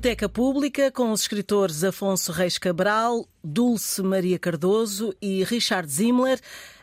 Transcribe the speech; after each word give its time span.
Biblioteca 0.00 0.30
Pública 0.30 0.90
com 0.90 1.12
os 1.12 1.20
escritores 1.20 1.84
Afonso 1.84 2.32
Reis 2.32 2.56
Cabral, 2.56 3.28
Dulce 3.44 4.02
Maria 4.02 4.38
Cardoso 4.38 5.14
e 5.20 5.44
Richard 5.44 5.86
Zimmler. 5.92 6.40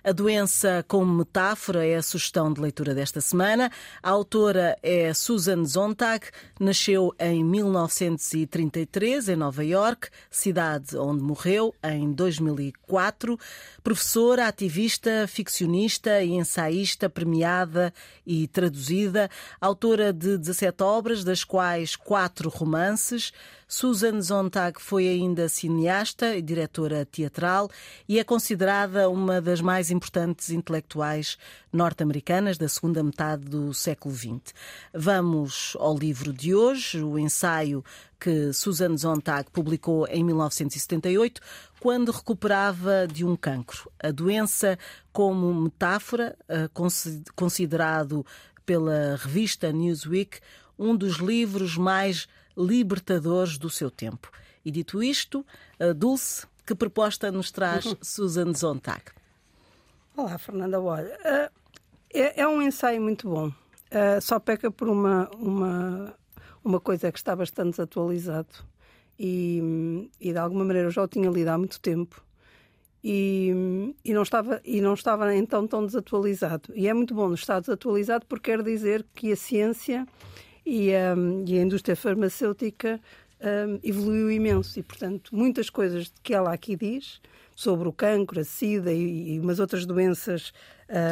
A 0.07 0.13
doença 0.13 0.85
como 0.87 1.13
metáfora 1.13 1.85
é 1.85 1.97
a 1.97 2.01
sugestão 2.01 2.53
de 2.53 2.61
leitura 2.61 2.95
desta 2.95 3.19
semana. 3.19 3.69
A 4.01 4.09
autora 4.09 4.77
é 4.81 5.13
Susan 5.13 5.65
Sontag, 5.65 6.27
nasceu 6.57 7.13
em 7.19 7.43
1933 7.43 9.27
em 9.27 9.35
Nova 9.35 9.65
York, 9.65 10.07
cidade 10.31 10.95
onde 10.95 11.21
morreu 11.21 11.75
em 11.83 12.09
2004. 12.13 13.37
Professora, 13.83 14.47
ativista, 14.47 15.27
ficcionista 15.27 16.23
e 16.23 16.35
ensaísta 16.35 17.09
premiada 17.09 17.93
e 18.25 18.47
traduzida, 18.47 19.29
autora 19.59 20.13
de 20.13 20.37
17 20.37 20.83
obras, 20.83 21.25
das 21.25 21.43
quais 21.43 21.97
quatro 21.97 22.47
romances. 22.47 23.33
Susan 23.67 24.21
Sontag 24.21 24.81
foi 24.81 25.09
ainda 25.09 25.49
cineasta 25.49 26.37
e 26.37 26.41
diretora 26.41 27.05
teatral 27.05 27.69
e 28.07 28.17
é 28.17 28.23
considerada 28.23 29.09
uma 29.09 29.41
das 29.41 29.59
mais 29.59 29.91
importantes 29.91 30.51
intelectuais 30.51 31.37
norte-americanas 31.71 32.57
da 32.57 32.69
segunda 32.69 33.03
metade 33.03 33.43
do 33.43 33.73
século 33.73 34.15
XX. 34.15 34.53
Vamos 34.93 35.75
ao 35.81 35.97
livro 35.97 36.31
de 36.31 36.55
hoje, 36.55 37.03
o 37.03 37.19
ensaio 37.19 37.83
que 38.17 38.53
Susan 38.53 38.97
Sontag 38.97 39.51
publicou 39.51 40.07
em 40.07 40.23
1978, 40.23 41.41
quando 41.81 42.13
recuperava 42.13 43.05
de 43.05 43.25
um 43.25 43.35
cancro. 43.35 43.91
A 44.01 44.11
doença 44.11 44.79
como 45.11 45.53
metáfora, 45.53 46.37
eh, 46.47 46.69
considerado 47.35 48.25
pela 48.65 49.17
revista 49.17 49.71
Newsweek 49.71 50.39
um 50.77 50.95
dos 50.95 51.17
livros 51.17 51.77
mais 51.77 52.27
libertadores 52.57 53.57
do 53.57 53.69
seu 53.69 53.91
tempo. 53.91 54.31
E 54.63 54.71
dito 54.71 55.01
isto, 55.01 55.45
Dulce, 55.95 56.45
que 56.65 56.75
proposta 56.75 57.31
nos 57.31 57.51
traz 57.51 57.85
uhum. 57.85 57.95
Susan 58.01 58.53
Zontag? 58.53 59.03
Olá, 60.17 60.37
Fernanda. 60.37 60.81
Olha, 60.81 61.07
uh, 61.07 61.51
é, 62.13 62.41
é, 62.41 62.47
um 62.47 62.61
ensaio 62.61 63.01
muito 63.01 63.29
bom. 63.29 63.47
Uh, 63.47 64.19
só 64.19 64.39
peca 64.39 64.69
por 64.69 64.89
uma, 64.89 65.29
uma, 65.35 66.13
uma 66.63 66.79
coisa 66.79 67.11
que 67.11 67.19
está 67.19 67.35
bastante 67.35 67.71
desatualizado 67.71 68.49
e, 69.17 70.09
e 70.19 70.31
de 70.31 70.37
alguma 70.37 70.65
maneira 70.65 70.87
eu 70.87 70.91
já 70.91 71.03
o 71.03 71.07
tinha 71.07 71.29
lido 71.29 71.47
há 71.47 71.57
muito 71.57 71.79
tempo 71.79 72.21
e, 73.03 73.93
e, 74.03 74.13
não 74.13 74.23
estava, 74.23 74.59
e 74.65 74.81
não 74.81 74.93
estava 74.93 75.33
então 75.35 75.65
tão 75.65 75.85
desatualizado. 75.85 76.73
E 76.75 76.87
é 76.87 76.93
muito 76.93 77.13
bom 77.13 77.33
estar 77.33 77.59
desatualizado 77.59 78.25
porque 78.25 78.51
quer 78.51 78.63
dizer 78.63 79.05
que 79.13 79.31
a 79.31 79.35
ciência 79.35 80.05
e, 80.67 80.91
um, 81.15 81.45
e 81.47 81.57
a 81.57 81.61
indústria 81.61 81.95
farmacêutica 81.95 82.99
um, 83.39 83.79
evoluiu 83.81 84.29
imenso 84.29 84.77
e, 84.77 84.83
portanto, 84.83 85.33
muitas 85.33 85.69
coisas 85.69 86.11
que 86.21 86.33
ela 86.33 86.51
aqui 86.51 86.75
diz 86.75 87.21
sobre 87.55 87.87
o 87.87 87.93
cancro, 87.93 88.39
a 88.39 88.43
sida 88.43 88.91
e, 88.91 89.35
e 89.35 89.39
umas 89.39 89.59
outras 89.59 89.85
doenças 89.85 90.53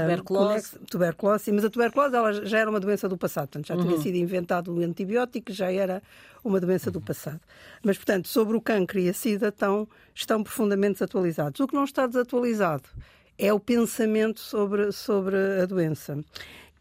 tuberculose. 0.02 0.80
tuberculose, 0.92 1.52
mas 1.54 1.66
a 1.66 1.70
tuberculose 1.70 2.16
ela 2.16 2.34
já 2.46 2.60
era 2.60 2.70
uma 2.70 2.80
doença 2.80 3.08
do 3.08 3.18
passado, 3.18 3.48
portanto, 3.48 3.68
já 3.68 3.76
uhum. 3.76 3.88
tinha 3.88 3.98
sido 3.98 4.16
inventado 4.16 4.74
o 4.74 4.80
antibiótico, 4.84 5.52
já 5.54 5.72
era 5.72 6.04
uma 6.44 6.60
doença 6.60 6.92
do 6.92 7.00
passado. 7.00 7.40
Mas, 7.82 7.98
portanto, 7.98 8.28
sobre 8.28 8.58
o 8.58 8.62
cancro 8.62 9.00
e 9.00 9.10
a 9.10 9.14
sida 9.14 9.48
estão, 9.48 9.88
estão 10.14 10.44
profundamente 10.44 10.94
desatualizados. 10.94 11.60
O 11.62 11.68
que 11.68 11.74
não 11.74 11.86
está 11.86 12.06
desatualizado 12.06 12.90
é 13.38 13.52
o 13.54 13.60
pensamento 13.60 14.40
sobre, 14.40 14.92
sobre 14.92 15.36
a 15.62 15.66
doença. 15.66 16.24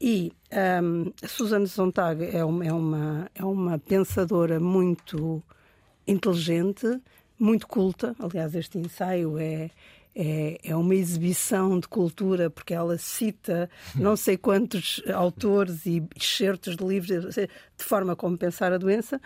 E 0.06 0.34
um, 0.82 1.10
a 1.22 1.26
Susana 1.26 1.66
Sontag 1.66 2.22
é 2.30 2.44
uma, 2.44 2.66
é, 2.66 2.70
uma, 2.70 3.30
é 3.34 3.42
uma 3.42 3.78
pensadora 3.78 4.60
muito 4.60 5.42
inteligente, 6.06 7.00
muito 7.40 7.66
culta. 7.66 8.14
Aliás, 8.18 8.54
este 8.54 8.76
ensaio 8.76 9.38
é, 9.38 9.70
é, 10.14 10.58
é, 10.62 10.76
uma 10.76 10.94
exibição 10.94 11.80
de 11.80 11.88
cultura, 11.88 12.50
porque 12.50 12.74
ela 12.74 12.98
cita 12.98 13.70
não 13.94 14.14
sei 14.14 14.36
quantos 14.36 15.02
autores 15.10 15.86
e 15.86 16.06
excertos 16.14 16.76
de 16.76 16.84
livros 16.84 17.34
de 17.34 17.48
forma 17.78 18.14
como 18.14 18.36
pensar 18.36 18.74
a 18.74 18.78
doença. 18.78 19.18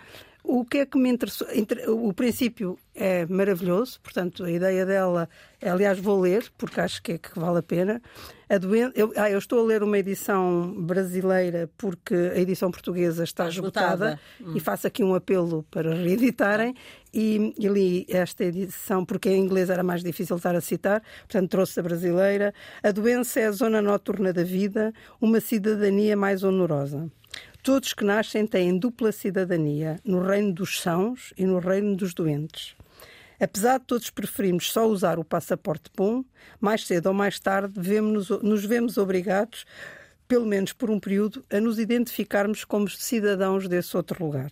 O 0.50 0.64
que 0.64 0.78
é 0.78 0.86
que 0.86 0.96
me 0.96 1.10
interessou? 1.10 1.46
O 1.88 2.14
princípio 2.14 2.78
é 2.94 3.26
maravilhoso, 3.26 4.00
portanto, 4.00 4.44
a 4.44 4.50
ideia 4.50 4.86
dela, 4.86 5.28
aliás, 5.60 5.98
vou 5.98 6.18
ler, 6.18 6.50
porque 6.56 6.80
acho 6.80 7.02
que, 7.02 7.12
é 7.12 7.18
que 7.18 7.38
vale 7.38 7.58
a 7.58 7.62
pena. 7.62 8.00
A 8.48 8.56
doen... 8.56 8.90
eu, 8.94 9.12
ah, 9.16 9.30
eu 9.30 9.38
estou 9.38 9.60
a 9.60 9.62
ler 9.62 9.82
uma 9.82 9.98
edição 9.98 10.74
brasileira, 10.74 11.68
porque 11.76 12.14
a 12.14 12.38
edição 12.38 12.70
portuguesa 12.70 13.24
está, 13.24 13.46
está 13.46 13.60
esgotada, 13.60 14.12
esgotada. 14.12 14.20
Hum. 14.40 14.56
e 14.56 14.60
faço 14.60 14.86
aqui 14.86 15.04
um 15.04 15.14
apelo 15.14 15.66
para 15.70 15.94
reeditarem. 15.94 16.74
E, 17.12 17.52
e 17.58 17.68
li 17.68 18.06
esta 18.08 18.44
edição, 18.44 19.04
porque 19.04 19.28
em 19.28 19.44
inglês 19.44 19.68
era 19.68 19.82
mais 19.82 20.02
difícil 20.02 20.36
estar 20.36 20.56
a 20.56 20.62
citar, 20.62 21.02
portanto, 21.26 21.50
trouxe 21.50 21.78
a 21.78 21.82
brasileira. 21.82 22.54
A 22.82 22.90
doença 22.90 23.38
é 23.38 23.46
a 23.46 23.52
zona 23.52 23.82
noturna 23.82 24.32
da 24.32 24.44
vida, 24.44 24.94
uma 25.20 25.40
cidadania 25.40 26.16
mais 26.16 26.42
honorosa. 26.42 27.10
Todos 27.68 27.92
que 27.92 28.02
nascem 28.02 28.46
têm 28.46 28.78
dupla 28.78 29.12
cidadania, 29.12 30.00
no 30.02 30.22
reino 30.22 30.54
dos 30.54 30.80
sãos 30.80 31.34
e 31.36 31.44
no 31.44 31.58
reino 31.58 31.94
dos 31.94 32.14
doentes. 32.14 32.74
Apesar 33.38 33.78
de 33.78 33.84
todos 33.84 34.08
preferirmos 34.08 34.72
só 34.72 34.86
usar 34.88 35.18
o 35.18 35.24
passaporte 35.24 35.90
bom, 35.94 36.24
mais 36.58 36.86
cedo 36.86 37.08
ou 37.08 37.12
mais 37.12 37.38
tarde 37.38 37.74
vemos 37.76 38.30
-nos, 38.30 38.42
nos 38.42 38.64
vemos 38.64 38.96
obrigados, 38.96 39.66
pelo 40.26 40.46
menos 40.46 40.72
por 40.72 40.88
um 40.88 40.98
período, 40.98 41.44
a 41.50 41.60
nos 41.60 41.78
identificarmos 41.78 42.64
como 42.64 42.88
cidadãos 42.88 43.68
desse 43.68 43.94
outro 43.98 44.24
lugar. 44.24 44.50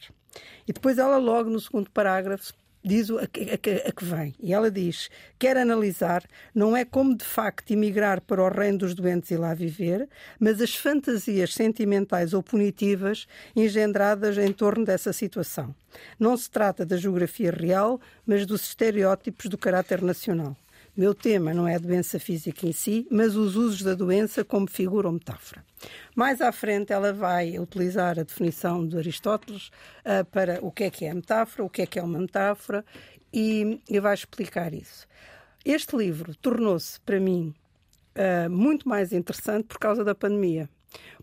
E 0.68 0.72
depois 0.74 0.98
ela 0.98 1.16
logo 1.16 1.48
no 1.48 1.58
segundo 1.58 1.90
parágrafo 1.90 2.52
diz 2.86 3.10
a 3.10 3.26
que, 3.26 3.50
a, 3.50 3.58
que, 3.58 3.70
a 3.70 3.92
que 3.92 4.04
vem. 4.04 4.34
E 4.40 4.54
ela 4.54 4.70
diz: 4.70 5.10
quer 5.38 5.56
analisar, 5.56 6.22
não 6.54 6.76
é 6.76 6.84
como 6.84 7.16
de 7.16 7.24
facto 7.24 7.72
emigrar 7.72 8.20
para 8.20 8.42
o 8.42 8.48
reino 8.48 8.78
dos 8.78 8.94
doentes 8.94 9.30
e 9.30 9.36
lá 9.36 9.52
viver, 9.52 10.08
mas 10.38 10.60
as 10.60 10.74
fantasias 10.74 11.52
sentimentais 11.52 12.32
ou 12.32 12.42
punitivas 12.42 13.26
engendradas 13.54 14.38
em 14.38 14.52
torno 14.52 14.84
dessa 14.84 15.12
situação. 15.12 15.74
Não 16.18 16.36
se 16.36 16.50
trata 16.50 16.84
da 16.86 16.96
geografia 16.96 17.50
real, 17.50 18.00
mas 18.24 18.46
dos 18.46 18.62
estereótipos 18.62 19.46
do 19.46 19.58
caráter 19.58 20.02
nacional. 20.02 20.56
Meu 20.96 21.14
tema 21.14 21.52
não 21.52 21.68
é 21.68 21.74
a 21.74 21.78
doença 21.78 22.18
física 22.18 22.66
em 22.66 22.72
si, 22.72 23.06
mas 23.10 23.36
os 23.36 23.54
usos 23.54 23.82
da 23.82 23.94
doença 23.94 24.42
como 24.42 24.66
figura 24.66 25.08
ou 25.08 25.12
metáfora. 25.12 25.62
Mais 26.14 26.40
à 26.40 26.50
frente, 26.50 26.90
ela 26.90 27.12
vai 27.12 27.58
utilizar 27.58 28.18
a 28.18 28.22
definição 28.22 28.88
de 28.88 28.96
Aristóteles 28.96 29.68
uh, 30.06 30.24
para 30.30 30.58
o 30.64 30.72
que 30.72 30.84
é 30.84 30.90
que 30.90 31.04
é 31.04 31.10
a 31.10 31.14
metáfora, 31.14 31.64
o 31.64 31.68
que 31.68 31.82
é 31.82 31.86
que 31.86 31.98
é 31.98 32.02
uma 32.02 32.18
metáfora 32.18 32.82
e, 33.30 33.78
e 33.90 34.00
vai 34.00 34.14
explicar 34.14 34.72
isso. 34.72 35.06
Este 35.66 35.94
livro 35.94 36.34
tornou-se, 36.36 36.98
para 37.02 37.20
mim, 37.20 37.54
uh, 38.16 38.48
muito 38.48 38.88
mais 38.88 39.12
interessante 39.12 39.64
por 39.64 39.78
causa 39.78 40.02
da 40.02 40.14
pandemia, 40.14 40.66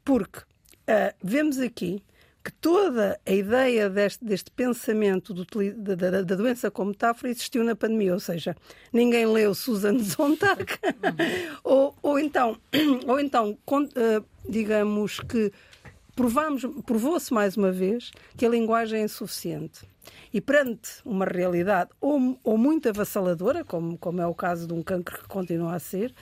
porque 0.06 0.38
uh, 0.38 1.16
vemos 1.24 1.58
aqui 1.58 2.04
que 2.44 2.52
toda 2.52 3.18
a 3.26 3.32
ideia 3.32 3.90
deste, 3.90 4.26
deste 4.26 4.52
pensamento 4.52 5.34
do, 5.34 5.46
da, 5.76 5.96
da, 5.96 6.22
da, 6.22 6.36
doença 6.36 6.70
como 6.70 6.90
metáfora 6.90 7.32
existiu 7.32 7.64
na 7.64 7.76
pandemia, 7.76 8.14
ou 8.14 8.20
seja, 8.20 8.56
ninguém 8.92 9.26
leu 9.26 9.56
Susan 9.56 9.98
Sontag, 10.04 10.66
ou, 11.64 11.96
ou 12.02 12.20
então, 12.20 12.58
ou 13.08 13.20
então 13.20 13.52
uh, 13.52 14.26
digamos 14.48 15.22
que 15.22 15.54
provou-se 16.86 17.34
mais 17.34 17.56
uma 17.56 17.72
vez 17.72 18.12
que 18.38 18.46
a 18.46 18.50
linguagem 18.50 19.02
é 19.02 19.04
insuficiente. 19.04 19.88
E 20.34 20.42
perante 20.42 21.00
uma 21.06 21.26
realidade 21.26 21.92
ou, 22.02 22.38
ou 22.44 22.58
muito 22.58 22.90
avassaladora, 22.90 23.64
como, 23.64 23.98
como 23.98 24.22
é 24.22 24.28
o 24.28 24.36
caso 24.36 24.68
de 24.68 24.74
um 24.74 24.84
cancro 24.84 25.22
que 25.22 25.28
continua 25.28 25.76
a 25.76 25.80
ser, 25.80 26.14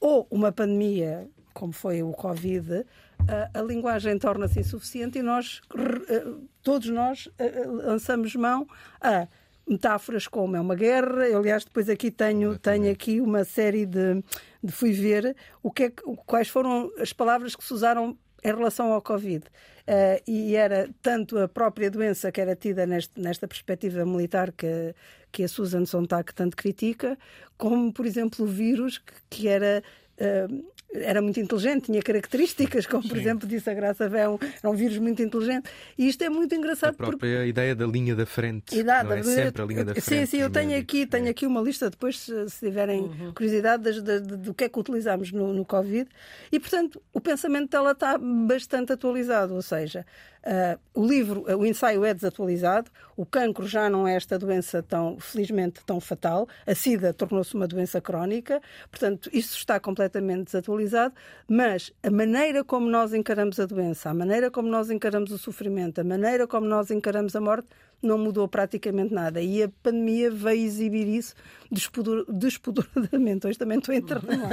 ou 0.00 0.26
uma 0.28 0.50
pandemia, 0.50 1.28
como 1.54 1.72
foi 1.72 2.02
o 2.02 2.10
Covid, 2.12 2.84
a, 3.26 3.58
a 3.58 3.62
linguagem 3.62 4.18
torna-se 4.18 4.60
insuficiente 4.60 5.18
e 5.18 5.22
nós, 5.22 5.60
eh, 6.08 6.24
todos 6.62 6.88
nós, 6.88 7.28
eh, 7.38 7.46
eh, 7.46 7.66
lançamos 7.66 8.34
mão 8.34 8.66
a 9.00 9.26
metáforas 9.66 10.26
como 10.26 10.56
é 10.56 10.60
uma 10.60 10.74
guerra. 10.74 11.28
Eu, 11.28 11.38
aliás, 11.38 11.64
depois 11.64 11.88
aqui 11.88 12.10
tenho, 12.10 12.58
tenho 12.58 12.90
aqui 12.90 13.20
uma 13.20 13.44
série 13.44 13.84
de, 13.84 14.22
de 14.62 14.72
fui 14.72 14.92
ver 14.92 15.36
o 15.62 15.70
que 15.70 15.84
é, 15.84 15.90
quais 16.26 16.48
foram 16.48 16.90
as 16.98 17.12
palavras 17.12 17.54
que 17.54 17.64
se 17.64 17.74
usaram 17.74 18.16
em 18.42 18.54
relação 18.54 18.92
ao 18.92 19.02
Covid. 19.02 19.44
Uh, 19.88 20.20
e 20.26 20.54
era 20.54 20.88
tanto 21.00 21.38
a 21.38 21.48
própria 21.48 21.90
doença 21.90 22.30
que 22.30 22.40
era 22.40 22.54
tida 22.54 22.86
neste, 22.86 23.18
nesta 23.18 23.48
perspectiva 23.48 24.04
militar 24.04 24.52
que, 24.52 24.94
que 25.32 25.42
a 25.42 25.48
Susan 25.48 25.86
Sontag 25.86 26.34
tanto 26.34 26.56
critica, 26.56 27.18
como, 27.56 27.90
por 27.92 28.04
exemplo, 28.04 28.44
o 28.44 28.48
vírus 28.48 28.98
que, 28.98 29.14
que 29.30 29.48
era 29.48 29.82
uh, 30.20 30.72
era 30.92 31.20
muito 31.20 31.38
inteligente, 31.38 31.84
tinha 31.84 32.02
características, 32.02 32.86
como 32.86 33.06
por 33.06 33.16
exemplo 33.16 33.46
disse 33.46 33.68
a 33.68 33.74
Graça 33.74 34.08
Vão, 34.08 34.38
era 34.40 34.70
um 34.70 34.74
vírus 34.74 34.98
muito 34.98 35.22
inteligente. 35.22 35.68
E 35.96 36.08
isto 36.08 36.22
é 36.22 36.30
muito 36.30 36.54
engraçado. 36.54 36.90
A 36.90 36.94
própria 36.94 37.18
porque... 37.18 37.48
ideia 37.48 37.74
da 37.74 37.86
linha 37.86 38.14
da 38.16 38.24
frente. 38.24 38.74
E 38.74 38.82
dá, 38.82 39.04
não 39.04 39.12
é 39.12 39.22
sempre 39.22 39.62
a 39.62 39.66
linha 39.66 39.84
da 39.84 39.92
frente. 39.92 40.04
Sim, 40.04 40.26
sim, 40.26 40.38
eu 40.38 40.50
tenho 40.50 40.78
aqui, 40.78 41.06
tenho 41.06 41.26
é. 41.26 41.30
aqui 41.30 41.46
uma 41.46 41.60
lista, 41.60 41.90
depois, 41.90 42.18
se, 42.18 42.46
tiverem 42.58 43.02
uhum. 43.02 43.32
curiosidade, 43.34 43.82
de, 43.82 44.02
de, 44.02 44.20
de, 44.20 44.36
do 44.36 44.54
que 44.54 44.64
é 44.64 44.68
que 44.68 44.78
utilizamos 44.78 45.30
no, 45.30 45.52
no 45.52 45.64
Covid. 45.64 46.08
E, 46.50 46.58
portanto, 46.58 47.02
o 47.12 47.20
pensamento 47.20 47.70
dela 47.70 47.92
está 47.92 48.16
bastante 48.18 48.92
atualizado, 48.92 49.54
ou 49.54 49.62
seja, 49.62 50.06
Uh, 50.44 50.78
o 50.94 51.06
livro, 51.06 51.44
uh, 51.48 51.56
o 51.56 51.66
ensaio 51.66 52.04
é 52.04 52.14
desatualizado, 52.14 52.90
o 53.16 53.26
cancro 53.26 53.66
já 53.66 53.90
não 53.90 54.06
é 54.06 54.14
esta 54.14 54.38
doença 54.38 54.82
tão, 54.82 55.18
felizmente, 55.18 55.80
tão 55.84 56.00
fatal, 56.00 56.48
a 56.66 56.74
SIDA 56.74 57.12
tornou-se 57.12 57.54
uma 57.54 57.66
doença 57.66 58.00
crónica, 58.00 58.60
portanto, 58.90 59.28
isso 59.32 59.56
está 59.56 59.78
completamente 59.80 60.44
desatualizado, 60.44 61.14
mas 61.48 61.92
a 62.02 62.10
maneira 62.10 62.62
como 62.64 62.88
nós 62.88 63.12
encaramos 63.12 63.58
a 63.58 63.66
doença, 63.66 64.10
a 64.10 64.14
maneira 64.14 64.50
como 64.50 64.68
nós 64.68 64.90
encaramos 64.90 65.32
o 65.32 65.38
sofrimento, 65.38 66.00
a 66.00 66.04
maneira 66.04 66.46
como 66.46 66.66
nós 66.66 66.90
encaramos 66.90 67.34
a 67.34 67.40
morte, 67.40 67.68
não 68.02 68.18
mudou 68.18 68.46
praticamente 68.46 69.12
nada. 69.12 69.40
E 69.40 69.62
a 69.62 69.68
pandemia 69.82 70.30
veio 70.30 70.64
exibir 70.64 71.06
isso 71.06 71.34
despoduradamente. 71.70 73.46
Hoje 73.48 73.58
também 73.58 73.78
estou 73.78 73.94
entrando 73.94 74.26
lá. 74.26 74.48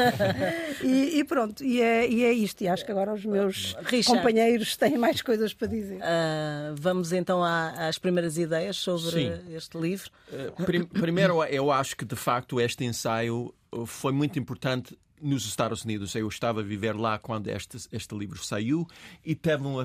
e, 0.84 1.20
e 1.20 1.24
pronto, 1.24 1.64
e 1.64 1.82
é, 1.82 2.10
e 2.10 2.24
é 2.24 2.34
isto. 2.34 2.62
E 2.62 2.68
acho 2.68 2.86
que 2.86 2.92
agora 2.92 3.14
os 3.14 3.26
meus 3.26 3.76
Richard, 3.84 4.20
companheiros 4.20 4.76
têm 4.78 4.98
mais 4.98 5.22
coisas 5.22 5.54
para 5.54 5.68
dizer. 5.68 5.98
Uh, 5.98 6.76
vamos 6.76 7.12
então 7.12 7.44
às 7.44 7.98
primeiras 7.98 8.38
ideias 8.38 8.78
sobre 8.78 9.12
Sim. 9.12 9.56
este 9.56 9.78
livro. 9.78 10.10
Uh, 10.32 10.88
primeiro, 10.88 11.44
eu 11.46 11.72
acho 11.72 11.96
que 11.96 12.06
de 12.06 12.16
facto 12.16 12.60
este 12.60 12.84
ensaio 12.84 13.54
foi 13.86 14.12
muito 14.12 14.40
importante 14.40 14.98
nos 15.22 15.46
Estados 15.46 15.84
Unidos. 15.84 16.14
Eu 16.16 16.28
estava 16.28 16.60
a 16.60 16.64
viver 16.64 16.96
lá 16.96 17.18
quando 17.18 17.48
este, 17.48 17.78
este 17.92 18.16
livro 18.16 18.44
saiu 18.44 18.88
e 19.24 19.36
teve 19.36 19.66
um 19.66 19.80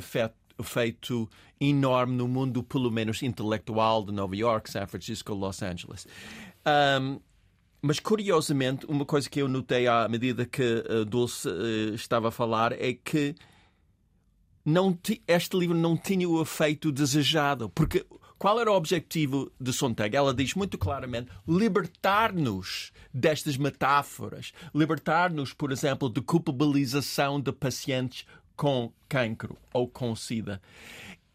efeito 0.60 1.00
feito 1.00 1.28
enorme 1.60 2.16
no 2.16 2.26
mundo, 2.26 2.62
pelo 2.62 2.90
menos 2.90 3.22
intelectual, 3.22 4.04
de 4.04 4.12
Nova 4.12 4.34
York, 4.34 4.70
San 4.70 4.86
Francisco, 4.86 5.34
Los 5.34 5.62
Angeles. 5.62 6.06
Um, 6.66 7.20
mas 7.82 7.98
curiosamente, 7.98 8.86
uma 8.86 9.04
coisa 9.04 9.28
que 9.28 9.40
eu 9.40 9.48
notei 9.48 9.86
à 9.86 10.08
medida 10.08 10.44
que 10.46 10.84
a 10.88 11.04
Dulce 11.04 11.48
uh, 11.48 11.94
estava 11.94 12.28
a 12.28 12.30
falar 12.30 12.72
é 12.72 12.92
que 12.92 13.34
não 14.64 14.98
este 15.26 15.56
livro 15.56 15.76
não 15.76 15.96
tinha 15.96 16.28
o 16.28 16.42
efeito 16.42 16.92
desejado, 16.92 17.70
porque 17.70 18.04
qual 18.40 18.58
era 18.58 18.72
o 18.72 18.74
objetivo 18.74 19.52
de 19.60 19.70
Sontag? 19.70 20.16
Ela 20.16 20.32
diz 20.32 20.54
muito 20.54 20.78
claramente 20.78 21.30
libertar-nos 21.46 22.90
destas 23.12 23.58
metáforas, 23.58 24.52
libertar-nos, 24.74 25.52
por 25.52 25.70
exemplo, 25.70 26.08
de 26.08 26.22
culpabilização 26.22 27.38
de 27.38 27.52
pacientes 27.52 28.24
com 28.60 28.92
cancro 29.08 29.56
ou 29.72 29.88
com 29.88 30.14
SIDA. 30.14 30.60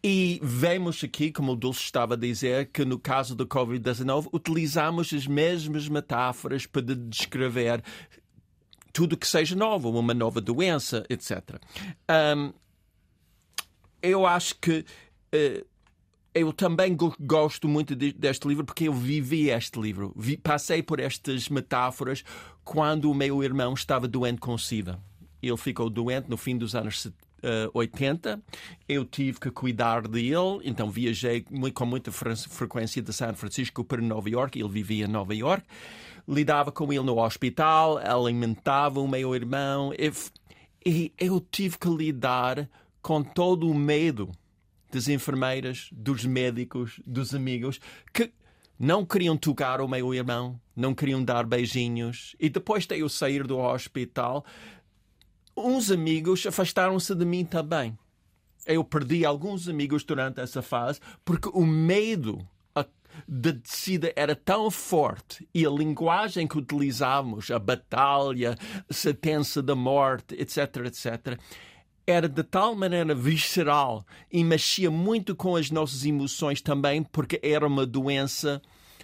E 0.00 0.38
vemos 0.40 1.02
aqui, 1.02 1.32
como 1.32 1.50
o 1.50 1.56
Dulce 1.56 1.80
estava 1.80 2.14
a 2.14 2.16
dizer, 2.16 2.70
que 2.72 2.84
no 2.84 3.00
caso 3.00 3.34
do 3.34 3.44
Covid-19 3.44 4.28
utilizamos 4.32 5.12
as 5.12 5.26
mesmas 5.26 5.88
metáforas 5.88 6.66
para 6.66 6.82
descrever 6.82 7.82
tudo 8.92 9.16
que 9.16 9.26
seja 9.26 9.56
novo, 9.56 9.90
uma 9.90 10.14
nova 10.14 10.40
doença, 10.40 11.04
etc. 11.10 11.60
Um, 12.08 12.52
eu 14.00 14.24
acho 14.24 14.54
que 14.60 14.84
uh, 15.34 15.66
eu 16.32 16.52
também 16.52 16.96
gosto 17.18 17.66
muito 17.66 17.96
de, 17.96 18.12
deste 18.12 18.46
livro 18.46 18.64
porque 18.64 18.86
eu 18.86 18.92
vivi 18.92 19.50
este 19.50 19.80
livro. 19.80 20.14
Passei 20.44 20.80
por 20.80 21.00
estas 21.00 21.48
metáforas 21.48 22.22
quando 22.62 23.10
o 23.10 23.14
meu 23.14 23.42
irmão 23.42 23.74
estava 23.74 24.06
doente 24.06 24.38
com 24.38 24.56
SIDA. 24.56 25.02
Ele 25.46 25.56
ficou 25.56 25.88
doente 25.88 26.28
no 26.28 26.36
fim 26.36 26.56
dos 26.56 26.74
anos 26.74 27.10
80. 27.72 28.42
Eu 28.88 29.04
tive 29.04 29.38
que 29.38 29.50
cuidar 29.50 30.08
dele, 30.08 30.60
então 30.64 30.90
viajei 30.90 31.44
com 31.74 31.86
muita 31.86 32.10
frequência 32.10 33.00
de 33.00 33.12
São 33.12 33.34
Francisco 33.34 33.84
para 33.84 34.02
Nova 34.02 34.28
York. 34.28 34.58
Ele 34.58 34.68
vivia 34.68 35.04
em 35.04 35.08
Nova 35.08 35.34
York. 35.34 35.64
Lidava 36.28 36.72
com 36.72 36.92
ele 36.92 37.04
no 37.04 37.20
hospital, 37.20 37.98
alimentava 37.98 39.00
o 39.00 39.06
meu 39.06 39.34
irmão. 39.34 39.92
E 40.84 41.12
eu 41.18 41.40
tive 41.40 41.78
que 41.78 41.88
lidar 41.88 42.68
com 43.00 43.22
todo 43.22 43.70
o 43.70 43.74
medo 43.74 44.32
das 44.90 45.06
enfermeiras, 45.08 45.88
dos 45.92 46.24
médicos, 46.24 47.00
dos 47.06 47.34
amigos 47.34 47.80
que 48.12 48.32
não 48.78 49.06
queriam 49.06 49.36
tocar 49.36 49.80
o 49.80 49.88
meu 49.88 50.12
irmão, 50.12 50.60
não 50.74 50.94
queriam 50.94 51.22
dar 51.24 51.46
beijinhos. 51.46 52.36
E 52.38 52.48
depois 52.48 52.86
de 52.86 52.98
eu 52.98 53.08
sair 53.08 53.46
do 53.46 53.58
hospital, 53.58 54.44
uns 55.56 55.90
amigos 55.90 56.46
afastaram-se 56.46 57.14
de 57.14 57.24
mim 57.24 57.44
também. 57.44 57.96
Eu 58.66 58.84
perdi 58.84 59.24
alguns 59.24 59.68
amigos 59.68 60.04
durante 60.04 60.40
essa 60.40 60.60
fase 60.60 61.00
porque 61.24 61.48
o 61.52 61.64
medo 61.64 62.46
da 63.26 63.50
descida 63.50 64.12
era 64.14 64.34
tão 64.34 64.70
forte 64.70 65.48
e 65.54 65.64
a 65.64 65.70
linguagem 65.70 66.46
que 66.46 66.58
utilizávamos, 66.58 67.50
a 67.50 67.58
batalha, 67.58 68.56
a 68.88 68.92
sentença 68.92 69.62
da 69.62 69.74
morte, 69.74 70.34
etc., 70.34 70.58
etc., 70.86 71.38
era 72.06 72.28
de 72.28 72.42
tal 72.44 72.76
maneira 72.76 73.14
visceral 73.14 74.04
e 74.30 74.44
mexia 74.44 74.90
muito 74.90 75.34
com 75.34 75.56
as 75.56 75.70
nossas 75.70 76.04
emoções 76.04 76.60
também, 76.60 77.02
porque 77.02 77.40
era 77.42 77.66
uma 77.66 77.84
doença 77.84 78.62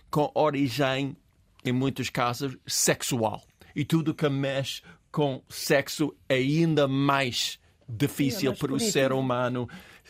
com 0.09 0.31
origem, 0.35 1.17
em 1.65 1.73
muitos 1.73 2.11
casos, 2.11 2.57
sexual. 2.65 3.43
E 3.75 3.85
tudo 3.85 4.15
que 4.15 4.29
mexe 4.29 4.83
com 5.13 5.43
sexo 5.49 6.15
é 6.29 6.37
ainda 6.37 6.89
mais 6.89 7.61
difícil 7.89 8.49
é 8.49 8.51
mais 8.51 8.59
para 8.59 8.73
o 8.73 8.81
ser 8.81 9.13
humano 9.13 9.69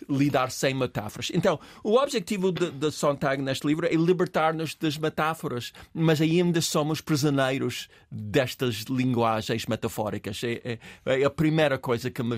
lidar 0.08 0.50
sem 0.50 0.74
metáforas. 0.74 1.30
Então, 1.34 1.60
o 1.82 1.96
objetivo 1.96 2.50
de, 2.50 2.70
de 2.70 2.90
Sontag 2.90 3.42
neste 3.42 3.66
livro 3.66 3.86
é 3.86 3.94
libertar-nos 3.94 4.74
das 4.74 4.96
metáforas, 4.96 5.72
mas 5.92 6.20
ainda 6.20 6.60
somos 6.60 7.00
prisioneiros 7.00 7.88
destas 8.10 8.84
linguagens 8.88 9.66
metafóricas. 9.66 10.42
É, 10.42 10.78
é, 11.04 11.20
é 11.20 11.24
a 11.24 11.30
primeira 11.30 11.78
coisa 11.78 12.10
que 12.10 12.22
me 12.22 12.36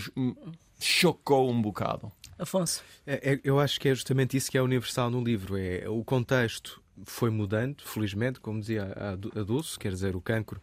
chocou 0.80 1.50
um 1.50 1.60
bocado. 1.60 2.10
Afonso. 2.38 2.82
É, 3.06 3.34
é, 3.34 3.40
eu 3.44 3.60
acho 3.60 3.80
que 3.80 3.88
é 3.88 3.94
justamente 3.94 4.36
isso 4.36 4.50
que 4.50 4.58
é 4.58 4.62
universal 4.62 5.10
no 5.10 5.22
livro. 5.22 5.56
É 5.56 5.88
o 5.88 6.02
contexto 6.04 6.82
foi 7.04 7.30
mudando, 7.30 7.82
felizmente, 7.84 8.40
como 8.40 8.60
dizia 8.60 8.84
a, 8.96 9.40
a 9.40 9.42
Dulce, 9.42 9.78
quer 9.78 9.90
dizer, 9.90 10.14
o 10.14 10.20
cancro 10.20 10.60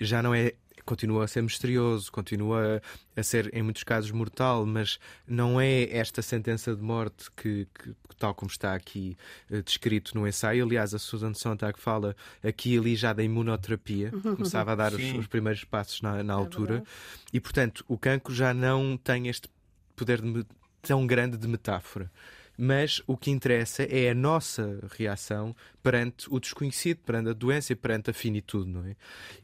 já 0.00 0.22
não 0.22 0.34
é 0.34 0.54
continua 0.84 1.24
a 1.24 1.28
ser 1.28 1.42
misterioso, 1.42 2.10
continua 2.10 2.80
a 3.16 3.22
ser, 3.22 3.54
em 3.54 3.62
muitos 3.62 3.84
casos, 3.84 4.10
mortal, 4.10 4.66
mas 4.66 4.98
não 5.26 5.60
é 5.60 5.84
esta 5.96 6.22
sentença 6.22 6.74
de 6.74 6.82
morte 6.82 7.30
que, 7.36 7.66
que 7.74 7.94
tal 8.18 8.34
como 8.34 8.50
está 8.50 8.74
aqui 8.74 9.16
uh, 9.50 9.62
descrito 9.62 10.16
no 10.16 10.26
ensaio. 10.26 10.64
Aliás, 10.64 10.94
a 10.94 10.98
Susan 10.98 11.34
Sontag 11.34 11.78
fala 11.78 12.14
aqui 12.42 12.74
e 12.74 12.78
ali 12.78 12.96
já 12.96 13.12
da 13.12 13.22
imunoterapia, 13.22 14.10
começava 14.10 14.72
a 14.72 14.74
dar 14.74 14.92
os, 14.92 15.14
os, 15.14 15.26
primeiros 15.26 15.64
passos 15.64 16.00
na, 16.00 16.22
na 16.22 16.32
é 16.32 16.36
altura, 16.36 16.78
é 16.78 17.36
e 17.36 17.40
portanto 17.40 17.84
o 17.88 17.98
cancro 17.98 18.34
já 18.34 18.54
não 18.54 18.96
tem 18.96 19.28
este 19.28 19.48
poder 19.96 20.20
de, 20.20 20.46
tão 20.82 21.06
grande 21.06 21.36
de 21.36 21.48
metáfora 21.48 22.10
mas 22.56 23.02
o 23.06 23.16
que 23.16 23.30
interessa 23.30 23.82
é 23.84 24.10
a 24.10 24.14
nossa 24.14 24.80
reação 24.96 25.54
perante 25.82 26.26
o 26.30 26.38
desconhecido, 26.38 26.98
perante 26.98 27.30
a 27.30 27.32
doença 27.32 27.72
e 27.72 27.76
perante 27.76 28.10
a 28.10 28.14
finitude, 28.14 28.70
não 28.70 28.84
é? 28.86 28.96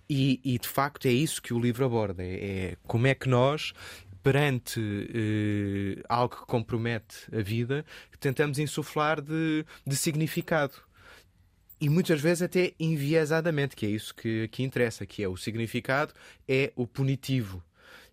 E, 0.09 0.41
e 0.45 0.59
de 0.59 0.69
facto 0.69 1.07
é 1.07 1.13
isso 1.13 1.43
que 1.43 1.55
o 1.55 1.59
livro 1.59 1.85
aborda: 1.85 2.23
é, 2.23 2.35
é 2.35 2.77
como 2.87 3.07
é 3.07 3.15
que 3.15 3.29
nós 3.29 3.73
perante 4.23 4.81
eh, 5.15 6.03
algo 6.07 6.37
que 6.37 6.47
compromete 6.47 7.17
a 7.33 7.41
vida, 7.41 7.87
tentamos 8.19 8.59
insuflar 8.59 9.19
de, 9.19 9.65
de 9.87 9.97
significado 9.97 10.75
e 11.81 11.89
muitas 11.89 12.21
vezes 12.21 12.43
até 12.43 12.75
enviesadamente, 12.79 13.75
que 13.75 13.87
é 13.87 13.89
isso 13.89 14.15
que, 14.15 14.49
que 14.49 14.63
interessa, 14.63 15.07
que 15.07 15.23
é 15.23 15.29
o 15.29 15.37
significado 15.37 16.13
é 16.47 16.73
o 16.77 16.87
punitivo. 16.87 17.63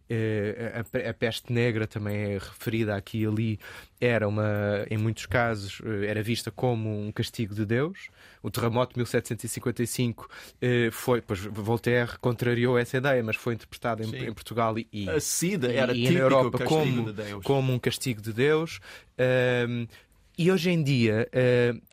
Eh, 0.10 0.84
a, 1.10 1.14
peste 1.14 1.52
negra 1.52 1.86
também 1.86 2.16
é 2.16 2.34
referida 2.38 2.96
aqui 2.96 3.24
e 3.24 3.26
ali, 3.26 3.60
era 4.00 4.28
uma, 4.28 4.86
em 4.90 4.98
muitos 4.98 5.26
casos, 5.26 5.82
eh, 5.84 6.06
era 6.08 6.24
vista 6.24 6.50
como 6.50 7.08
um 7.08 7.12
castigo 7.12 7.54
de 7.54 7.66
Deus. 7.66 8.10
O 8.42 8.50
terremoto 8.50 8.94
de 8.94 9.00
1755 9.00 10.30
eh, 10.62 10.90
foi, 10.92 11.22
pois 11.22 11.40
Voltaire 11.40 12.18
contrariou 12.20 12.78
essa 12.78 12.98
ideia, 12.98 13.22
mas 13.22 13.36
foi 13.36 13.56
interpretado 13.56 14.04
em, 14.04 14.28
em 14.28 14.34
Portugal 14.34 14.76
e, 14.78 15.10
a 15.10 15.20
SIDA 15.20 15.74
era 15.74 15.94
e, 15.94 16.10
na 16.10 16.20
Europa 16.20 16.64
como, 16.64 17.12
de 17.12 17.34
como 17.44 17.74
um 17.74 17.80
castigo 17.80 18.22
de 18.22 18.32
Deus. 18.32 18.80
e 20.38 20.52
hoje 20.52 20.70
em 20.70 20.82
dia, 20.82 21.28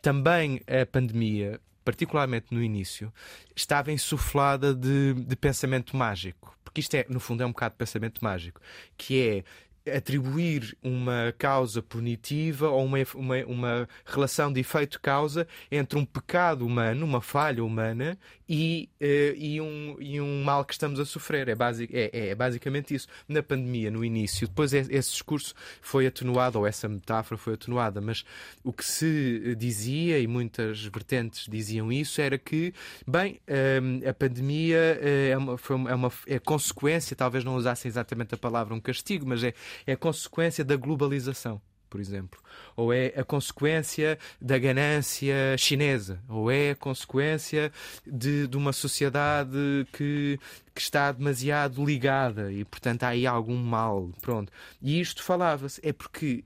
também 0.01 0.61
a 0.67 0.85
pandemia 0.85 1.59
particularmente 1.85 2.47
no 2.49 2.61
início, 2.61 3.13
estava 3.55 3.91
insuflada 3.91 4.73
de, 4.73 5.13
de 5.13 5.35
pensamento 5.35 5.95
mágico. 5.95 6.57
Porque 6.63 6.81
isto 6.81 6.95
é, 6.95 7.05
no 7.07 7.19
fundo, 7.19 7.43
é 7.43 7.45
um 7.45 7.51
bocado 7.51 7.73
de 7.73 7.77
pensamento 7.77 8.23
mágico, 8.23 8.59
que 8.97 9.43
é 9.85 9.95
atribuir 9.95 10.75
uma 10.81 11.33
causa 11.37 11.81
punitiva 11.81 12.69
ou 12.69 12.83
uma, 12.83 12.97
uma, 13.13 13.45
uma 13.45 13.89
relação 14.03 14.51
de 14.51 14.59
efeito-causa 14.59 15.47
entre 15.71 15.99
um 15.99 16.03
pecado 16.03 16.65
humano, 16.65 17.05
uma 17.05 17.21
falha 17.21 17.63
humana 17.63 18.17
e, 18.47 18.89
uh, 19.01 19.35
e, 19.35 19.61
um, 19.61 19.95
e 19.99 20.21
um 20.21 20.43
mal 20.43 20.63
que 20.63 20.73
estamos 20.73 20.99
a 20.99 21.05
sofrer. 21.05 21.47
É, 21.47 21.55
basic, 21.55 21.95
é, 21.95 22.09
é, 22.13 22.27
é 22.29 22.35
basicamente 22.35 22.93
isso. 22.93 23.07
Na 23.27 23.41
pandemia, 23.41 23.91
no 23.91 24.03
início, 24.03 24.47
depois 24.47 24.73
esse 24.73 25.11
discurso 25.11 25.53
foi 25.81 26.07
atenuado, 26.07 26.59
ou 26.59 26.67
essa 26.67 26.87
metáfora 26.87 27.37
foi 27.37 27.53
atenuada, 27.53 27.99
mas 28.01 28.23
o 28.63 28.71
que 28.71 28.85
se 28.85 29.55
dizia, 29.55 30.19
e 30.19 30.27
muitas 30.27 30.85
vertentes 30.85 31.47
diziam 31.49 31.91
isso, 31.91 32.21
era 32.21 32.37
que, 32.37 32.73
bem, 33.07 33.39
uh, 33.47 34.09
a 34.09 34.13
pandemia 34.13 34.99
uh, 35.01 35.31
é, 35.31 35.37
uma, 35.37 35.57
foi 35.57 35.75
uma, 35.75 35.89
é 35.89 35.95
uma 35.95 36.11
é 36.27 36.39
consequência, 36.39 37.15
talvez 37.15 37.43
não 37.43 37.55
usassem 37.55 37.89
exatamente 37.89 38.35
a 38.35 38.37
palavra 38.37 38.73
um 38.73 38.79
castigo, 38.79 39.25
mas 39.25 39.43
é, 39.43 39.53
é 39.85 39.95
consequência 39.95 40.63
da 40.63 40.75
globalização 40.75 41.61
por 41.95 42.01
exemplo, 42.01 42.41
ou 42.75 42.91
é 42.91 43.13
a 43.15 43.23
consequência 43.23 44.19
da 44.41 44.59
ganância 44.59 45.57
chinesa, 45.57 46.21
ou 46.27 46.51
é 46.51 46.71
a 46.71 46.75
consequência 46.75 47.71
de, 48.05 48.47
de 48.47 48.57
uma 48.57 48.73
sociedade 48.73 49.87
que, 49.93 50.37
que 50.73 50.81
está 50.81 51.09
demasiado 51.13 51.85
ligada 51.85 52.51
e, 52.51 52.65
portanto, 52.65 53.03
há 53.03 53.09
aí 53.09 53.25
algum 53.25 53.55
mal. 53.55 54.11
Pronto. 54.19 54.51
E 54.81 54.99
isto 54.99 55.23
falava-se. 55.23 55.79
É 55.87 55.93
porque 55.93 56.43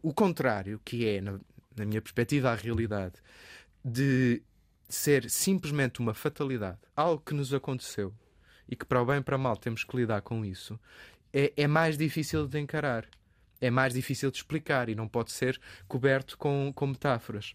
o 0.00 0.14
contrário, 0.14 0.80
que 0.84 1.04
é, 1.04 1.20
na, 1.20 1.32
na 1.76 1.84
minha 1.84 2.00
perspectiva, 2.00 2.52
a 2.52 2.54
realidade, 2.54 3.14
de 3.84 4.40
ser 4.88 5.28
simplesmente 5.28 5.98
uma 5.98 6.14
fatalidade, 6.14 6.78
algo 6.94 7.20
que 7.26 7.34
nos 7.34 7.52
aconteceu 7.52 8.14
e 8.68 8.76
que, 8.76 8.84
para 8.84 9.02
o 9.02 9.04
bem 9.04 9.16
e 9.16 9.20
para 9.20 9.34
o 9.34 9.40
mal, 9.40 9.56
temos 9.56 9.82
que 9.82 9.96
lidar 9.96 10.22
com 10.22 10.44
isso, 10.44 10.78
é, 11.32 11.52
é 11.56 11.66
mais 11.66 11.98
difícil 11.98 12.46
de 12.46 12.60
encarar 12.60 13.04
é 13.62 13.70
mais 13.70 13.94
difícil 13.94 14.30
de 14.30 14.38
explicar 14.38 14.88
e 14.88 14.94
não 14.94 15.08
pode 15.08 15.30
ser 15.30 15.58
coberto 15.86 16.36
com, 16.36 16.72
com 16.74 16.88
metáforas. 16.88 17.54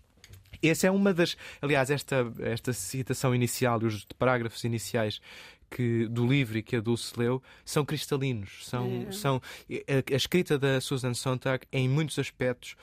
Essa 0.64 0.88
é 0.88 0.92
uma 0.92 1.14
das. 1.14 1.38
Aliás, 1.62 1.92
esta, 1.92 2.32
esta 2.40 2.74
citação 2.74 3.36
inicial 3.36 3.80
e 3.84 3.86
os 3.86 4.06
parágrafos 4.18 4.64
iniciais 4.64 5.22
que, 5.70 6.08
do 6.08 6.26
livro 6.26 6.58
e 6.58 6.64
que 6.64 6.78
a 6.78 6.82
Dulce 6.82 7.14
leu 7.18 7.44
são 7.66 7.86
cristalinos. 7.86 8.66
São, 8.66 9.06
é. 9.08 9.12
são, 9.12 9.42
a, 9.70 10.14
a, 10.14 10.16
escrita 10.16 10.58
da 10.58 10.82
Susan 10.82 11.14
Sontag, 11.14 11.68
em 11.72 11.88
muitos 11.88 12.18
aspectos, 12.18 12.76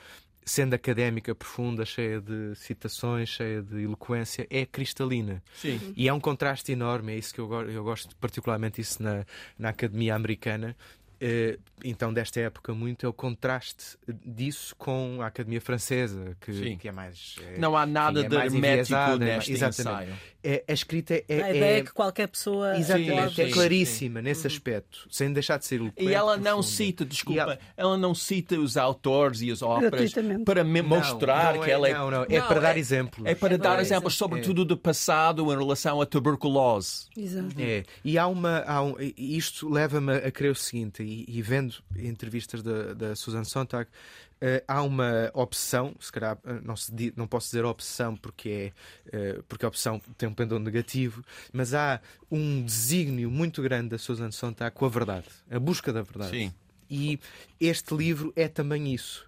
sendo 0.45 0.75
académica, 0.75 1.33
profunda, 1.33 1.83
cheia 1.83 2.21
de 2.21 2.53
citações, 2.55 3.29
cheia 3.29 3.61
de 3.63 3.83
eloquência, 3.83 4.45
é 4.49 4.65
cristalina. 4.65 5.43
Sim. 5.55 5.93
E 5.97 6.07
é 6.07 6.13
um 6.13 6.19
contraste 6.19 6.71
enorme, 6.71 7.13
é 7.13 7.17
isso 7.17 7.33
que 7.33 7.41
eu, 7.41 7.51
eu 7.69 7.83
gosto 7.83 8.15
particularmente 8.17 8.79
isso 8.79 9.01
na, 9.01 9.25
na 9.57 9.69
academia 9.69 10.15
americana, 10.15 10.77
então 11.83 12.13
desta 12.13 12.39
época 12.39 12.73
muito 12.73 13.05
é 13.05 13.09
o 13.09 13.13
contraste 13.13 13.97
disso 14.25 14.75
com 14.77 15.19
a 15.21 15.27
Academia 15.27 15.61
Francesa, 15.61 16.35
que, 16.41 16.75
que 16.77 16.87
é 16.87 16.91
mais. 16.91 17.35
É, 17.41 17.57
não 17.57 17.75
há 17.75 17.85
nada 17.85 18.21
enfim, 18.21 18.27
é 18.27 18.29
de 18.29 18.55
hermético 18.55 19.15
neste 19.17 19.51
exatamente. 19.53 19.81
ensaio. 19.81 20.35
É, 20.43 20.63
a 20.67 20.73
escrita 20.73 21.15
é. 21.27 21.41
A 21.41 21.49
ideia 21.49 21.65
é, 21.65 21.79
é 21.79 21.81
que 21.81 21.91
qualquer 21.91 22.27
pessoa. 22.27 22.77
Exatamente, 22.77 23.41
é 23.41 23.49
claríssima 23.49 24.19
sim. 24.19 24.23
nesse 24.23 24.41
uhum. 24.41 24.53
aspecto, 24.53 25.07
sem 25.09 25.33
deixar 25.33 25.57
de 25.57 25.65
ser 25.65 25.81
E 25.97 26.13
ela 26.13 26.37
não 26.37 26.61
cita, 26.61 27.03
desculpa, 27.03 27.41
ela... 27.41 27.59
ela... 27.75 27.97
não 27.97 28.13
cita 28.13 28.55
os 28.59 28.77
autores 28.77 29.41
e 29.41 29.49
as 29.49 29.63
óperas 29.63 30.13
para 30.45 30.63
me 30.63 30.83
mostrar 30.83 31.45
não, 31.45 31.55
não 31.55 31.63
que 31.63 31.71
ela 31.71 31.89
é. 31.89 31.93
Não, 31.93 32.11
não, 32.11 32.25
é 32.29 32.41
para 32.41 32.59
dar 32.59 32.77
exemplos. 32.77 33.25
É 33.25 33.33
para 33.33 33.57
dar 33.57 33.79
exemplos, 33.79 34.13
sobretudo 34.15 34.63
do 34.63 34.77
passado 34.77 35.51
em 35.51 35.57
relação 35.57 35.99
à 35.99 36.05
tuberculose. 36.05 37.07
Exato. 37.17 37.55
É, 37.57 37.83
e 38.03 38.17
há 38.17 38.27
uma. 38.27 38.59
Há 38.59 38.83
um, 38.83 38.95
isto 39.17 39.67
leva-me 39.67 40.13
a 40.13 40.31
crer 40.31 40.51
o 40.51 40.55
seguinte, 40.55 41.01
e, 41.05 41.25
e 41.27 41.41
vendo 41.41 41.75
entrevistas 41.97 42.61
da, 42.61 42.93
da 42.93 43.15
Susan 43.15 43.43
Sontag, 43.43 43.89
Uh, 44.35 44.59
há 44.67 44.83
uma 44.83 45.31
opção, 45.33 45.95
se 45.97 46.11
calhar 46.11 46.37
eh, 46.45 46.59
não, 46.61 46.75
se, 46.75 46.91
não 47.15 47.25
posso 47.25 47.47
dizer 47.47 47.63
opção 47.63 48.17
porque, 48.17 48.73
é, 49.09 49.37
uh, 49.39 49.43
porque 49.43 49.63
a 49.63 49.67
opção 49.69 49.97
tem 50.17 50.27
um 50.27 50.33
pendão 50.33 50.59
negativo, 50.59 51.23
mas 51.53 51.73
há 51.73 52.01
um 52.29 52.61
desígnio 52.61 53.31
muito 53.31 53.61
grande 53.61 53.89
da 53.89 53.97
Susan 53.97 54.29
Sontag 54.31 54.75
com 54.75 54.85
a 54.85 54.89
verdade, 54.89 55.25
a 55.49 55.57
busca 55.57 55.93
da 55.93 56.01
verdade. 56.01 56.31
Sim. 56.31 56.53
E 56.89 57.17
este 57.61 57.95
livro 57.95 58.33
é 58.35 58.49
também 58.49 58.93
isso 58.93 59.25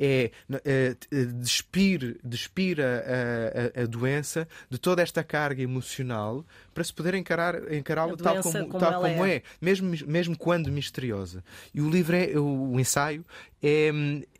é, 0.00 0.30
é 0.64 0.96
despir, 1.40 2.18
despir 2.24 2.78
a, 2.80 3.78
a, 3.78 3.82
a, 3.82 3.86
doença 3.86 4.48
de 4.70 4.78
toda 4.78 5.02
esta 5.02 5.22
carga 5.22 5.62
emocional 5.62 6.44
para 6.72 6.82
se 6.82 6.94
poder 6.94 7.14
encarar, 7.14 7.70
encará-la 7.70 8.16
tal 8.16 8.42
como, 8.42 8.66
como, 8.66 8.78
tal 8.78 9.02
como 9.02 9.26
é, 9.26 9.36
é, 9.36 9.42
mesmo, 9.60 9.94
mesmo 10.06 10.38
quando 10.38 10.72
misteriosa. 10.72 11.44
E 11.74 11.82
o 11.82 11.90
livro, 11.90 12.16
é, 12.16 12.38
o, 12.38 12.72
o 12.72 12.80
ensaio, 12.80 13.24
é, 13.62 13.90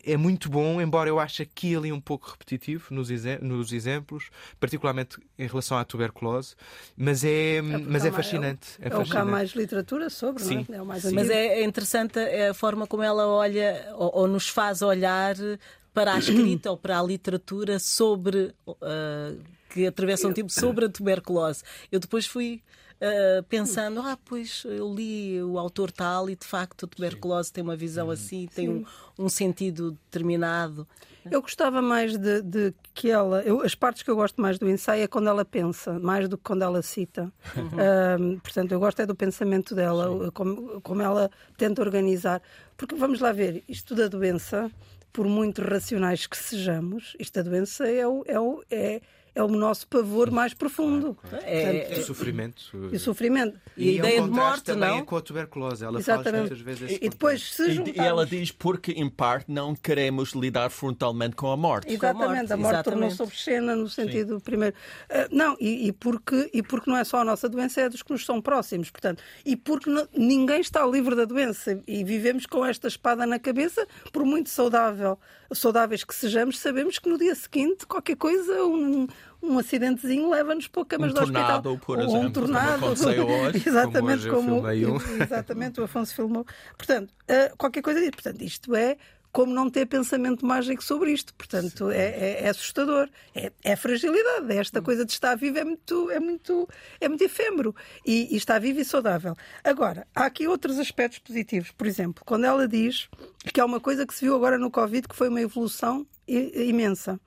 é 0.03 0.17
muito 0.17 0.49
bom, 0.49 0.81
embora 0.81 1.07
eu 1.07 1.19
ache 1.19 1.43
aqui 1.43 1.75
ali 1.75 1.91
um 1.91 2.01
pouco 2.01 2.31
repetitivo 2.31 2.87
nos, 2.89 3.09
nos 3.41 3.71
exemplos, 3.71 4.31
particularmente 4.59 5.17
em 5.37 5.45
relação 5.45 5.77
à 5.77 5.85
tuberculose, 5.85 6.55
mas 6.97 7.23
é, 7.23 7.57
é 7.57 7.61
mas 7.61 8.03
é 8.03 8.11
fascinante. 8.11 8.69
É, 8.81 8.87
é, 8.87 8.91
é 8.91 8.97
o 8.97 9.03
que 9.03 9.15
há 9.15 9.23
mais 9.23 9.51
literatura 9.51 10.09
sobre, 10.09 10.43
Sim. 10.43 10.65
não 10.67 10.75
é? 10.75 10.79
é 10.79 10.83
mais 10.83 11.11
mas 11.11 11.29
é 11.29 11.63
interessante 11.63 12.17
a 12.17 12.53
forma 12.53 12.87
como 12.87 13.03
ela 13.03 13.27
olha 13.27 13.93
ou, 13.95 14.21
ou 14.21 14.27
nos 14.27 14.49
faz 14.49 14.81
olhar 14.81 15.35
para 15.93 16.13
a 16.13 16.19
escrita 16.19 16.71
ou 16.71 16.77
para 16.77 16.99
a 16.99 17.03
literatura 17.03 17.79
sobre 17.79 18.53
uh, 18.67 19.41
que 19.69 19.87
atravessa 19.87 20.27
um 20.27 20.33
tempo 20.33 20.51
sobre 20.51 20.85
a 20.85 20.89
tuberculose. 20.89 21.63
Eu 21.91 21.99
depois 21.99 22.25
fui 22.25 22.61
uh, 23.01 23.43
pensando, 23.43 24.01
ah, 24.01 24.17
pois 24.25 24.63
eu 24.65 24.93
li 24.93 25.41
o 25.41 25.57
autor 25.57 25.91
tal 25.91 26.29
e 26.29 26.35
de 26.35 26.45
facto 26.45 26.85
a 26.85 26.87
tuberculose 26.87 27.47
Sim. 27.47 27.53
tem 27.55 27.63
uma 27.63 27.75
visão 27.75 28.07
uhum. 28.07 28.11
assim, 28.11 28.47
tem 28.53 28.69
um, 28.69 28.85
um, 29.17 29.29
sentido 29.29 29.91
determinado. 30.05 30.87
Eu 31.29 31.41
gostava 31.41 31.83
mais 31.83 32.17
de, 32.17 32.41
de 32.41 32.73
que 32.95 33.11
ela. 33.11 33.43
Eu, 33.43 33.61
as 33.61 33.75
partes 33.75 34.01
que 34.01 34.09
eu 34.09 34.15
gosto 34.15 34.41
mais 34.41 34.57
do 34.57 34.67
ensaio 34.67 35.03
é 35.03 35.07
quando 35.07 35.29
ela 35.29 35.45
pensa, 35.45 35.99
mais 35.99 36.27
do 36.27 36.35
que 36.35 36.43
quando 36.43 36.63
ela 36.63 36.81
cita. 36.81 37.31
Uhum. 37.55 38.39
portanto, 38.39 38.71
eu 38.71 38.79
gosto 38.79 39.01
é 39.01 39.05
do 39.05 39.13
pensamento 39.13 39.75
dela, 39.75 40.31
como, 40.31 40.81
como 40.81 41.01
ela 41.01 41.29
tenta 41.57 41.79
organizar. 41.79 42.41
Porque 42.75 42.95
vamos 42.95 43.19
lá 43.19 43.31
ver, 43.31 43.63
isto 43.69 43.93
da 43.93 44.07
doença, 44.07 44.71
por 45.11 45.27
muito 45.27 45.61
racionais 45.61 46.25
que 46.27 46.37
sejamos, 46.37 47.15
esta 47.19 47.43
doença 47.43 47.87
é, 47.87 48.07
o, 48.07 48.23
é, 48.27 48.39
o, 48.39 48.63
é 48.69 49.01
é 49.33 49.43
o 49.43 49.47
nosso 49.47 49.87
pavor 49.87 50.29
mais 50.29 50.53
profundo. 50.53 51.15
Claro, 51.15 51.29
claro. 51.29 51.45
É, 51.45 51.79
Portanto, 51.79 51.99
é, 51.99 52.01
sofrimento. 52.03 52.89
E 52.91 52.99
sofrimento. 52.99 53.59
E, 53.77 53.85
e 53.85 53.89
a 53.89 53.93
ideia 53.93 54.17
é 54.17 54.21
um 54.21 54.29
de 54.29 54.31
morte 54.31 54.63
também 54.63 54.89
não? 54.89 55.05
com 55.05 55.15
a 55.15 55.21
tuberculose. 55.21 55.83
Ela 55.83 55.99
Exatamente. 55.99 56.31
fala 56.31 56.37
muitas 56.39 56.59
vezes 56.59 56.97
E, 57.01 57.09
depois 57.09 57.53
se 57.53 57.71
juntarmos... 57.71 57.97
E 57.97 57.99
ela 57.99 58.25
diz 58.25 58.51
porque, 58.51 58.91
em 58.91 59.09
parte, 59.09 59.51
não 59.51 59.75
queremos 59.75 60.33
lidar 60.33 60.69
frontalmente 60.69 61.35
com 61.35 61.49
a 61.51 61.57
morte. 61.57 61.91
Exatamente. 61.91 62.51
A 62.51 62.57
morte, 62.57 62.73
morte 62.73 62.83
tornou-se 62.83 63.21
obscena 63.21 63.75
no 63.75 63.87
sentido 63.87 64.35
Sim. 64.35 64.41
primeiro. 64.41 64.75
Uh, 65.09 65.35
não, 65.35 65.55
e, 65.59 65.87
e, 65.87 65.91
porque, 65.91 66.49
e 66.53 66.61
porque 66.61 66.89
não 66.89 66.97
é 66.97 67.03
só 67.03 67.19
a 67.19 67.25
nossa 67.25 67.47
doença, 67.47 67.81
é 67.81 67.89
dos 67.89 68.03
que 68.03 68.11
nos 68.11 68.25
são 68.25 68.41
próximos. 68.41 68.89
Portanto, 68.89 69.23
e 69.45 69.55
porque 69.55 69.89
não, 69.89 70.07
ninguém 70.13 70.59
está 70.59 70.85
livre 70.85 71.15
da 71.15 71.25
doença 71.25 71.81
e 71.87 72.03
vivemos 72.03 72.45
com 72.45 72.65
esta 72.65 72.87
espada 72.87 73.25
na 73.25 73.39
cabeça, 73.39 73.87
por 74.11 74.25
muito 74.25 74.49
saudável, 74.49 75.17
saudáveis 75.53 76.03
que 76.03 76.15
sejamos, 76.15 76.59
sabemos 76.59 76.99
que 76.99 77.09
no 77.09 77.17
dia 77.17 77.35
seguinte 77.35 77.85
qualquer 77.85 78.15
coisa, 78.15 78.63
um, 78.63 79.07
um 79.41 79.57
acidentezinho 79.57 80.29
leva-nos 80.29 80.67
para 80.67 80.85
camas 80.85 81.11
um 81.11 81.13
do 81.13 81.19
tornado, 81.19 81.69
hospital. 81.69 81.77
Por 81.85 81.99
exemplo, 81.99 82.19
um 82.19 82.31
tornado, 82.31 82.81
como 83.17 83.33
hoje. 83.33 83.69
exatamente 83.69 84.29
como, 84.29 84.61
como 84.61 84.67
um. 84.67 84.97
exatamente 85.21 85.81
o 85.81 85.83
Afonso 85.83 86.13
filmou. 86.13 86.45
Portanto, 86.77 87.11
uh, 87.11 87.57
qualquer 87.57 87.81
coisa 87.81 87.99
disso. 87.99 88.11
Portanto, 88.11 88.41
isto 88.41 88.75
é 88.75 88.97
como 89.31 89.53
não 89.53 89.69
ter 89.69 89.85
pensamento 89.85 90.45
mágico 90.45 90.83
sobre 90.83 91.11
isto. 91.11 91.33
Portanto, 91.33 91.89
é, 91.89 91.97
é, 91.97 92.43
é, 92.43 92.49
assustador. 92.49 93.09
É, 93.33 93.51
é, 93.63 93.75
fragilidade. 93.75 94.51
É 94.51 94.57
esta 94.57 94.79
hum. 94.79 94.83
coisa 94.83 95.05
de 95.05 95.11
estar 95.11 95.35
vivo 95.35 95.57
é 95.57 95.63
muito, 95.63 96.11
é 96.11 96.19
muito, 96.19 96.67
é 96.99 97.07
muito 97.07 97.23
efêmero. 97.23 97.75
E, 98.05 98.33
e, 98.33 98.37
está 98.37 98.59
vivo 98.59 98.79
e 98.79 98.85
saudável. 98.85 99.35
Agora, 99.63 100.05
há 100.13 100.25
aqui 100.25 100.47
outros 100.47 100.77
aspectos 100.79 101.19
positivos. 101.19 101.71
Por 101.71 101.87
exemplo, 101.87 102.23
quando 102.25 102.45
ela 102.45 102.67
diz 102.67 103.09
que 103.53 103.59
há 103.59 103.65
uma 103.65 103.79
coisa 103.79 104.05
que 104.05 104.13
se 104.13 104.25
viu 104.25 104.35
agora 104.35 104.57
no 104.57 104.69
Covid 104.69 105.07
que 105.07 105.15
foi 105.15 105.29
uma 105.29 105.41
evolução 105.41 106.05
imensa. 106.27 107.19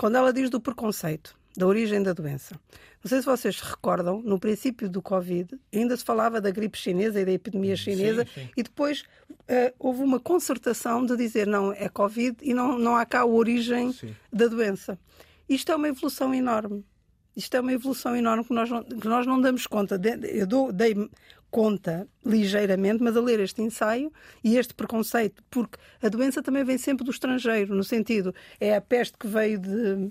Quando 0.00 0.16
ela 0.16 0.32
diz 0.32 0.48
do 0.48 0.58
preconceito 0.58 1.38
da 1.54 1.66
origem 1.66 2.02
da 2.02 2.14
doença. 2.14 2.58
Não 3.04 3.08
sei 3.08 3.18
se 3.18 3.26
vocês 3.26 3.56
se 3.56 3.62
recordam, 3.62 4.22
no 4.22 4.38
princípio 4.38 4.88
do 4.88 5.02
Covid, 5.02 5.58
ainda 5.74 5.94
se 5.94 6.02
falava 6.02 6.40
da 6.40 6.50
gripe 6.50 6.78
chinesa 6.78 7.20
e 7.20 7.24
da 7.26 7.32
epidemia 7.32 7.76
chinesa, 7.76 8.24
sim, 8.24 8.40
sim. 8.40 8.48
e 8.56 8.62
depois 8.62 9.02
uh, 9.30 9.74
houve 9.78 10.02
uma 10.02 10.18
concertação 10.18 11.04
de 11.04 11.14
dizer 11.18 11.46
não, 11.46 11.70
é 11.72 11.86
Covid 11.90 12.38
e 12.40 12.54
não, 12.54 12.78
não 12.78 12.96
há 12.96 13.04
cá 13.04 13.20
a 13.20 13.26
origem 13.26 13.92
sim. 13.92 14.16
da 14.32 14.46
doença. 14.46 14.98
Isto 15.46 15.72
é 15.72 15.76
uma 15.76 15.88
evolução 15.88 16.32
enorme. 16.32 16.82
Isto 17.36 17.58
é 17.58 17.60
uma 17.60 17.72
evolução 17.72 18.16
enorme 18.16 18.44
que 18.44 18.54
nós 18.54 18.70
não, 18.70 18.82
que 18.82 19.08
nós 19.08 19.26
não 19.26 19.38
damos 19.38 19.66
conta. 19.66 20.00
Eu 20.32 20.46
dou, 20.46 20.72
dei 20.72 20.94
conta 21.50 22.06
ligeiramente, 22.24 23.02
mas 23.02 23.16
a 23.16 23.20
ler 23.20 23.40
este 23.40 23.62
ensaio 23.62 24.12
e 24.42 24.56
este 24.56 24.74
preconceito, 24.74 25.42
porque 25.50 25.78
a 26.02 26.08
doença 26.08 26.42
também 26.42 26.64
vem 26.64 26.78
sempre 26.78 27.04
do 27.04 27.10
estrangeiro, 27.10 27.74
no 27.74 27.84
sentido, 27.84 28.34
é 28.60 28.74
a 28.74 28.80
peste 28.80 29.18
que 29.18 29.26
veio 29.26 29.58
de 29.58 30.10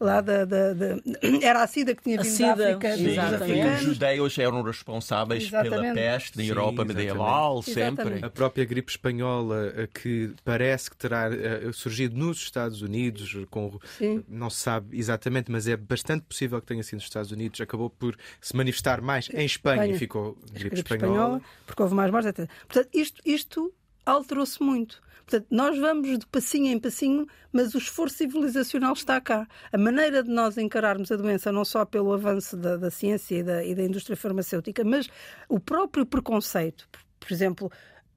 lá 0.00 0.20
da, 0.20 0.44
da, 0.44 0.72
da, 0.74 0.86
Era 1.42 1.62
a 1.62 1.66
SIDA 1.66 1.94
que 1.94 2.02
tinha 2.02 2.22
vindo 2.22 2.30
SIDA, 2.32 2.54
da 2.56 2.68
África, 2.70 2.96
sim, 2.96 3.08
exatamente. 3.08 3.58
E 3.58 3.74
os 3.74 3.80
judeus 3.82 4.38
eram 4.38 4.62
responsáveis 4.62 5.50
pela 5.50 5.66
Exatamente. 5.66 5.94
peste 5.94 6.36
na 6.36 6.42
Sim, 6.44 6.48
Europa 6.50 6.72
exatamente. 6.82 6.96
medieval, 6.96 7.62
sempre. 7.62 8.24
A 8.24 8.30
própria 8.30 8.64
gripe 8.64 8.90
espanhola, 8.90 9.72
eh, 9.76 9.88
que 9.92 10.32
parece 10.44 10.90
que 10.90 10.96
terá 10.96 11.30
eh, 11.32 11.70
surgido 11.72 12.16
nos 12.16 12.38
Estados 12.38 12.82
Unidos, 12.82 13.36
com, 13.50 13.78
Sim. 13.98 14.24
não 14.28 14.50
se 14.50 14.58
sabe 14.58 14.98
exatamente, 14.98 15.50
mas 15.50 15.66
é 15.66 15.76
bastante 15.76 16.24
possível 16.24 16.60
que 16.60 16.66
tenha 16.66 16.82
sido 16.82 16.96
nos 16.96 17.04
Estados 17.04 17.30
Unidos, 17.32 17.60
acabou 17.60 17.90
por 17.90 18.16
se 18.40 18.56
manifestar 18.56 19.00
mais 19.00 19.28
em 19.30 19.44
Espanha, 19.44 19.82
Espanha. 19.82 19.94
e 19.94 19.98
ficou 19.98 20.36
gripe, 20.52 20.70
gripe 20.70 20.94
espanhola. 20.94 21.40
porque 21.66 21.82
houve 21.82 21.94
mais 21.94 22.10
mortes, 22.10 22.30
etc. 22.30 22.48
Portanto, 22.66 22.88
isto, 22.92 23.20
isto 23.24 23.72
alterou-se 24.10 24.62
muito. 24.62 25.00
Portanto, 25.26 25.46
nós 25.50 25.78
vamos 25.78 26.18
de 26.18 26.26
passinho 26.26 26.68
em 26.72 26.78
passinho, 26.78 27.26
mas 27.52 27.74
o 27.74 27.78
esforço 27.78 28.16
civilizacional 28.16 28.94
está 28.94 29.20
cá. 29.20 29.46
A 29.70 29.76
maneira 29.76 30.22
de 30.22 30.30
nós 30.30 30.56
encararmos 30.56 31.12
a 31.12 31.16
doença, 31.16 31.52
não 31.52 31.64
só 31.66 31.84
pelo 31.84 32.12
avanço 32.14 32.56
da, 32.56 32.78
da 32.78 32.90
ciência 32.90 33.36
e 33.36 33.42
da, 33.42 33.62
e 33.64 33.74
da 33.74 33.82
indústria 33.82 34.16
farmacêutica, 34.16 34.82
mas 34.84 35.06
o 35.48 35.60
próprio 35.60 36.06
preconceito. 36.06 36.88
Por, 37.20 37.30
exemplo, 37.30 37.70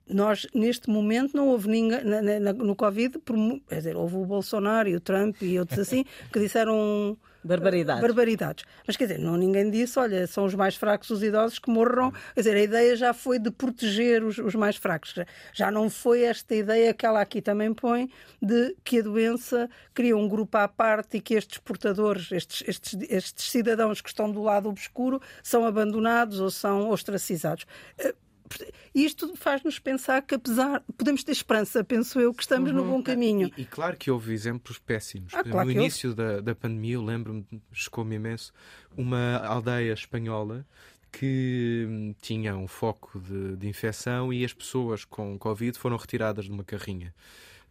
nós, 0.08 0.48
neste 0.56 0.90
momento, 0.90 1.36
não 1.36 1.50
houve 1.50 1.68
ninguém 1.68 2.02
na- 2.04 2.22
na- 2.40 2.54
no 2.54 2.76
Covid, 2.78 3.20
por 3.20 3.36
quer 3.68 3.76
dizer, 3.80 3.98
houve 3.98 4.16
o 4.16 4.26
Bolsonaro 4.26 4.88
e 4.88 4.96
o 4.96 5.02
Trump 5.02 5.42
e 5.42 5.60
outros 5.60 5.80
assim, 5.80 6.06
que 6.32 6.40
disseram 6.40 7.18
Barbaridades. 7.44 8.02
barbaridades. 8.02 8.66
Mas 8.86 8.96
quer 8.96 9.06
dizer, 9.08 9.20
não 9.20 9.36
ninguém 9.36 9.70
disse, 9.70 9.98
olha, 9.98 10.28
são 10.28 10.46
os 10.46 10.54
mais 10.54 10.76
fracos 10.76 11.10
os 11.10 11.24
idosos 11.24 11.58
que 11.60 11.70
morram. 11.70 12.12
Quer 12.34 12.42
dizer, 12.42 12.56
a 12.56 12.62
ideia 12.62 12.96
já 12.96 13.14
foi 13.14 13.40
de 13.40 13.50
proteger 13.50 14.24
os, 14.24 14.38
os 14.38 14.56
mais 14.56 14.76
fracos. 14.76 15.16
Já- 15.54 15.72
não 15.72 15.90
foi 15.90 16.22
esta 16.24 16.54
ideia 16.54 16.94
que 16.94 17.06
ela 17.06 17.22
aqui 17.22 17.42
também 17.42 17.74
põe 17.74 18.10
de 18.42 18.76
que 18.84 19.00
a 19.00 19.02
doença 19.04 19.70
cria 19.94 20.16
um 20.16 20.28
grupo 20.28 20.58
à 20.58 20.68
parte 20.68 21.18
e 21.18 21.22
que 21.22 21.34
estes 21.34 21.58
portadores, 21.58 22.32
estes, 22.32 22.64
estes, 22.68 22.98
estes 23.10 23.50
cidadãos 23.52 24.02
que 24.02 24.10
estão 24.10 24.32
do 24.32 24.42
lado 24.42 24.70
obscuro, 24.70 25.22
são 25.42 25.66
abandonados 25.66 26.40
ou 26.40 26.52
são 26.52 26.90
ostracizados. 26.90 27.66
Isto 28.94 29.36
faz-nos 29.36 29.80
pensar 29.80 30.22
que, 30.22 30.36
apesar, 30.36 30.84
podemos 30.98 31.24
ter 31.24 31.32
esperança, 31.32 31.84
penso 31.84 32.20
eu, 32.20 32.34
que 32.34 32.44
estamos 32.44 32.72
no 32.72 32.84
bom 32.84 33.02
caminho. 33.02 33.52
E, 33.58 33.62
e 33.62 33.66
claro 33.66 33.98
que 33.98 34.12
houve 34.12 34.34
exemplos 34.34 34.80
péssimos. 34.80 35.34
Ah, 35.34 35.44
claro 35.44 35.66
no 35.66 35.72
início 35.72 36.14
da, 36.14 36.42
da 36.42 36.56
pandemia, 36.56 36.96
eu 36.96 37.04
lembro-me, 37.04 37.46
chocou-me 37.72 38.16
imenso, 38.16 38.54
uma 38.96 39.38
aldeia 39.38 39.94
espanhola 39.94 40.66
que 41.12 41.86
hum, 41.88 42.16
tinha 42.22 42.56
um 42.56 42.68
foco 42.68 43.20
de, 43.20 43.58
de 43.58 43.68
infecção 43.68 44.32
e 44.32 44.46
as 44.46 44.54
pessoas 44.54 45.04
com 45.04 45.38
Covid 45.38 45.78
foram 45.78 45.98
retiradas 45.98 46.46
de 46.46 46.52
uma 46.52 46.64
carrinha. 46.64 47.14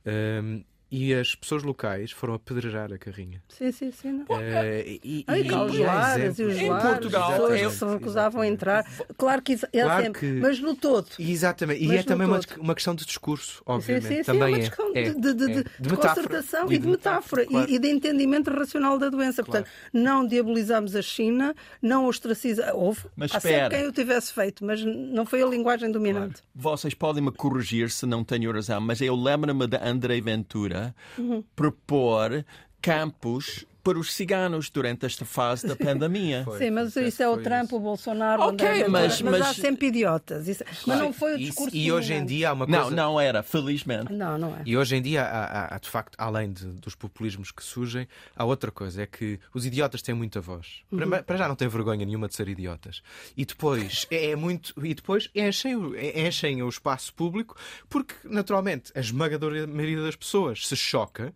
Hum, 0.07 0.63
e 0.91 1.15
as 1.15 1.35
pessoas 1.35 1.63
locais 1.63 2.11
foram 2.11 2.35
apedrejar 2.35 2.93
a 2.93 2.99
carrinha. 2.99 3.43
Sim, 3.49 3.71
sim, 3.71 3.93
sim. 3.93 4.25
Não. 4.29 4.41
Eh, 4.41 4.99
e, 5.05 5.25
Ah, 5.27 5.39
e 5.39 5.45
cá 5.49 5.65
os 5.65 5.75
e 5.75 5.85
há 5.85 5.95
lares 5.95 6.39
e 6.39 6.43
os 6.43 6.61
lares, 6.63 6.91
Portugal, 6.91 7.23
as 7.31 7.31
pessoas 7.39 7.61
eu- 7.61 7.71
que 7.71 7.77
se 7.77 7.85
recusavam 7.85 8.41
a 8.43 8.47
entrar. 8.47 8.85
Claro 9.17 9.41
que 9.43 9.53
é 9.73 9.83
Claro 9.83 10.03
sempre, 10.05 10.21
que- 10.21 10.41
mas 10.41 10.59
no 10.61 10.75
todo. 10.75 11.07
E 11.19 11.31
Exatamente, 11.31 11.85
e 11.85 11.97
é 11.97 12.03
também 12.03 12.27
uma, 12.27 12.41
uma 12.59 12.75
questão 12.75 12.95
de 12.95 13.05
discurso, 13.07 13.63
obviamente. 13.65 14.07
sim, 14.09 14.17
sim, 14.17 14.23
também 14.25 14.43
é 14.43 14.47
uma 14.47 14.57
é, 14.57 14.61
questão 14.61 14.93
é, 14.95 15.03
de, 15.11 15.15
de, 15.21 15.35
de, 15.35 15.45
é. 15.45 15.47
de 15.79 15.91
metáfora. 15.91 16.15
concertação 16.29 16.73
e 16.73 16.79
de 16.79 16.89
metáfora, 16.89 17.47
claro. 17.47 17.71
e, 17.71 17.75
e 17.75 17.79
de 17.79 17.89
entendimento 17.89 18.51
racional 18.51 18.99
da 18.99 19.09
doença. 19.09 19.43
Claro. 19.43 19.65
Portanto, 19.65 19.71
não 19.93 20.27
diabolizamos 20.27 20.97
a 20.97 21.03
China, 21.03 21.55
não 21.81 22.07
ostracizamos. 22.07 22.73
Houve, 22.75 23.03
Mas 23.17 23.33
há 23.35 23.39
espera. 23.39 23.63
sempre 23.65 23.79
quem 23.79 23.87
o 23.89 23.93
tivesse 23.93 24.33
feito, 24.33 24.65
mas 24.65 24.83
não 24.85 25.25
foi 25.25 25.43
a 25.43 25.47
linguagem 25.47 25.91
dominante. 25.93 26.43
Vocês 26.55 26.95
podem 26.95 27.23
me 27.23 27.31
corrigir 27.31 27.91
se 27.91 28.07
não 28.07 28.25
tenho 28.25 28.51
razão, 28.53 28.81
mas 28.81 29.01
eu 29.01 29.15
lembro-me 29.15 29.67
de 29.67 29.77
André 29.77 30.21
Ventura 30.21 30.80
Uhum. 31.19 31.45
propor 31.55 32.45
campos 32.81 33.67
para 33.83 33.99
os 33.99 34.13
ciganos 34.15 34.71
durante 34.71 35.07
esta 35.07 35.25
fase 35.25 35.67
da 35.67 35.75
pandemia. 35.77 36.45
Foi. 36.45 36.59
Sim, 36.59 36.71
mas 36.71 36.95
isso 36.97 37.23
é 37.23 37.29
o 37.29 37.35
isso. 37.35 37.43
Trump, 37.43 37.73
o 37.73 37.81
Bolsonaro, 37.81 38.43
Ok, 38.43 38.51
o 38.51 38.53
André 38.53 38.73
Ventura, 38.75 38.91
mas- 38.91 39.23
mas, 39.23 39.35
há 39.41 39.45
mas- 39.47 39.57
sempre 39.57 39.87
idiotas. 39.89 40.49
Isso- 40.49 40.65
Mas 40.87 40.99
não 40.99 41.13
foi 41.13 41.33
o 41.33 41.37
Isso- 41.37 41.45
discurso 41.47 41.77
e 41.77 41.91
hoje 41.93 42.13
em 42.13 42.25
dia 42.25 42.51
há 42.51 42.53
uma 42.53 42.67
coisa. 42.67 42.81
Não, 42.83 42.91
não 42.91 43.21
era, 43.21 43.43
felizmente. 43.43 44.13
Não, 44.13 44.37
não 44.39 44.55
é. 44.57 44.63
E 44.67 44.77
hoje 44.77 44.97
em 44.97 45.03
dia, 45.03 45.23
há, 45.23 45.45
há- 45.45 45.75
há, 45.75 45.79
de 45.79 45.89
facto, 45.89 46.15
além 46.19 46.53
de- 46.53 46.67
dos 46.67 46.95
populismos 46.95 47.51
que 47.51 47.63
surgem, 47.63 48.07
há 48.37 48.45
outra 48.45 48.71
coisa: 48.71 49.03
é 49.03 49.07
que 49.07 49.39
os 49.55 49.65
idiotas 49.67 50.03
têm 50.03 50.15
muita 50.15 50.41
voz. 50.41 50.83
Para, 50.91 51.23
para 51.23 51.37
já 51.37 51.49
não 51.49 51.57
têm 51.57 51.69
vergonha 51.69 52.05
nenhuma 52.05 52.29
de 52.29 52.35
ser 52.35 52.49
idiotas. 52.49 53.03
E 53.37 53.45
depois 53.45 54.07
é, 54.11 54.31
é 54.31 54.37
muito. 54.37 54.75
E 54.85 54.95
depois 54.95 55.29
enchem, 55.35 55.77
o- 55.77 55.95
enchem 55.97 56.63
o 56.63 56.69
espaço 56.69 57.13
público 57.15 57.57
porque, 57.89 58.15
naturalmente, 58.25 58.93
a 58.95 59.01
esmagadora 59.01 59.67
maioria 59.67 60.03
das 60.03 60.17
pessoas 60.17 60.67
se 60.67 60.77
choca. 60.77 61.33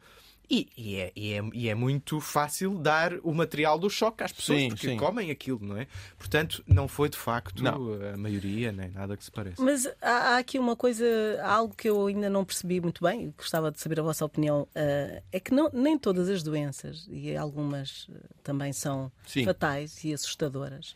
E, 0.49 0.69
e 0.77 0.97
é, 0.97 1.13
e, 1.17 1.33
é, 1.33 1.43
e 1.53 1.69
é 1.69 1.75
muito 1.75 2.21
fácil 2.21 2.79
dar 2.79 3.15
o 3.23 3.33
material 3.33 3.79
do 3.79 3.89
choque 3.89 4.23
às 4.23 4.33
pessoas 4.33 4.61
Sim, 4.61 4.69
porque 4.69 4.89
sim. 4.89 4.97
comem 4.97 5.31
aquilo, 5.31 5.59
não 5.63 5.77
é? 5.77 5.87
Portanto, 6.19 6.63
não 6.67 6.87
foi 6.87 7.09
de 7.09 7.17
facto 7.17 7.63
Não. 7.63 7.95
a 8.13 8.17
maioria, 8.17 8.71
nem 8.71 8.91
nada 8.91 9.17
que 9.17 9.25
se 9.25 9.31
pareça. 9.31 9.63
Mas 9.63 9.87
há, 10.03 10.35
há 10.35 10.39
aqui 10.39 10.59
uma 10.59 10.77
coisa, 10.77 11.05
algo 11.43 11.75
que 11.75 11.89
eu 11.89 12.07
ainda 12.07 12.29
não 12.29 12.45
percebi 12.45 12.81
muito 12.81 13.03
bem, 13.03 13.25
e 13.25 13.35
gostava 13.37 13.71
de 13.71 13.81
saber 13.81 14.01
a 14.01 14.03
vossa 14.03 14.25
opinião, 14.25 14.69
eh, 14.75 15.23
é 15.33 15.41
que 15.41 15.53
não, 15.55 15.71
nem 15.73 15.99
todas 15.99 16.29
as 16.29 16.43
doenças, 16.43 17.07
e 17.11 17.35
algumas 17.37 18.07
eh, 18.11 18.19
também 18.43 18.73
são 18.73 19.11
Sim. 19.27 19.45
fatais 19.45 20.05
e 20.05 20.13
assustadoras, 20.13 20.95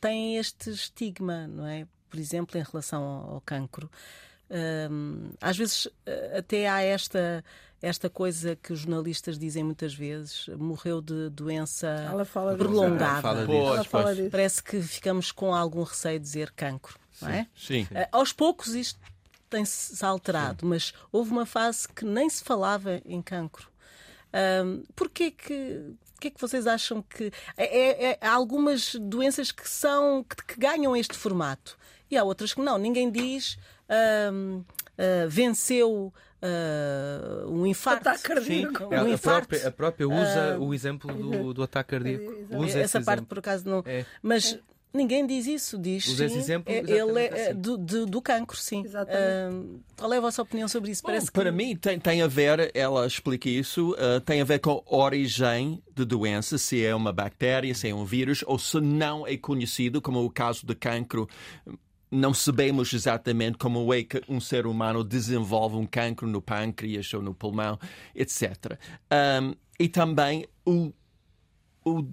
têm 0.00 0.38
este 0.38 0.70
estigma, 0.70 1.46
não 1.46 1.66
é? 1.66 1.86
Por 2.08 2.18
exemplo, 2.18 2.58
em 2.58 2.62
relação 2.62 3.02
ao, 3.02 3.34
ao 3.34 3.40
cancro. 3.42 3.90
Hum, 4.48 5.30
às 5.40 5.56
vezes 5.56 5.88
eh, 6.06 6.38
até 6.38 6.68
há 6.68 6.80
esta, 6.80 7.44
esta 7.86 8.10
coisa 8.10 8.56
que 8.56 8.72
os 8.72 8.80
jornalistas 8.80 9.38
dizem 9.38 9.62
muitas 9.64 9.94
vezes, 9.94 10.48
morreu 10.58 11.00
de 11.00 11.30
doença 11.30 11.86
Ela 11.86 12.24
fala 12.24 12.52
disso. 12.54 12.64
prolongada. 12.64 13.22
Fala 13.22 13.46
disso. 13.46 13.52
Pois, 13.58 13.74
Ela 13.76 13.84
fala 13.84 14.14
disso. 14.14 14.30
Parece 14.30 14.62
que 14.62 14.82
ficamos 14.82 15.30
com 15.32 15.54
algum 15.54 15.82
receio 15.82 16.18
de 16.18 16.24
dizer 16.24 16.50
cancro, 16.52 16.98
não 17.22 17.28
é? 17.28 17.46
Sim. 17.56 17.86
Eh, 17.94 18.08
Aos 18.12 18.32
poucos 18.32 18.74
isto 18.74 18.98
tem-se 19.48 20.04
alterado, 20.04 20.66
mas 20.66 20.92
houve 21.12 21.30
uma 21.30 21.46
fase 21.46 21.88
que 21.88 22.04
nem 22.04 22.28
se 22.28 22.42
falava 22.42 23.00
em 23.04 23.22
cancro. 23.22 23.68
Ahm, 24.32 24.82
Porquê 24.94 25.30
que. 25.30 25.94
Porquê 26.12 26.30
que 26.30 26.40
vocês 26.40 26.66
acham 26.66 27.02
que 27.02 27.30
é, 27.58 27.64
é- 27.78 28.04
é- 28.12 28.18
há 28.22 28.32
algumas 28.32 28.94
doenças 28.94 29.52
que 29.52 29.68
são 29.68 30.24
que, 30.24 30.54
que 30.54 30.58
ganham 30.58 30.96
este 30.96 31.14
formato 31.14 31.76
e 32.10 32.16
há 32.16 32.24
outras 32.24 32.54
que 32.54 32.60
não? 32.62 32.78
Ninguém 32.78 33.10
diz 33.10 33.58
ah, 33.86 34.30
venceu 35.28 36.12
ah, 36.42 37.44
um 37.48 37.66
infarto. 37.66 38.08
Ataque 38.08 38.22
cardíaco. 38.24 38.84
Um 38.84 38.92
É, 38.92 38.98
a, 38.98 39.08
infarto. 39.08 39.48
própria, 39.48 39.68
a 39.68 39.72
própria 39.72 40.08
usa 40.08 40.58
o 40.58 40.72
exemplo 40.74 41.12
do, 41.14 41.54
do 41.54 41.62
ataque 41.62 41.90
cardíaco. 41.90 42.32
Usa 42.56 42.78
Essa 42.80 43.00
parte 43.00 43.18
exemplo. 43.20 43.26
por 43.26 43.38
acaso 43.38 43.68
não. 43.68 43.82
É. 43.86 44.04
Mas 44.22 44.58
ninguém 44.92 45.26
diz 45.26 45.46
isso, 45.46 45.76
diz. 45.78 46.06
Usa 46.06 46.24
esse 46.24 46.34
sim, 46.34 46.40
exemplo 46.40 46.72
é- 46.72 46.78
ele 46.78 47.20
é 47.20 47.48
assim. 47.48 47.60
do, 47.60 47.76
do, 47.76 48.06
do 48.06 48.22
cancro, 48.22 48.56
sim. 48.56 48.84
Ahm, 48.94 49.78
qual 49.96 50.12
é 50.12 50.16
a 50.16 50.20
vossa 50.20 50.40
opinião 50.42 50.68
sobre 50.68 50.90
isso? 50.90 51.02
Parece 51.02 51.26
Bom, 51.26 51.32
para 51.32 51.50
que... 51.50 51.56
mim 51.56 51.76
tem, 51.76 51.98
tem 51.98 52.22
a 52.22 52.26
ver, 52.26 52.70
ela 52.74 53.06
explica 53.06 53.48
isso, 53.48 53.92
uh, 53.92 54.20
tem 54.24 54.40
a 54.40 54.44
ver 54.44 54.58
com 54.58 54.82
a 54.86 54.96
origem 54.96 55.82
de 55.94 56.04
doença, 56.04 56.56
se 56.58 56.82
é 56.84 56.94
uma 56.94 57.12
bactéria, 57.12 57.74
se 57.74 57.88
é 57.88 57.94
um 57.94 58.04
vírus, 58.04 58.42
ou 58.46 58.58
se 58.58 58.80
não 58.80 59.26
é 59.26 59.36
conhecido, 59.36 60.00
como 60.00 60.24
o 60.24 60.30
caso 60.30 60.64
de 60.66 60.74
cancro. 60.74 61.28
Não 62.10 62.32
sabemos 62.32 62.92
exatamente 62.92 63.58
como 63.58 63.92
é 63.92 64.02
que 64.04 64.22
um 64.28 64.40
ser 64.40 64.66
humano 64.66 65.02
desenvolve 65.02 65.76
um 65.76 65.84
cancro 65.86 66.26
no 66.28 66.40
pâncreas 66.40 67.12
ou 67.12 67.20
no 67.20 67.34
pulmão, 67.34 67.78
etc. 68.14 68.78
Um, 69.42 69.54
e 69.78 69.88
também 69.88 70.46
o, 70.64 70.92
o, 71.84 72.04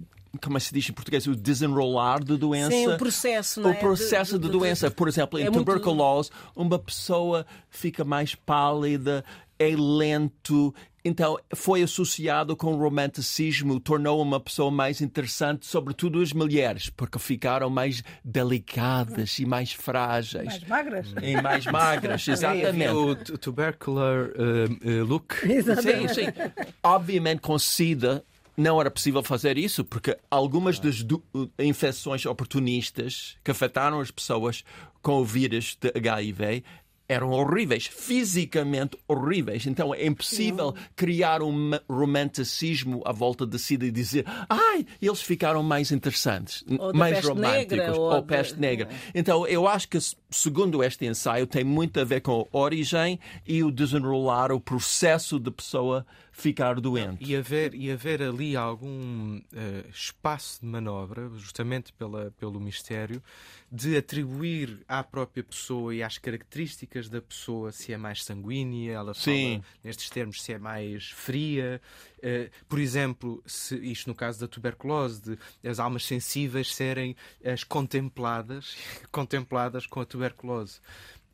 como 0.42 0.56
é 0.56 0.60
se 0.60 0.74
diz 0.74 0.88
em 0.88 0.92
português, 0.92 1.26
o 1.28 1.36
desenrolar 1.36 2.22
de 2.24 2.36
doença. 2.36 2.70
Sim, 2.72 2.88
o 2.88 2.98
processo, 2.98 3.60
não 3.60 3.70
O 3.70 3.72
é? 3.72 3.76
processo 3.76 4.32
de, 4.32 4.40
De- 4.46 4.46
de- 4.52 4.58
doença. 4.58 4.90
Por 4.90 5.06
exemplo, 5.06 5.38
em 5.38 5.42
É 5.42 5.50
muito- 5.50 5.64
tuberculose, 5.64 6.30
uma 6.56 6.78
pessoa 6.78 7.46
fica 7.70 8.04
mais 8.04 8.34
pálida, 8.34 9.24
é 9.58 9.76
lento. 9.76 10.74
Então, 11.06 11.38
foi 11.54 11.82
associado 11.82 12.56
com 12.56 12.72
o 12.74 12.78
romanticismo, 12.78 13.78
tornou 13.78 14.22
uma 14.22 14.40
pessoa 14.40 14.70
mais 14.70 15.02
interessante, 15.02 15.66
sobretudo 15.66 16.22
as 16.22 16.32
mulheres, 16.32 16.88
porque 16.88 17.18
ficaram 17.18 17.68
mais 17.68 18.02
delicadas 18.24 19.38
e 19.38 19.44
mais 19.44 19.72
frágeis. 19.72 20.44
Mais 20.46 20.64
magras. 20.64 21.14
E 21.22 21.42
mais 21.42 21.66
magras, 21.66 22.26
exatamente. 22.26 22.88
O 22.92 23.14
tu- 23.16 23.36
tubercular 23.36 24.28
uh, 24.30 24.32
uh, 25.02 25.04
look. 25.04 25.34
Sim, 25.44 25.52
Exatamente. 25.52 26.14
sim. 26.14 26.26
Obviamente, 26.82 27.40
com 27.40 27.58
SIDA 27.58 28.24
não 28.56 28.80
era 28.80 28.90
possível 28.90 29.22
fazer 29.22 29.58
isso, 29.58 29.84
porque 29.84 30.16
algumas 30.30 30.78
das 30.78 31.04
infecções 31.58 32.24
oportunistas 32.24 33.36
que 33.44 33.50
afetaram 33.50 34.00
as 34.00 34.10
pessoas 34.10 34.64
com 35.02 35.20
o 35.20 35.24
vírus 35.24 35.76
de 35.80 35.92
HIV 35.94 36.62
eram 37.08 37.30
horríveis, 37.30 37.86
fisicamente 37.86 38.96
horríveis. 39.06 39.66
Então 39.66 39.94
é 39.94 40.06
impossível 40.06 40.74
criar 40.96 41.42
um 41.42 41.52
ma- 41.52 41.80
romanticismo 41.88 43.02
à 43.04 43.12
volta 43.12 43.46
de 43.46 43.58
SIDA 43.58 43.86
e 43.86 43.90
dizer 43.90 44.24
ai, 44.48 44.86
eles 45.00 45.20
ficaram 45.20 45.62
mais 45.62 45.92
interessantes, 45.92 46.64
mais 46.94 47.16
peste 47.16 47.28
românticos, 47.28 47.76
negra, 47.78 47.94
ou 47.98 48.12
ou 48.12 48.20
de- 48.20 48.26
peste 48.26 48.58
negra. 48.58 48.88
Então, 49.14 49.46
eu 49.46 49.68
acho 49.68 49.88
que, 49.88 49.98
segundo 50.30 50.82
este 50.82 51.04
ensaio, 51.06 51.46
tem 51.46 51.62
muito 51.64 52.00
a 52.00 52.04
ver 52.04 52.20
com 52.20 52.48
a 52.52 52.58
origem 52.58 53.18
e 53.46 53.62
o 53.62 53.70
desenrolar, 53.70 54.50
o 54.52 54.60
processo 54.60 55.38
de 55.38 55.50
pessoa 55.50 56.06
ficar 56.34 56.80
doente. 56.80 57.24
E 57.24 57.36
haver, 57.36 57.74
e 57.74 57.90
haver 57.90 58.20
ali 58.20 58.56
algum 58.56 59.38
uh, 59.38 59.88
espaço 59.88 60.60
de 60.60 60.66
manobra, 60.66 61.30
justamente 61.36 61.92
pela, 61.92 62.32
pelo 62.32 62.58
mistério, 62.58 63.22
de 63.70 63.96
atribuir 63.96 64.84
à 64.88 65.04
própria 65.04 65.44
pessoa 65.44 65.94
e 65.94 66.02
às 66.02 66.18
características 66.18 67.08
da 67.08 67.22
pessoa 67.22 67.70
se 67.70 67.92
é 67.92 67.96
mais 67.96 68.24
sanguínea, 68.24 68.94
ela 68.94 69.14
Sim. 69.14 69.60
fala 69.60 69.74
nestes 69.84 70.10
termos 70.10 70.42
se 70.42 70.52
é 70.52 70.58
mais 70.58 71.10
fria. 71.10 71.80
Uh, 72.18 72.50
por 72.68 72.80
exemplo, 72.80 73.40
se, 73.46 73.76
isto 73.76 74.08
no 74.08 74.14
caso 74.14 74.40
da 74.40 74.48
tuberculose, 74.48 75.22
de 75.22 75.68
as 75.68 75.78
almas 75.78 76.04
sensíveis 76.04 76.74
serem 76.74 77.14
as 77.44 77.62
contempladas, 77.62 78.76
contempladas 79.12 79.86
com 79.86 80.00
a 80.00 80.04
tuberculose. 80.04 80.80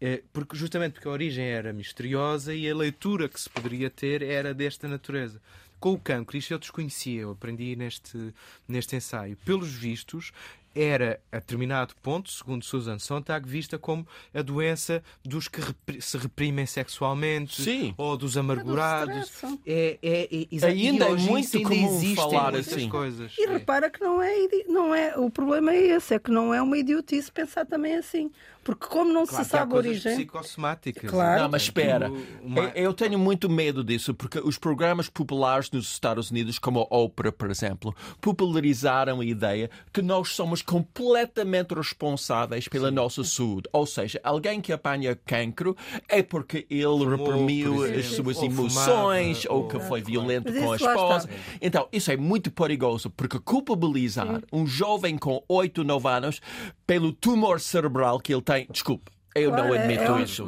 Eh, 0.01 0.23
porque 0.33 0.57
justamente 0.57 0.95
porque 0.95 1.09
a 1.09 1.13
origem 1.13 1.45
era 1.45 1.73
misteriosa 1.73 2.55
e 2.55 2.69
a 2.69 2.75
leitura 2.75 3.29
que 3.29 3.39
se 3.39 3.51
poderia 3.51 3.91
ter 3.91 4.23
era 4.23 4.55
desta 4.55 4.89
natureza. 4.89 5.41
Com 5.79 5.93
o 5.93 5.99
cancro, 5.99 6.37
isto 6.37 6.53
eu 6.53 6.59
desconhecia, 6.59 7.23
eu 7.23 7.31
aprendi 7.31 7.75
neste, 7.77 8.35
neste 8.69 8.97
ensaio. 8.97 9.37
Pelos 9.45 9.73
vistos, 9.73 10.33
era, 10.75 11.21
a 11.33 11.37
determinado 11.39 11.95
ponto, 12.03 12.31
segundo 12.31 12.65
Susan 12.65 12.99
Sontag, 12.99 13.49
vista 13.49 13.79
como 13.79 14.07
a 14.35 14.43
doença 14.43 15.03
dos 15.25 15.49
que 15.49 15.61
se 16.01 16.17
reprimem 16.17 16.67
sexualmente 16.67 17.61
Sim. 17.63 17.95
ou 17.97 18.17
dos 18.17 18.37
amargurados. 18.37 19.31
É, 19.67 19.99
é, 20.03 20.29
é, 20.31 20.47
é, 20.63 20.67
ainda 20.67 21.07
é 21.07 21.15
muito 21.17 21.57
ainda 21.57 21.69
comum 21.69 22.15
falar 22.15 22.55
assim. 22.55 22.89
coisas. 22.89 23.33
E 23.39 23.47
repara 23.47 23.91
que 23.91 24.01
não 24.01 24.23
é, 24.23 24.35
não 24.69 24.95
é. 24.95 25.17
O 25.17 25.31
problema 25.31 25.73
é 25.73 25.89
esse, 25.97 26.15
é 26.15 26.19
que 26.19 26.31
não 26.31 26.55
é 26.55 26.63
uma 26.63 26.79
idiotice 26.79 27.31
pensar 27.33 27.67
também 27.67 27.95
assim. 27.97 28.31
Porque 28.63 28.87
como 28.87 29.11
não 29.11 29.25
Claro 29.27 29.45
se 29.45 29.51
sabe 29.51 29.73
a 29.73 29.77
origem. 29.77 30.15
psicossomáticas. 30.17 31.11
Claro. 31.11 31.43
Não, 31.45 31.49
mas 31.49 31.63
espera. 31.63 32.13
Uma- 32.43 32.61
Eu- 32.65 32.91
Eu 32.91 32.95
tenho 32.95 33.19
muito 33.19 33.49
medo 33.49 33.83
disso, 33.83 34.13
porque 34.13 34.39
os 34.39 34.59
programas 34.59 35.09
populares 35.09 35.71
nos 35.71 35.91
Estados 35.91 36.31
Unidos, 36.31 36.59
como 36.59 36.81
a 36.91 36.97
Oprah, 36.97 37.33
por 37.33 37.51
exemplo, 37.51 37.95
popularizaram 38.21 39.21
a 39.21 39.25
ideia 39.25 39.71
que 39.93 40.03
nós 40.03 40.29
somos 40.31 40.60
completamente 40.63 41.75
responsáveis 41.75 42.69
pela 42.69 42.91
nossa 42.91 43.25
saúde. 43.25 43.69
Ou 43.73 43.87
seja, 43.87 44.21
alguém 44.23 44.61
que 44.61 44.73
apanha 44.73 45.17
cancro 45.27 45.77
é 46.09 46.23
porque 46.23 46.67
ele 46.71 47.05
reprimiu 47.05 47.77
por 47.77 47.93
as 47.93 48.07
suas 48.07 48.39
ou 48.39 48.45
emoções 48.45 49.47
ou 49.47 49.69
que 49.69 49.79
foi 49.81 50.01
violento 50.01 50.53
com 50.53 50.73
a 50.73 50.77
esposa. 50.77 51.29
Então, 51.61 51.89
isso 51.93 52.11
é 52.11 52.17
muito 52.17 52.51
perigoso, 52.51 53.11
porque 53.11 53.39
culpabilizar 53.39 54.43
um 54.53 54.67
jovem 54.67 55.17
com 55.19 55.43
8, 55.49 55.85
9 55.85 56.09
anos 56.09 56.41
pelo 56.87 57.13
tumor 57.13 57.61
cerebral 57.61 58.19
que 58.19 58.33
ele 58.33 58.43
tem. 58.43 58.67
Desculpe. 58.71 59.11
Eu 59.35 59.51
Claro, 59.51 59.69
não 59.69 59.75
é- 59.75 59.79
admito 59.79 60.03
é 60.03 60.23
isso. 60.23 60.45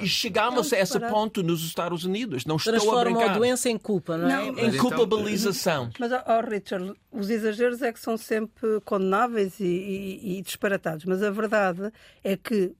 E, 0.00 0.04
e 0.04 0.08
chegamos 0.08 0.72
É 0.72 0.78
a 0.78 0.82
esse 0.82 0.98
ponto 0.98 1.40
nos 1.42 1.62
Estados 1.64 2.04
Unidos. 2.04 2.44
Não 2.44 2.56
estou 2.56 2.72
a 2.72 2.76
Transformam 2.78 3.14
a 3.14 3.18
brincar. 3.18 3.38
doença 3.38 3.68
em 3.70 3.78
culpa, 3.78 4.16
não 4.16 4.28
é? 4.28 4.32
Não, 4.36 4.42
Em 4.48 4.52
Mas 4.52 4.74
então- 4.74 4.90
culpabilização. 4.90 5.90
Mas, 6.00 6.10
ó 6.10 6.22
ó, 6.26 6.40
Richard, 6.40 6.94
os 7.12 7.30
exageros 7.30 7.80
é 7.80 7.92
que 7.92 8.00
são 8.00 8.16
sempre 8.16 8.80
condenáveis 8.84 9.60
e, 9.60 9.64
e- 9.64 10.38
e 10.38 10.42
disparatados. 10.42 11.04
Mas 11.04 11.22
a 11.22 11.30
verdade 11.30 11.92
é 12.24 12.36
que, 12.36 12.72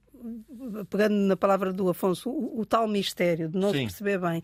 pegando 0.89 1.13
na 1.15 1.35
palavra 1.37 1.71
do 1.73 1.89
Afonso, 1.89 2.29
o, 2.29 2.59
o 2.61 2.65
tal 2.65 2.87
mistério 2.87 3.49
de 3.49 3.57
não 3.57 3.71
se 3.71 3.77
Sim. 3.77 3.83
perceber 3.85 4.19
bem, 4.19 4.43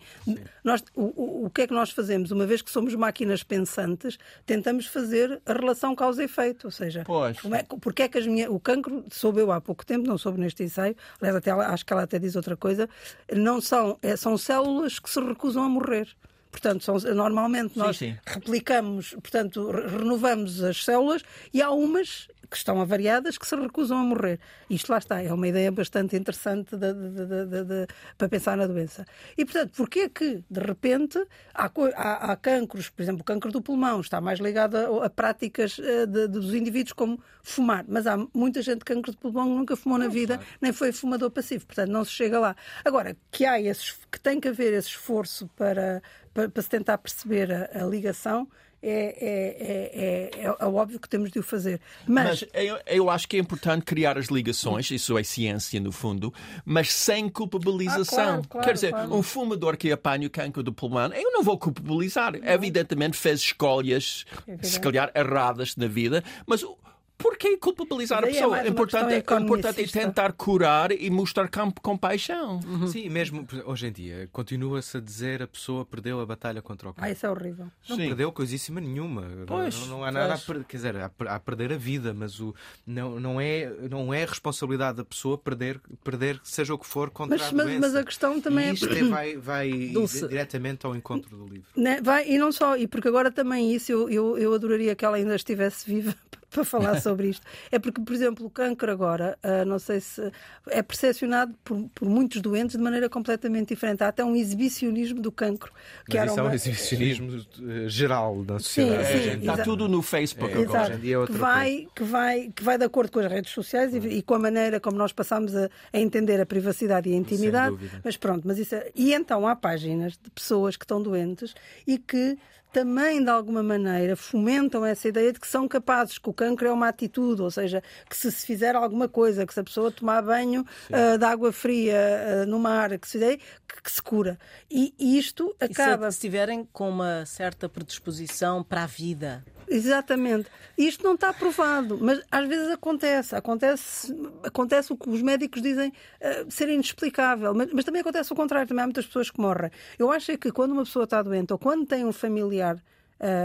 nós, 0.63 0.83
o, 0.95 1.45
o- 1.45 1.49
que 1.49 1.61
é 1.63 1.67
que 1.67 1.73
nós 1.73 1.91
fazemos? 1.91 2.31
Uma 2.31 2.45
vez 2.45 2.61
que 2.61 2.71
somos 2.71 2.93
máquinas 2.95 3.43
pensantes, 3.43 4.17
tentamos 4.45 4.85
fazer 4.85 5.41
a 5.45 5.53
relação 5.53 5.93
causa-efeito. 5.95 6.67
Ou 6.67 6.71
seja, 6.71 7.03
Pois. 7.05 7.39
como 7.39 7.55
é, 7.55 7.63
porque 7.63 8.03
é 8.03 8.07
que 8.07 8.17
as 8.17 8.25
minhas, 8.27 8.49
o 8.49 8.59
cancro, 8.59 9.03
soube 9.11 9.41
eu 9.41 9.51
há 9.51 9.59
pouco 9.59 9.85
tempo, 9.85 10.07
não 10.07 10.17
soube 10.17 10.39
neste 10.39 10.63
ensaio, 10.63 10.95
aliás, 11.19 11.35
até, 11.37 11.49
ela- 11.51 11.67
acho 11.67 11.85
que 11.85 11.93
ela 11.93 12.03
até 12.03 12.17
diz 12.19 12.35
outra 12.35 12.55
coisa, 12.55 12.89
não 13.33 13.59
são, 13.61 13.97
é, 14.01 14.15
são 14.15 14.37
células 14.37 14.99
que 14.99 15.09
se 15.09 15.19
recusam 15.19 15.63
a 15.63 15.69
morrer. 15.69 16.07
Portanto, 16.51 16.83
são, 16.83 16.97
normalmente 17.15 17.77
nós 17.77 17.97
sim. 17.97 18.15
replicamos, 18.25 19.11
portanto, 19.11 19.71
re- 19.71 19.87
renovamos 19.87 20.61
as 20.61 20.83
células 20.83 21.23
e 21.53 21.61
há 21.61 21.71
umas 21.71 22.27
que 22.51 22.57
estão 22.57 22.81
avariadas 22.81 23.37
que 23.37 23.47
se 23.47 23.55
recusam 23.55 23.97
a 23.97 24.03
morrer. 24.03 24.37
Isto 24.69 24.91
lá 24.91 24.97
está, 24.97 25.21
é 25.23 25.31
uma 25.33 25.47
ideia 25.47 25.71
bastante 25.71 26.17
interessante 26.17 26.75
de- 26.75 26.93
de- 26.93 27.63
de- 27.63 27.87
para 28.17 28.27
pensar 28.27 28.57
na 28.57 28.67
doença. 28.67 29.05
E, 29.37 29.45
portanto, 29.45 29.71
porquê 29.75 30.09
que, 30.09 30.43
de 30.49 30.59
repente, 30.59 31.17
há, 31.53 31.71
há, 31.95 32.31
há 32.33 32.35
cancros, 32.35 32.89
por 32.89 33.01
exemplo, 33.01 33.21
o 33.21 33.23
cancro 33.23 33.53
do 33.53 33.61
pulmão 33.61 34.01
está 34.01 34.19
mais 34.19 34.39
ligado 34.39 34.75
a, 34.75 35.05
a 35.05 35.09
práticas 35.09 35.79
eh, 35.81 36.05
de- 36.05 36.27
dos 36.27 36.53
indivíduos 36.53 36.91
como 36.91 37.23
fumar, 37.41 37.85
mas 37.87 38.05
há 38.05 38.17
muita 38.33 38.61
gente 38.61 38.79
de 38.79 38.85
cancro 38.85 39.11
de 39.11 39.17
pulmão 39.17 39.45
que 39.47 39.55
nunca 39.55 39.75
fumou 39.77 39.97
na 39.97 40.09
vida, 40.09 40.39
nem 40.59 40.73
foi 40.73 40.91
fumador 40.91 41.31
passivo, 41.31 41.65
portanto, 41.65 41.89
não 41.89 42.03
se 42.03 42.11
chega 42.11 42.37
lá. 42.37 42.53
Agora, 42.83 43.15
que 43.31 43.45
há 43.45 43.61
esses, 43.61 43.97
que 44.11 44.19
tem 44.19 44.41
que 44.41 44.49
haver 44.49 44.73
esse 44.73 44.89
esforço 44.89 45.47
para, 45.55 46.03
para, 46.33 46.49
para 46.49 46.61
se 46.61 46.67
tentar 46.69 46.97
perceber 46.97 47.49
a, 47.53 47.81
a 47.81 47.85
ligação, 47.87 48.45
é, 48.83 50.31
é, 50.39 50.41
é, 50.41 50.45
é, 50.45 50.55
é 50.59 50.65
óbvio 50.65 50.99
que 50.99 51.07
temos 51.07 51.31
de 51.31 51.39
o 51.39 51.43
fazer. 51.43 51.79
Mas, 52.07 52.41
Mas 52.41 52.49
eu, 52.53 52.77
eu 52.87 53.09
acho 53.09 53.27
que 53.27 53.37
é 53.37 53.39
importante 53.39 53.83
criar 53.83 54.17
as 54.17 54.27
ligações, 54.27 54.89
isso 54.91 55.17
é 55.17 55.23
ciência 55.23 55.79
no 55.79 55.91
fundo, 55.91 56.33
mas 56.65 56.91
sem 56.91 57.29
culpabilização. 57.29 58.19
Ah, 58.19 58.25
claro, 58.25 58.47
claro, 58.49 58.67
Quer 58.67 58.73
dizer, 58.73 58.89
claro. 58.91 59.13
um 59.15 59.21
fumador 59.23 59.77
que 59.77 59.91
apanha 59.91 60.27
o 60.27 60.29
cancro 60.29 60.63
do 60.63 60.73
pulmão, 60.73 61.11
eu 61.13 61.31
não 61.31 61.43
vou 61.43 61.57
culpabilizar. 61.57 62.33
Evidentemente 62.43 63.17
fez 63.17 63.39
escolhas, 63.41 64.25
se 64.61 64.79
calhar 64.79 65.11
erradas 65.15 65.75
na 65.75 65.87
vida, 65.87 66.23
mas 66.45 66.63
o- 66.63 66.77
por 67.21 67.37
que 67.37 67.57
culpabilizar 67.57 68.23
a 68.23 68.27
é 68.27 68.31
pessoa? 68.31 68.49
mais 68.51 68.63
uma 68.63 68.69
importante, 68.71 69.13
é, 69.13 69.33
o 69.33 69.39
importante 69.39 69.81
é 69.81 69.87
tentar 69.87 70.33
curar 70.33 70.91
e 70.91 71.09
mostrar 71.09 71.47
campo 71.47 71.81
compaixão. 71.81 72.59
Sim, 72.87 73.09
mesmo 73.09 73.47
hoje 73.65 73.87
em 73.87 73.91
dia, 73.91 74.29
continua-se 74.31 74.97
a 74.97 74.99
dizer 74.99 75.41
a 75.43 75.47
pessoa 75.47 75.85
perdeu 75.85 76.19
a 76.19 76.25
batalha 76.25 76.61
contra 76.61 76.87
o 76.87 76.91
ah, 76.91 76.93
cancro. 76.95 77.11
isso 77.11 77.25
é 77.25 77.29
horrível. 77.29 77.67
Não 77.87 77.95
Sim. 77.95 78.07
perdeu 78.07 78.31
coisíssima 78.31 78.81
nenhuma. 78.81 79.27
Pois, 79.45 79.79
não, 79.81 79.87
não 79.87 80.03
há 80.03 80.11
nada 80.11 80.25
a 80.33 80.37
pois. 80.37 80.43
perder. 80.43 80.65
Quer 80.65 80.77
dizer, 80.77 80.95
há, 80.97 81.11
a 81.35 81.39
perder 81.39 81.73
a 81.73 81.77
vida, 81.77 82.13
mas 82.13 82.39
o, 82.39 82.53
não, 82.85 83.19
não, 83.19 83.39
é, 83.41 83.71
não 83.89 84.13
é 84.13 84.25
responsabilidade 84.25 84.97
da 84.97 85.05
pessoa 85.05 85.37
perder, 85.37 85.79
perder 86.03 86.39
seja 86.43 86.73
o 86.73 86.77
que 86.77 86.85
for, 86.87 87.09
contra 87.09 87.37
Mas, 87.37 87.47
a 87.47 87.55
mas, 87.55 87.65
doença. 87.65 87.79
mas 87.81 87.95
a 87.95 88.03
questão 88.03 88.39
também 88.41 88.65
e 88.65 88.69
é. 88.69 88.73
isto 88.73 88.89
é- 88.89 89.03
vai, 89.03 89.37
vai 89.37 89.69
Dulce. 89.93 90.27
diretamente 90.27 90.85
ao 90.85 90.95
encontro 90.95 91.35
do 91.35 91.45
livro. 91.45 91.67
Né? 91.75 91.99
Vai, 92.01 92.29
e 92.29 92.37
não 92.37 92.51
só, 92.51 92.77
e 92.77 92.87
porque 92.87 93.07
agora 93.07 93.31
também 93.31 93.73
isso 93.73 93.91
eu, 93.91 94.09
eu, 94.09 94.37
eu 94.37 94.53
adoraria 94.53 94.95
que 94.95 95.05
ela 95.05 95.17
ainda 95.17 95.35
estivesse 95.35 95.85
viva 95.89 96.15
para 96.51 96.63
falar 96.65 96.99
sobre 97.01 97.29
isto. 97.29 97.45
É 97.71 97.79
porque, 97.79 98.01
por 98.01 98.13
exemplo, 98.13 98.45
o 98.45 98.49
cancro 98.49 98.91
agora, 98.91 99.37
ah, 99.41 99.63
não 99.65 99.79
sei 99.79 99.99
se 100.01 100.31
é 100.67 100.81
percepcionado 100.83 101.55
por, 101.63 101.89
por 101.95 102.07
muitos 102.07 102.41
doentes 102.41 102.75
de 102.75 102.83
maneira 102.83 103.09
completamente 103.09 103.69
diferente. 103.69 104.03
Há 104.03 104.09
até 104.09 104.23
um 104.23 104.35
exibicionismo 104.35 105.21
do 105.21 105.31
cancro. 105.31 105.71
Que 106.05 106.17
Mas 106.17 106.21
era 106.21 106.25
isso 106.31 106.39
é 106.39 106.43
um 106.43 106.45
uma- 106.47 106.55
exibicionismo 106.55 107.45
eh, 107.61 107.87
geral 107.87 108.43
da 108.43 108.59
sociedade. 108.59 109.07
sim, 109.07 109.13
dia. 109.19 109.33
Está 109.37 109.53
exato. 109.53 109.63
tudo 109.63 109.87
no 109.87 110.01
Facebook 110.01 110.53
É, 110.53 110.61
agora. 110.63 110.79
Exato. 110.83 110.97
em 110.97 111.01
dia 111.01 111.15
é 111.15 111.17
outra 111.17 111.33
que, 111.33 111.39
vai, 111.39 111.87
que, 111.95 112.03
vai, 112.03 112.51
que 112.55 112.63
vai 112.63 112.77
de 112.77 112.83
acordo 112.85 113.11
com 113.11 113.19
as 113.19 113.31
redes 113.31 113.51
sociais 113.51 113.95
e, 113.95 113.97
e 113.99 114.21
com 114.21 114.35
a 114.35 114.39
maneira 114.39 114.79
como 114.79 114.97
nós 114.97 115.11
passamos 115.13 115.55
a, 115.55 115.69
a 115.93 115.99
entender 115.99 116.39
a 116.41 116.45
privacidade 116.45 117.09
e 117.09 117.13
a 117.13 117.15
intimidade. 117.15 117.77
Mas 118.03 118.17
pronto, 118.17 118.47
mas 118.47 118.57
isso 118.59 118.75
é- 118.75 118.91
E 118.93 119.13
então 119.13 119.47
há 119.47 119.55
páginas 119.55 120.13
de 120.13 120.29
pessoas 120.31 120.75
que 120.75 120.83
estão 120.83 121.01
doentes 121.01 121.53
e 121.87 121.97
que 121.97 122.37
também, 122.71 123.23
de 123.23 123.29
alguma 123.29 123.61
maneira, 123.61 124.15
fomentam 124.15 124.85
essa 124.85 125.07
ideia 125.07 125.31
de 125.33 125.39
que 125.39 125.47
são 125.47 125.67
capazes, 125.67 126.17
que 126.17 126.29
o 126.29 126.33
cancro 126.33 126.67
é 126.67 126.71
uma 126.71 126.87
atitude, 126.87 127.41
ou 127.41 127.51
seja, 127.51 127.83
que 128.09 128.15
se 128.15 128.31
se 128.31 128.45
fizer 128.45 128.75
alguma 128.75 129.07
coisa, 129.07 129.45
que 129.45 129.53
se 129.53 129.59
a 129.59 129.63
pessoa 129.63 129.91
tomar 129.91 130.21
banho 130.21 130.65
ah, 130.91 131.17
de 131.17 131.25
água 131.25 131.51
fria 131.51 131.97
ah, 131.97 132.45
no 132.45 132.59
mar, 132.59 132.97
que 132.97 133.07
se, 133.07 133.13
fizer, 133.13 133.37
que, 133.37 133.81
que 133.83 133.91
se 133.91 134.01
cura. 134.01 134.37
E, 134.69 134.93
isto 134.99 135.55
E 135.61 135.65
se 135.73 135.81
acaba. 135.81 136.07
estiverem 136.07 136.67
com 136.71 136.89
uma 136.89 137.25
certa 137.25 137.67
predisposição 137.69 138.63
para 138.63 138.83
a 138.83 138.87
vida. 138.87 139.43
Exatamente. 139.73 140.49
Isto 140.77 141.03
não 141.03 141.15
está 141.15 141.31
provado, 141.31 141.97
mas 142.01 142.21
às 142.29 142.47
vezes 142.47 142.67
acontece. 142.69 143.35
Acontece, 143.35 144.13
acontece 144.43 144.91
o 144.91 144.97
que 144.97 145.09
os 145.09 145.21
médicos 145.21 145.61
dizem 145.61 145.93
eh, 146.19 146.45
ser 146.49 146.67
inexplicável, 146.69 147.53
mas, 147.53 147.71
mas 147.71 147.85
também 147.85 148.01
acontece 148.01 148.31
o 148.33 148.35
contrário. 148.35 148.67
Também 148.67 148.83
há 148.83 148.87
muitas 148.87 149.05
pessoas 149.05 149.29
que 149.31 149.39
morrem. 149.39 149.71
Eu 149.97 150.11
acho 150.11 150.31
é 150.31 150.37
que 150.37 150.51
quando 150.51 150.71
uma 150.73 150.83
pessoa 150.83 151.05
está 151.05 151.21
doente 151.21 151.53
ou 151.53 151.59
quando 151.59 151.85
tem 151.85 152.03
um 152.05 152.11
familiar 152.11 152.77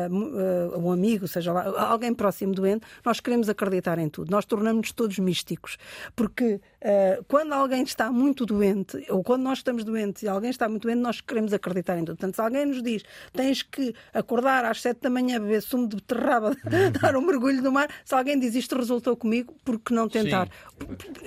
mu- 0.08 0.32
ah, 0.74 0.78
um 0.78 0.90
amigo, 0.90 1.28
seja 1.28 1.52
lá, 1.52 1.64
alguém 1.90 2.14
próximo 2.14 2.54
doente, 2.54 2.86
nós 3.04 3.20
queremos 3.20 3.48
acreditar 3.48 3.98
em 3.98 4.08
tudo. 4.08 4.30
Nós 4.30 4.44
tornamos-nos 4.46 4.92
todos 4.92 5.18
místicos. 5.18 5.76
Porque 6.14 6.60
ah, 6.88 7.20
quando 7.26 7.52
alguém 7.52 7.82
está 7.82 8.12
muito 8.12 8.46
doente, 8.46 9.04
ou 9.10 9.24
quando 9.24 9.42
nós 9.42 9.58
estamos 9.58 9.82
doentes 9.82 10.22
e 10.22 10.28
alguém 10.28 10.50
está 10.50 10.68
muito 10.68 10.82
doente, 10.84 11.00
nós 11.00 11.20
queremos 11.20 11.52
acreditar 11.52 11.96
em 11.98 12.04
tudo. 12.04 12.16
Portanto, 12.16 12.36
se 12.36 12.40
alguém 12.40 12.64
nos 12.64 12.80
diz 12.80 13.02
tens 13.32 13.62
que 13.62 13.92
acordar 14.14 14.64
às 14.64 14.80
sete 14.80 15.00
da 15.00 15.10
manhã, 15.10 15.40
beber 15.40 15.62
sumo 15.62 15.88
de 15.88 15.96
beterraba, 15.96 16.56
dar 17.02 17.16
um 17.16 17.22
mergulho 17.22 17.60
no 17.60 17.72
mar, 17.72 17.88
se 18.04 18.14
alguém 18.14 18.38
diz 18.38 18.54
isto 18.54 18.76
resultou 18.76 19.16
comigo, 19.16 19.52
por 19.64 19.80
que 19.80 19.92
não 19.92 20.08
tentar? 20.08 20.48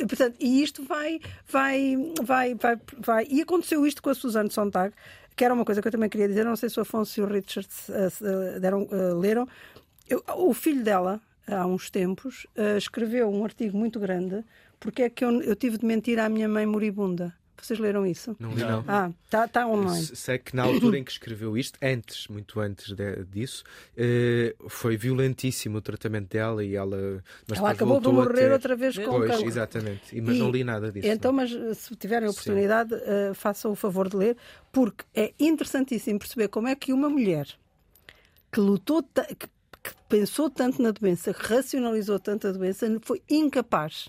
Portanto, 0.08 0.38
e 0.40 0.64
isto 0.64 0.84
vai, 0.86 1.20
vai, 1.52 1.96
vai, 2.24 2.56
vai, 2.56 2.78
vai. 2.98 3.28
E 3.30 3.42
aconteceu 3.42 3.86
isto 3.86 4.02
com 4.02 4.10
a 4.10 4.14
Suzanne 4.16 4.50
Sontag, 4.50 4.94
que 5.36 5.44
era 5.44 5.54
uma 5.54 5.66
coisa 5.66 5.82
que 5.82 5.88
eu 5.88 5.92
também 5.92 6.10
queria 6.10 6.28
dizer, 6.28 6.46
não 6.46 6.56
sei 6.56 6.70
se 6.70 6.80
o 6.80 6.82
Afonso 6.84 7.20
e 7.20 7.24
o 7.24 7.26
Richard 7.28 7.68
eh, 7.90 8.08
eh, 8.56 8.60
deram, 8.60 8.88
eh, 8.92 9.14
leram. 9.14 9.48
Eu- 10.10 10.24
o 10.38 10.54
filho 10.54 10.84
dela, 10.84 11.20
há 11.48 11.66
uns 11.68 11.90
tempos, 11.90 12.46
eh, 12.56 12.78
escreveu 12.78 13.30
um 13.30 13.44
artigo 13.44 13.78
muito 13.78 14.00
grande 14.00 14.44
porque 14.80 15.04
é 15.04 15.10
que 15.10 15.24
eu, 15.26 15.42
eu 15.42 15.56
tive 15.56 15.78
de 15.78 15.86
mentir 15.86 16.20
à 16.20 16.30
minha 16.30 16.48
mãe 16.48 16.66
moribunda. 16.66 17.34
Vocês 17.62 17.78
leram 17.78 18.08
isso? 18.08 18.38
Não 18.40 18.52
não. 18.56 18.86
Ah, 18.88 19.12
está 19.26 19.46
tá 19.46 19.68
online. 19.68 20.06
Sei 20.16 20.38
que 20.38 20.56
na 20.56 20.64
altura 20.64 20.98
em 20.98 21.04
que 21.04 21.12
escreveu 21.12 21.58
isto, 21.58 21.78
antes, 21.84 22.26
muito 22.30 22.58
antes 22.62 22.94
de, 22.96 23.26
disso, 23.26 23.66
eh, 23.98 24.56
foi 24.70 24.96
violentíssimo 24.96 25.80
o 25.80 25.82
tratamento 25.82 26.30
dela 26.30 26.64
e 26.64 26.74
ela. 26.78 27.22
Mas 27.50 27.60
Ela 27.60 27.72
acabou 27.72 27.98
a 27.98 28.12
morrer 28.14 28.34
ter- 28.46 28.52
outra 28.54 28.76
vez 28.78 28.98
com 28.98 29.04
Pois, 29.04 29.30
cancro. 29.32 29.46
exatamente. 29.46 30.22
Mas 30.22 30.38
E- 30.38 30.40
não 30.40 30.50
li 30.50 30.64
nada 30.64 30.90
disso. 30.90 31.06
Então, 31.06 31.34
mas 31.34 31.52
eh, 31.52 31.74
se 31.74 31.94
tiverem 31.98 32.30
a 32.30 32.32
oportunidade, 32.32 32.94
eh, 32.94 33.34
façam 33.34 33.72
o 33.72 33.76
favor 33.76 34.08
de 34.08 34.16
ler, 34.16 34.38
porque 34.72 35.04
é 35.14 35.34
interessantíssimo 35.38 36.18
perceber 36.18 36.48
como 36.48 36.70
é 36.70 36.76
que 36.78 36.94
uma 36.94 37.10
mulher 37.10 37.46
que 38.54 38.62
lutou, 38.62 39.04
que, 39.04 39.36
que 39.36 39.92
pensou 40.08 40.50
tanto 40.50 40.82
na 40.82 40.92
doença, 40.92 41.34
que 41.34 41.46
racionalizou 41.46 42.20
tanto 42.20 42.48
a 42.48 42.54
doença, 42.54 42.88
foi 43.02 43.22
incapaz 43.30 44.08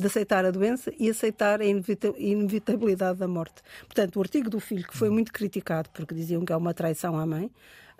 de 0.00 0.06
aceitar 0.06 0.44
a 0.44 0.50
doença 0.50 0.92
e 0.98 1.08
aceitar 1.10 1.60
a 1.60 1.64
inevita- 1.64 2.14
inevitabilidade 2.18 3.18
da 3.18 3.28
morte. 3.28 3.62
Portanto, 3.86 4.16
o 4.16 4.20
artigo 4.20 4.48
do 4.50 4.58
filho, 4.60 4.86
que 4.86 4.96
foi 4.96 5.10
muito 5.10 5.32
criticado 5.32 5.88
porque 5.90 6.14
diziam 6.14 6.44
que 6.44 6.52
é 6.52 6.56
uma 6.56 6.72
traição 6.74 7.18
à 7.18 7.24
mãe, 7.26 7.50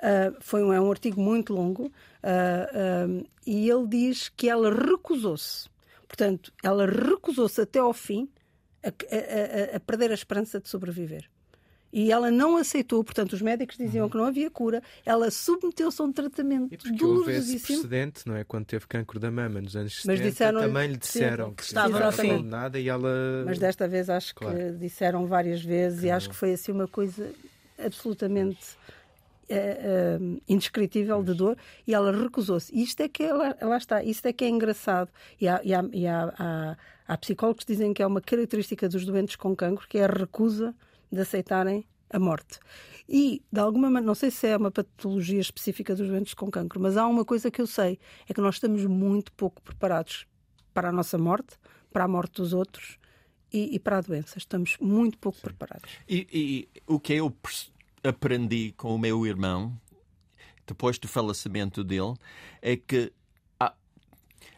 ah, 0.03 0.33
foi 0.41 0.63
um, 0.65 0.73
é 0.73 0.81
um 0.81 0.91
artigo 0.91 1.21
muito 1.21 1.53
longo 1.53 1.91
ah, 2.23 3.07
e 3.47 3.69
ele 3.69 3.87
diz 3.87 4.29
que 4.29 4.49
ela 4.49 4.71
recusou-se. 4.75 5.69
Portanto, 6.09 6.53
ela 6.65 6.87
recusou-se 6.87 7.61
até 7.61 7.79
ao 7.79 7.93
fim 7.93 8.29
a, 8.83 8.89
a- 8.89 9.75
a- 9.75 9.77
a 9.77 9.81
perder 9.81 10.11
a 10.11 10.15
esperança 10.15 10.59
de 10.61 10.69
sobreviver. 10.69 11.29
E 11.93 12.13
ela 12.13 12.31
não 12.31 12.57
aceitou, 12.57 13.03
portanto, 13.03 13.33
os 13.33 13.43
médicos 13.43 13.77
diziam 13.77 14.09
que 14.09 14.17
não 14.17 14.25
havia 14.25 14.49
cura, 14.49 14.81
ela 15.05 15.29
submeteu-se 15.31 16.01
a 16.01 16.05
um 16.05 16.13
tratamento 16.13 16.73
E 16.73 16.77
porque 16.77 17.05
houve 17.05 17.33
esse 17.33 17.49
dolorosíssimo. 17.49 17.67
precedente, 17.81 18.29
não 18.29 18.37
é? 18.37 18.45
Quando 18.45 18.65
teve 18.67 18.87
cancro 18.87 19.19
da 19.19 19.29
mama 19.31 19.61
nos 19.61 19.75
anos 19.75 19.95
Mas 20.07 20.19
70, 20.19 20.31
disseram-lhe- 20.31 20.67
também 20.69 20.87
lhe 20.89 20.95
sim, 20.95 20.99
disseram 21.01 21.51
que 21.51 21.57
que 21.57 21.63
estava 21.65 22.13
fim. 22.13 22.29
condenada 22.37 22.79
e 22.79 22.89
ela. 22.89 23.43
Mas 23.45 23.59
desta 23.59 23.89
vez 23.89 24.09
acho 24.09 24.35
Claro. 24.37 24.57
que 24.57 24.71
disseram 24.79 25.27
várias 25.27 25.61
vezes 25.63 26.05
e 26.05 26.11
acho 26.11 26.29
que 26.31 26.37
foi 26.37 26.53
assim 26.53 26.71
uma 26.71 26.87
coisa 26.87 27.29
absolutamente 27.85 28.59
eh, 29.49 29.81
eh, 30.19 30.19
indescritível 30.49 31.25
de 31.25 31.35
dor 31.35 31.57
e 31.87 31.93
ela 31.93 32.13
recusou-se. 32.13 32.73
E 32.73 32.85
isto 32.85 33.01
é 33.01 33.09
que 33.09 33.25
ela, 33.25 33.57
lá 33.61 33.77
está, 33.77 34.01
isto 34.03 34.25
é 34.27 34.33
que 34.33 34.45
é 34.45 34.49
engraçado. 34.49 35.11
E, 35.41 35.49
há, 35.49 35.61
e, 35.65 35.75
há, 35.75 35.85
e 35.93 36.07
há, 36.07 36.33
há- 36.39 36.77
há 37.09 37.17
psicólogos 37.19 37.65
que 37.65 37.73
dizem 37.73 37.93
que 37.93 38.01
é 38.01 38.07
uma 38.07 38.21
característica 38.21 38.89
dos 38.89 39.05
doentes 39.05 39.35
com 39.35 39.57
cancro, 39.57 39.89
que 39.89 39.99
é 39.99 40.05
a 40.05 40.07
recusa 40.07 40.73
de 41.11 41.21
aceitarem 41.21 41.85
a 42.11 42.19
morte. 42.19 42.59
E, 43.09 43.43
de 43.51 43.61
alguma 43.61 43.89
maneira, 43.89 44.07
não 44.07 44.15
sei 44.15 44.31
se 44.31 44.47
é 44.47 44.57
uma 44.57 44.71
patologia 44.71 45.41
específica 45.41 45.95
dos 45.95 46.09
doentes 46.09 46.35
com 46.35 46.51
cancro, 46.51 46.81
mas 46.81 46.97
há 46.97 47.07
uma 47.07 47.25
coisa 47.25 47.51
que 47.51 47.61
eu 47.61 47.67
sei, 47.67 47.99
é 48.29 48.35
que 48.35 48.41
nós 48.41 48.57
estamos 48.57 48.85
muito 48.85 49.33
pouco 49.33 49.63
preparados 49.63 50.27
para 50.75 50.91
a 50.91 50.93
nossa 50.93 51.19
morte, 51.19 51.57
para 51.93 52.05
a 52.05 52.09
morte 52.09 52.35
dos 52.35 52.53
outros 52.53 52.99
e, 53.53 53.75
e 53.75 53.79
para 53.79 53.99
a 53.99 54.01
doença. 54.01 54.39
Estamos 54.39 54.77
muito 54.81 55.19
pouco 55.19 55.41
preparados. 55.41 55.91
E, 56.09 56.27
e 56.33 56.83
o 56.87 57.01
que 57.01 57.15
eu 57.15 57.35
aprendi 58.03 58.73
com 58.77 58.95
o 58.95 58.99
meu 58.99 59.27
irmão, 59.27 59.77
depois 60.67 60.99
do 60.99 61.09
falecimento 61.09 61.83
dele, 61.83 62.15
é 62.63 62.77
que 62.77 63.13
há, 63.59 63.75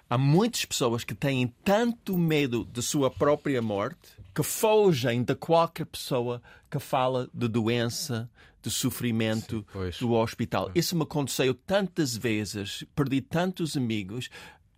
há 0.08 0.18
muitas 0.18 0.64
pessoas 0.64 1.04
que 1.04 1.14
têm 1.14 1.48
tanto 1.64 2.16
medo 2.18 2.64
de 2.64 2.82
sua 2.82 3.10
própria 3.10 3.62
morte 3.62 4.21
que 4.34 4.42
fogem 4.42 5.22
de 5.22 5.34
qualquer 5.34 5.86
pessoa 5.86 6.42
que 6.70 6.78
fala 6.78 7.28
de 7.32 7.48
doença, 7.48 8.30
de 8.62 8.70
sofrimento, 8.70 9.66
Sim, 9.92 10.06
do 10.06 10.12
hospital. 10.12 10.70
Isso 10.74 10.96
me 10.96 11.02
aconteceu 11.02 11.54
tantas 11.54 12.16
vezes, 12.16 12.84
perdi 12.94 13.20
tantos 13.20 13.76
amigos, 13.76 14.30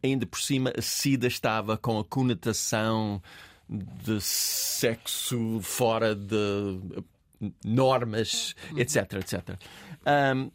ainda 0.03 0.27
por 0.27 0.41
cima 0.41 0.73
a 0.77 0.83
SIDA 0.83 1.27
estava 1.27 1.77
com 1.77 1.99
a 1.99 2.05
conotação 2.05 3.23
de 3.69 4.21
sexo 4.21 5.61
fora 5.63 6.15
de 6.15 6.81
normas, 7.65 8.55
etc, 8.77 9.15
etc. 9.15 9.59
Um, 10.07 10.51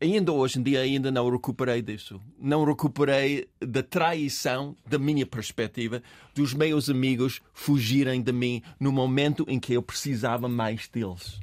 ainda 0.00 0.32
hoje 0.32 0.58
em 0.58 0.62
dia 0.62 0.80
ainda 0.80 1.10
não 1.10 1.28
recuperei 1.30 1.82
disso. 1.82 2.20
Não 2.38 2.64
recuperei 2.64 3.48
da 3.60 3.82
traição, 3.82 4.74
da 4.86 4.98
minha 4.98 5.26
perspectiva, 5.26 6.02
dos 6.34 6.54
meus 6.54 6.88
amigos 6.88 7.40
fugirem 7.52 8.22
de 8.22 8.32
mim 8.32 8.62
no 8.78 8.90
momento 8.90 9.44
em 9.46 9.60
que 9.60 9.74
eu 9.74 9.82
precisava 9.82 10.48
mais 10.48 10.88
deles. 10.88 11.38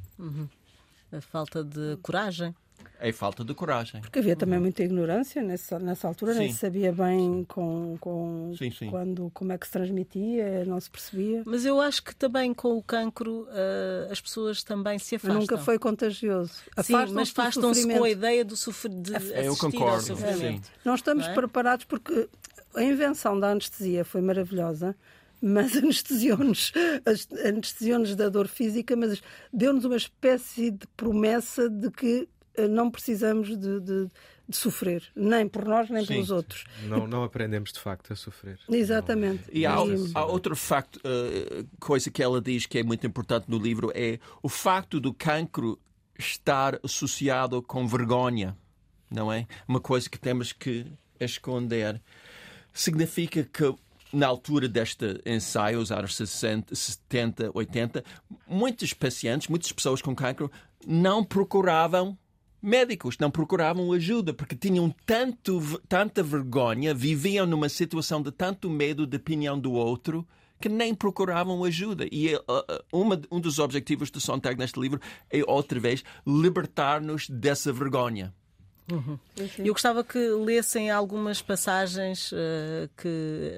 A 1.12 1.20
falta 1.20 1.62
de 1.62 1.96
coragem. 2.02 2.54
É 3.00 3.12
falta 3.12 3.44
de 3.44 3.54
coragem. 3.54 4.00
Porque 4.00 4.18
havia 4.18 4.34
também 4.34 4.58
muita 4.58 4.82
ignorância 4.82 5.40
nessa, 5.42 5.78
nessa 5.78 6.08
altura, 6.08 6.34
nem 6.34 6.48
Sim. 6.48 6.54
se 6.54 6.58
sabia 6.60 6.92
bem 6.92 7.44
com, 7.46 7.96
com 8.00 8.52
Sim, 8.58 8.70
sim. 8.72 8.90
Quando, 8.90 9.30
como 9.32 9.52
é 9.52 9.58
que 9.58 9.66
se 9.66 9.72
transmitia, 9.72 10.64
não 10.64 10.80
se 10.80 10.90
percebia. 10.90 11.42
Mas 11.46 11.64
eu 11.64 11.80
acho 11.80 12.02
que 12.02 12.14
também 12.14 12.52
com 12.52 12.76
o 12.76 12.82
cancro 12.82 13.46
ah, 13.50 14.08
as 14.10 14.20
pessoas 14.20 14.64
também 14.64 14.98
se 14.98 15.14
afastam. 15.14 15.40
nunca 15.40 15.58
foi 15.58 15.78
contagioso. 15.78 16.52
Sim, 16.54 16.62
Afastam-se 16.76 17.14
mas 17.14 17.28
afastam-se 17.30 17.86
com 17.86 18.02
a 18.04 18.10
ideia 18.10 18.44
do 18.44 18.56
sofrer, 18.56 18.92
de 18.94 19.14
assistir 19.16 19.44
Eu 19.44 19.52
ao 19.52 19.56
concordo, 19.58 20.02
sofrimento. 20.02 20.66
sim. 20.66 20.72
Não 20.84 20.94
estamos 20.94 21.24
Não 21.24 21.30
é? 21.32 21.34
preparados 21.34 21.84
porque 21.84 22.28
a 22.74 22.82
invenção 22.82 23.38
da 23.38 23.50
anestesia 23.50 24.04
foi 24.04 24.20
maravilhosa, 24.20 24.96
mas 25.40 25.74
anestesiou-nos 25.78 26.72
anestesiou 27.46 28.04
da 28.16 28.28
dor 28.28 28.48
física, 28.48 28.96
mas 28.96 29.22
deu-nos 29.52 29.84
uma 29.84 29.96
espécie 29.96 30.70
de 30.72 30.86
promessa 30.96 31.68
de 31.70 31.90
que 31.90 32.28
não 32.66 32.90
precisamos 32.90 33.48
de, 33.48 33.80
de- 33.80 34.08
de 34.48 34.56
sofrer, 34.56 35.02
nem 35.14 35.46
por 35.46 35.66
nós, 35.66 35.90
nem 35.90 36.00
Sim. 36.06 36.14
pelos 36.14 36.30
outros. 36.30 36.64
Não, 36.84 37.06
não 37.06 37.22
aprendemos 37.22 37.70
de 37.70 37.78
facto 37.78 38.14
a 38.14 38.16
sofrer. 38.16 38.58
Exatamente. 38.72 39.44
E 39.52 39.66
há, 39.66 39.74
há 40.14 40.24
outro 40.24 40.56
facto, 40.56 40.98
eh, 41.04 41.64
coisa 41.78 42.10
que 42.10 42.22
ela 42.22 42.40
diz 42.40 42.64
que 42.64 42.78
é 42.78 42.82
muito 42.82 43.06
importante 43.06 43.44
no 43.46 43.58
livro 43.58 43.92
é 43.94 44.18
o 44.42 44.48
facto 44.48 44.98
do 44.98 45.12
cancro 45.12 45.78
estar 46.18 46.80
associado 46.82 47.60
com 47.60 47.86
vergonha, 47.86 48.56
não 49.10 49.30
é? 49.30 49.46
Uma 49.68 49.80
coisa 49.80 50.08
que 50.08 50.18
temos 50.18 50.50
que 50.52 50.86
esconder. 51.20 52.00
Significa 52.72 53.44
que 53.44 53.74
na 54.12 54.26
altura 54.26 54.66
deste 54.66 55.20
ensaio, 55.26 55.78
os 55.78 55.92
anos 55.92 56.16
60, 56.16 56.74
70, 56.74 57.50
80, 57.52 58.02
muitos 58.46 58.94
pacientes, 58.94 59.48
muitas 59.48 59.70
pessoas 59.72 60.00
com 60.00 60.14
cancro 60.14 60.50
não 60.86 61.22
procuravam 61.22 62.16
médicos, 62.60 63.16
não 63.18 63.30
procuravam 63.30 63.92
ajuda 63.92 64.32
porque 64.34 64.56
tinham 64.56 64.94
tanto, 65.06 65.80
tanta 65.88 66.22
vergonha, 66.22 66.94
viviam 66.94 67.46
numa 67.46 67.68
situação 67.68 68.22
de 68.22 68.30
tanto 68.30 68.68
medo 68.68 69.06
da 69.06 69.16
opinião 69.16 69.58
do 69.58 69.72
outro 69.72 70.26
que 70.60 70.68
nem 70.68 70.94
procuravam 70.94 71.64
ajuda. 71.64 72.06
E 72.10 72.34
uh, 72.34 72.42
uma, 72.92 73.20
um 73.30 73.40
dos 73.40 73.58
objetivos 73.58 74.10
do 74.10 74.20
Sontag 74.20 74.58
neste 74.58 74.80
livro 74.80 75.00
é, 75.30 75.40
outra 75.46 75.78
vez, 75.78 76.02
libertar-nos 76.26 77.28
dessa 77.28 77.72
vergonha. 77.72 78.34
Eu 79.58 79.72
gostava 79.72 80.02
que 80.02 80.18
lessem 80.18 80.90
algumas 80.90 81.42
passagens 81.42 82.32
ah, 82.34 82.88
que 82.96 83.52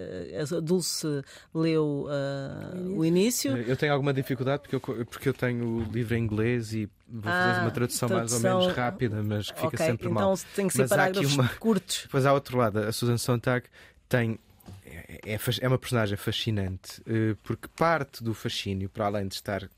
ah, 0.53 0.57
a 0.57 0.61
Dulce 0.61 1.07
leu 1.55 2.07
ah, 2.11 2.75
o 2.97 3.05
início. 3.05 3.57
Eu 3.57 3.77
tenho 3.77 3.93
alguma 3.93 4.12
dificuldade 4.12 4.62
porque 4.62 4.75
eu, 4.77 4.81
porque 5.07 5.29
eu 5.29 5.35
tenho 5.35 5.64
o 5.64 5.83
livro 5.85 6.14
em 6.16 6.23
inglês 6.25 6.73
e 6.75 6.88
vou 7.09 7.33
fazer 7.33 7.59
Ah, 7.59 7.62
uma 7.62 7.71
tradução, 7.71 8.09
mais 8.09 8.33
ou 8.33 8.40
tradução- 8.40 8.59
menos 8.61 8.77
rápida, 8.77 9.23
mas 9.23 9.51
que 9.51 9.55
fica 9.61 9.66
ok, 9.69 9.79
sempre 9.87 10.09
então 10.09 10.12
mal. 10.29 10.38
tem 10.55 10.66
que 10.69 10.73
ser 10.75 10.81
Mas 10.83 10.90
parágrafos 10.90 11.33
uma- 11.35 11.49
curtos. 11.61 12.01
Depois 12.05 12.27
há 12.27 12.33
outro 12.33 12.59
lado, 12.59 12.79
a 12.81 12.93
Susan 12.93 13.16
Sontag 13.19 13.66
tem 14.09 14.38
é, 14.85 15.35
é 15.35 15.38
fas- 15.38 15.59
é 15.62 15.69
uma 15.69 15.79
personagem 15.79 16.16
fascinante 16.16 17.01
eh, 17.07 17.37
porque 17.45 17.69
parte 17.77 18.23
do 18.25 18.35
fascínio, 18.35 18.88
para 18.88 19.07
além 19.07 19.29
de 19.29 19.35
estar 19.37 19.69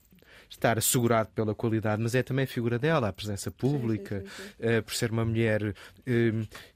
estar 0.53 0.79
assegurado 0.79 1.31
pela 1.35 1.55
qualidade, 1.55 2.03
mas 2.03 2.15
é 2.15 2.23
também 2.23 2.45
a 2.45 2.49
figura 2.49 2.79
dela, 2.79 3.09
a 3.09 3.12
presença 3.12 3.51
pública, 3.51 4.23
eh, 4.61 4.81
por 4.81 4.95
ser 4.95 5.11
uma 5.11 5.25
mulher 5.25 5.75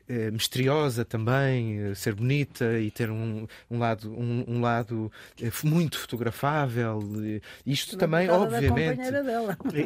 eh, 0.08 0.30
misteriosa 0.30 1.04
também, 1.04 1.80
eh, 1.80 1.94
ser 1.94 2.14
bonita 2.14 2.78
e 2.78 2.90
ter 2.90 3.10
um, 3.10 3.46
um 3.70 3.78
lado, 3.78 4.10
um, 4.12 4.44
um 4.46 4.60
lado 4.60 5.10
eh, 5.42 5.50
muito 5.64 5.98
fotografável. 5.98 7.00
Isto 7.64 7.96
também, 7.96 8.26
causa 8.26 8.46
da 8.48 8.56
obviamente. 8.56 9.00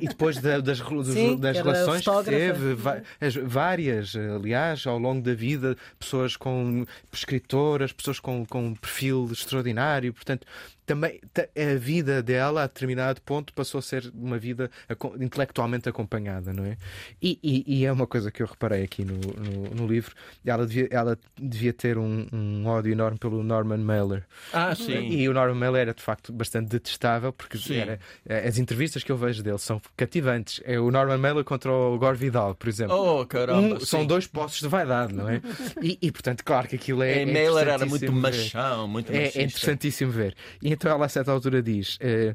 E 0.03 0.09
depois 0.09 0.39
da- 0.39 0.61
das, 0.61 0.81
dos- 0.81 1.09
Sim, 1.09 1.37
das 1.37 1.57
era 1.57 1.73
relações 1.73 2.05
que 2.05 2.31
teve, 2.31 2.75
as- 3.21 3.35
várias, 3.35 4.15
aliás, 4.17 4.87
ao 4.87 4.99
longo 4.99 5.23
da 5.23 5.35
vida, 5.35 5.77
pessoas 5.99 6.37
com 6.37 6.85
escritoras, 7.13 7.93
pessoas 7.93 8.19
com, 8.21 8.45
com 8.47 8.67
um 8.69 8.75
perfil 8.75 9.29
extraordinário. 9.33 10.13
Portanto, 10.13 10.47
também 10.87 11.21
ta- 11.33 11.47
a 11.57 11.77
vida 11.79 12.21
dela, 12.23 12.65
a 12.65 12.67
determinado 12.67 13.21
ponto, 13.23 13.53
passou 13.53 13.79
a 13.79 13.83
ser 13.83 14.11
uma 14.15 14.39
vida 14.39 14.69
intelectualmente 15.21 15.89
acompanhada, 15.89 16.53
não 16.53 16.65
é? 16.65 16.77
E, 17.23 17.39
e- 17.43 17.65
e 17.81 17.85
é 17.85 17.93
uma 17.93 18.07
coisa 18.07 18.31
que 18.31 18.43
eu 18.43 18.47
reparei 18.47 18.83
aqui 18.83 19.05
no, 19.05 19.15
no, 19.15 19.71
no 19.75 19.87
livro. 19.87 20.10
Ela 20.45 20.67
devia, 20.67 20.89
ela 20.91 21.19
devia 21.39 21.73
ter 21.73 21.99
um, 21.99 22.27
um 22.33 22.67
ódio 22.67 22.93
enorme 22.93 23.19
pelo 23.19 23.43
Norman 23.43 23.79
Mailer. 23.79 24.25
Ah, 24.53 24.75
sim. 24.75 25.09
E 25.09 25.29
o 25.29 25.33
Norman 25.35 25.55
Mailer 25.55 25.83
era 25.83 25.95
de 25.95 26.03
facto 26.03 26.33
bastante 26.33 26.69
detestável 26.69 27.33
porque 27.33 27.59
era, 27.75 27.99
eh, 28.27 28.47
as 28.49 28.59
entrevistas 28.59 29.03
que 29.05 29.11
eu 29.13 29.17
vejo 29.17 29.43
dele 29.43 29.59
são 29.59 29.81
cativantes. 29.97 30.61
É 30.65 30.79
o 30.79 30.91
Norman 30.91 31.19
Mailer 31.19 31.45
contra 31.45 31.71
o 31.73 31.99
Gore 31.99 32.17
Vidal, 32.17 32.55
por 32.55 32.69
exemplo. 32.69 32.95
Oh, 32.97 33.27
caramba. 33.27 33.77
Um- 33.77 33.81
são 33.81 34.05
dois 34.07 34.27
postos 34.27 34.61
de 34.63 34.69
vaidade, 34.69 35.13
não 35.15 35.29
é? 35.29 35.41
E, 35.83 35.99
e, 36.03 36.13
portanto, 36.13 36.45
claro 36.45 36.69
que 36.69 36.77
aquilo 36.77 37.03
é. 37.03 37.11
É, 37.19 37.23
é 37.23 37.27
Mailer 37.27 37.69
era 37.69 37.87
muito 37.87 38.01
ver. 38.07 38.11
machão, 38.13 38.87
muito 38.89 39.11
É, 39.13 39.19
machista. 39.21 39.39
é 39.39 39.43
interessantíssimo 39.45 40.11
ver. 40.13 40.35
E 40.63 40.73
então 40.73 40.91
ela, 40.91 41.07
a 41.07 41.09
certa 41.09 41.33
altura, 41.33 41.63
diz: 41.63 41.97
eh, 42.01 42.35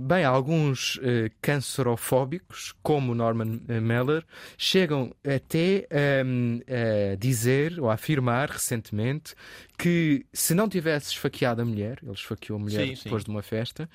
bem, 0.00 0.24
alguns 0.24 0.98
eh, 1.02 1.30
cancerofóbicos, 1.40 2.74
como 2.82 3.14
Norman 3.14 3.60
eh, 3.68 3.80
Mailer, 3.80 4.24
chegam 4.56 5.12
até 5.24 5.86
ehm, 5.90 6.60
a 6.68 7.16
dizer 7.16 7.80
ou 7.80 7.90
a 7.90 7.94
afirmar 7.94 8.50
recentemente 8.50 9.34
que 9.78 10.24
se 10.32 10.54
não 10.54 10.68
tivesse 10.68 11.10
esfaqueado 11.12 11.60
a 11.60 11.64
mulher, 11.64 11.98
ele 12.02 12.12
esfaqueou 12.12 12.58
a 12.58 12.62
mulher 12.62 12.86
Sim, 12.88 12.94
sim. 12.96 13.02
depois 13.04 13.24
de 13.24 13.30
uma 13.30 13.42
festa, 13.42 13.88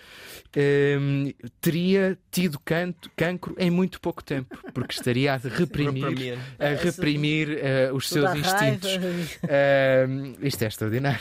ehm, 0.55 1.31
teria 1.59 2.17
tido 2.29 2.59
canto, 2.59 3.09
cancro 3.15 3.55
em 3.57 3.71
muito 3.71 3.99
pouco 3.99 4.23
tempo, 4.23 4.55
porque 4.73 4.93
estaria 4.93 5.33
a 5.33 5.37
reprimir, 5.41 6.03
Reprimir. 6.09 6.39
a 6.59 6.67
reprimir 6.83 7.49
eh, 7.61 7.91
os 7.91 8.07
Toda 8.09 8.33
seus 8.33 8.45
instintos. 8.45 8.91
Ehm, 9.49 10.33
isto 10.41 10.63
é 10.63 10.67
extraordinário. 10.67 11.19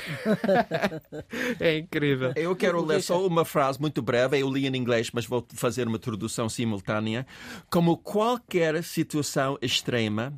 é 1.59 1.79
incrível. 1.79 2.33
Eu 2.37 2.55
quero 2.55 2.85
ler 2.85 3.03
só 3.03 3.27
uma 3.27 3.44
frase 3.44 3.81
muito 3.81 4.03
breve, 4.03 4.38
eu 4.38 4.51
li 4.53 4.66
em 4.66 4.77
inglês, 4.77 5.11
mas 5.12 5.27
vou 5.27 5.46
fazer 5.55 5.87
uma 5.88 5.99
tradução 5.99 6.49
simultânea. 6.49 7.27
Como 7.70 7.96
qualquer 7.96 8.83
situação 8.85 9.59
extrema, 9.62 10.33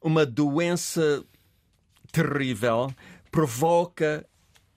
uma 0.00 0.24
doença 0.24 1.24
terrível 2.12 2.92
provoca 3.30 4.26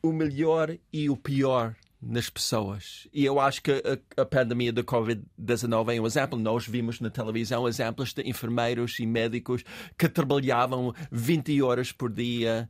o 0.02 0.12
melhor 0.12 0.78
e 0.92 1.10
o 1.10 1.18
pior 1.18 1.76
nas 2.02 2.30
pessoas. 2.30 3.08
E 3.14 3.24
eu 3.24 3.40
acho 3.40 3.62
que 3.62 3.72
a, 3.72 4.22
a 4.22 4.26
pandemia 4.26 4.74
da 4.74 4.84
Covid-19 4.84 5.96
é 5.96 6.02
um 6.02 6.06
exemplo. 6.06 6.38
Nós 6.38 6.68
vimos 6.68 7.00
na 7.00 7.10
televisão 7.10 7.68
exemplos 7.68 8.14
de 8.14 8.28
enfermeiros 8.28 9.00
e 9.00 9.06
médicos 9.06 9.64
que 9.98 10.10
trabalhavam 10.10 10.94
20 11.12 11.62
horas 11.62 11.92
por 11.92 12.12
dia 12.12 12.70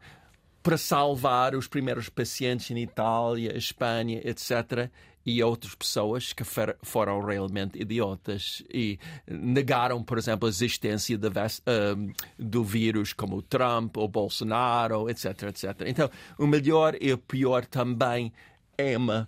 para 0.61 0.77
salvar 0.77 1.55
os 1.55 1.67
primeiros 1.67 2.07
pacientes 2.07 2.71
em 2.71 2.77
Itália, 2.81 3.57
Espanha, 3.57 4.21
etc. 4.23 4.89
E 5.25 5.41
outras 5.41 5.73
pessoas 5.73 6.33
que 6.33 6.43
foram 6.81 7.21
realmente 7.21 7.81
idiotas 7.81 8.61
e 8.69 8.99
negaram, 9.25 10.03
por 10.03 10.17
exemplo, 10.17 10.47
a 10.47 10.49
existência 10.49 11.17
da 11.17 11.29
vac- 11.29 11.61
ahm, 11.65 12.11
do 12.37 12.61
vírus, 12.63 13.13
como 13.13 13.37
o 13.37 13.41
Trump 13.41 13.95
ou 13.97 14.07
Bolsonaro, 14.07 15.09
etc, 15.09 15.43
etc. 15.43 15.81
Então, 15.87 16.09
o 16.37 16.45
melhor 16.45 16.95
e 16.99 17.13
o 17.13 17.17
pior 17.17 17.65
também 17.65 18.33
é 18.77 18.97
uma, 18.97 19.27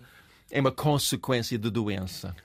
é 0.51 0.59
uma 0.59 0.71
consequência 0.71 1.57
da 1.57 1.69
doença. 1.69 2.35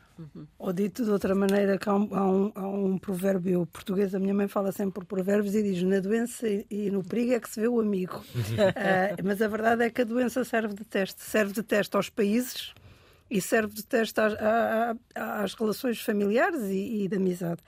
Ou 0.58 0.70
dito 0.72 1.02
de 1.02 1.10
outra 1.10 1.34
maneira, 1.34 1.78
que 1.78 1.88
há 1.88 1.94
um, 1.94 2.08
há 2.14 2.26
um- 2.30 2.52
há 2.54 2.68
um 2.68 2.98
provérbio 2.98 3.66
português, 3.72 4.14
a 4.14 4.18
minha 4.18 4.34
mãe 4.34 4.46
fala 4.46 4.70
sempre 4.70 4.92
por 4.92 5.06
provérbios 5.06 5.54
e 5.54 5.62
diz: 5.62 5.82
na 5.82 5.98
doença 5.98 6.46
e 6.46 6.90
no 6.90 7.02
perigo 7.02 7.32
é 7.32 7.40
que 7.40 7.48
se 7.48 7.58
vê 7.58 7.66
o 7.68 7.80
amigo. 7.80 8.22
Ah, 8.76 9.16
mas 9.24 9.40
a 9.40 9.48
verdade 9.48 9.82
é 9.82 9.88
que 9.90 10.02
a 10.02 10.04
doença 10.04 10.44
serve 10.44 10.74
de 10.74 10.84
teste. 10.84 11.22
Serve 11.22 11.54
de 11.54 11.62
teste 11.62 11.96
aos 11.96 12.10
países 12.10 12.74
e 13.30 13.40
serve 13.40 13.74
de 13.74 13.84
teste 13.84 14.20
às, 14.20 14.34
às 15.14 15.54
relações 15.54 16.00
familiares 16.00 16.62
e, 16.62 17.04
e 17.04 17.08
de 17.08 17.16
amizade. 17.16 17.62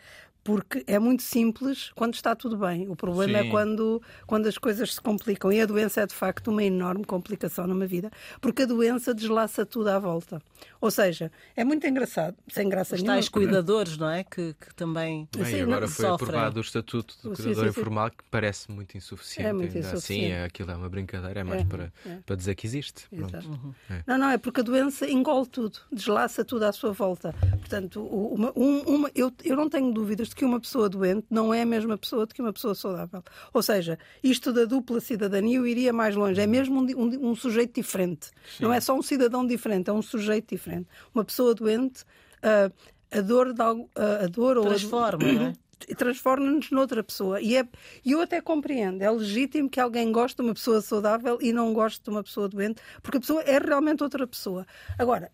Porque 0.44 0.83
é 0.88 0.98
muito 0.98 1.22
simples 1.22 1.90
quando 1.94 2.14
está 2.14 2.35
tudo 2.35 2.57
bem. 2.57 2.88
O 2.88 2.96
problema 2.96 3.40
Sim. 3.40 3.46
é 3.46 3.50
quando, 3.50 4.02
quando 4.26 4.46
as 4.48 4.59
coisas 4.59 4.94
se 4.94 5.00
complicam. 5.00 5.52
E 5.52 5.61
a 5.61 5.66
doença 5.66 6.00
é, 6.00 6.07
de 6.07 6.14
facto, 6.14 6.48
uma 6.50 6.64
enorme 6.64 7.05
complicação 7.05 7.66
numa 7.66 7.87
vida, 7.87 8.11
porque 8.40 8.62
a 8.62 8.66
doença 8.66 9.14
deslaça 9.14 9.64
tudo 9.64 9.88
à 9.90 9.98
volta. 9.98 10.42
Ou 10.81 10.90
seja, 10.90 11.31
é 11.57 11.62
muito 11.64 11.87
engraçado, 11.87 12.37
sem 12.48 12.68
graça 12.68 12.94
Os 12.96 13.02
nenhuma. 13.02 13.14
tais 13.16 13.28
cuidadores, 13.28 13.96
não 13.96 14.09
é? 14.11 14.24
Que, 14.24 14.55
que 14.55 14.74
também 14.74 15.28
Bem, 15.37 15.44
Sim, 15.44 15.61
agora 15.62 15.83
não- 15.83 15.88
foi 15.88 16.07
sofrem. 16.07 16.28
aprovado 16.28 16.59
o 16.59 16.62
Estatuto 16.62 17.14
do 17.22 17.31
Cuidador 17.37 17.55
sim, 17.66 17.72
sim. 17.72 17.81
Informal, 17.81 18.11
que 18.11 18.16
parece 18.31 18.70
muito 18.70 18.96
insuficiente. 18.96 19.48
É 19.48 19.52
muito 19.52 19.74
ainda 19.76 19.87
assim, 19.88 19.96
insuficiente. 19.96 20.33
é, 20.33 20.44
aquilo 20.44 20.70
é 20.70 20.76
uma 20.76 20.88
brincadeira, 20.88 21.40
é 21.40 21.44
mais 21.44 21.62
É, 21.62 21.64
para, 21.64 21.92
é. 22.07 22.18
para 22.26 22.37
dizer 22.37 22.55
que 22.57 22.66
existe. 22.66 23.07
Pronto. 23.14 23.37
Exato. 23.37 23.74
É. 23.90 24.02
Não, 24.07 24.18
não, 24.18 24.31
é 24.31 24.38
porque 24.38 24.61
a 24.61 24.64
doença 24.64 25.09
engole 25.09 25.46
tudo, 25.46 25.78
deslaça 25.92 26.44
tudo 26.44 26.64
à 26.64 26.72
sua 26.72 26.92
volta. 26.92 27.33
Portanto, 27.59 28.02
uma, 28.05 28.52
um- 28.57 28.81
uma- 28.83 29.11
eu, 29.14 29.33
eu 29.44 29.57
não 29.57 29.68
tenho 29.68 29.92
dúvidas 29.92 30.32
de 30.33 30.37
que 30.37 30.45
uma 30.45 30.59
pessoa 30.59 30.88
doente 30.88 31.27
não 31.31 31.53
é 31.53 31.62
a 31.62 31.66
mesma 31.66 31.97
pessoa 31.99 32.27
do 32.27 32.35
que 32.35 32.40
uma 32.40 32.53
pessoa 32.53 32.75
saudável. 32.75 33.23
Ou 33.53 33.62
seja, 33.62 33.99
isto 34.23 34.53
da 34.53 34.64
dupla 34.64 35.01
cidadania 35.01 35.59
eu 35.59 35.66
iria 35.66 35.92
mais 35.92 36.16
longe. 36.16 36.40
É 36.40 36.47
mesmo 36.47 36.81
um, 36.81 36.87
um 36.97 37.31
um 37.31 37.35
sujeito 37.35 37.75
diferente. 37.81 38.31
Não 38.59 38.73
é 38.73 38.81
só 38.81 38.95
um 38.97 39.03
cidadão 39.03 39.47
diferente, 39.47 39.90
é 39.90 39.92
um 39.92 40.03
sujeito 40.03 40.49
diferente. 40.55 40.88
Uma 41.14 41.25
pessoa 41.25 41.55
doente, 41.55 42.05
ah, 42.42 42.71
a 43.11 43.21
dor, 43.21 43.53
de 43.53 43.61
algo- 43.62 43.90
ah, 43.95 44.25
a 44.25 44.27
dor 44.27 44.57
ou 44.57 44.64
a- 44.64 44.68
transforma, 44.71 45.33
não 45.33 45.47
é? 45.49 45.53
e 45.88 45.95
transforma-nos 45.97 46.71
noutra 46.71 47.03
pessoa. 47.03 47.40
E 47.40 47.57
é, 47.57 47.66
eu 48.07 48.21
até 48.21 48.40
compreendo, 48.40 49.03
é 49.03 49.11
legítimo 49.11 49.68
que 49.68 49.81
alguém 49.81 50.11
goste 50.12 50.37
de 50.37 50.42
uma 50.42 50.55
pessoa 50.55 50.81
saudável 50.81 51.38
e 51.42 51.53
não 51.53 51.73
goste 51.73 52.03
de 52.03 52.09
uma 52.11 52.23
pessoa 52.23 52.49
doente, 52.49 52.81
porque 53.03 53.18
a 53.18 53.21
pessoa 53.21 53.42
é 53.42 53.59
realmente 53.59 54.03
outra 54.03 54.27
pessoa. 54.27 54.66
Agora, 54.99 55.31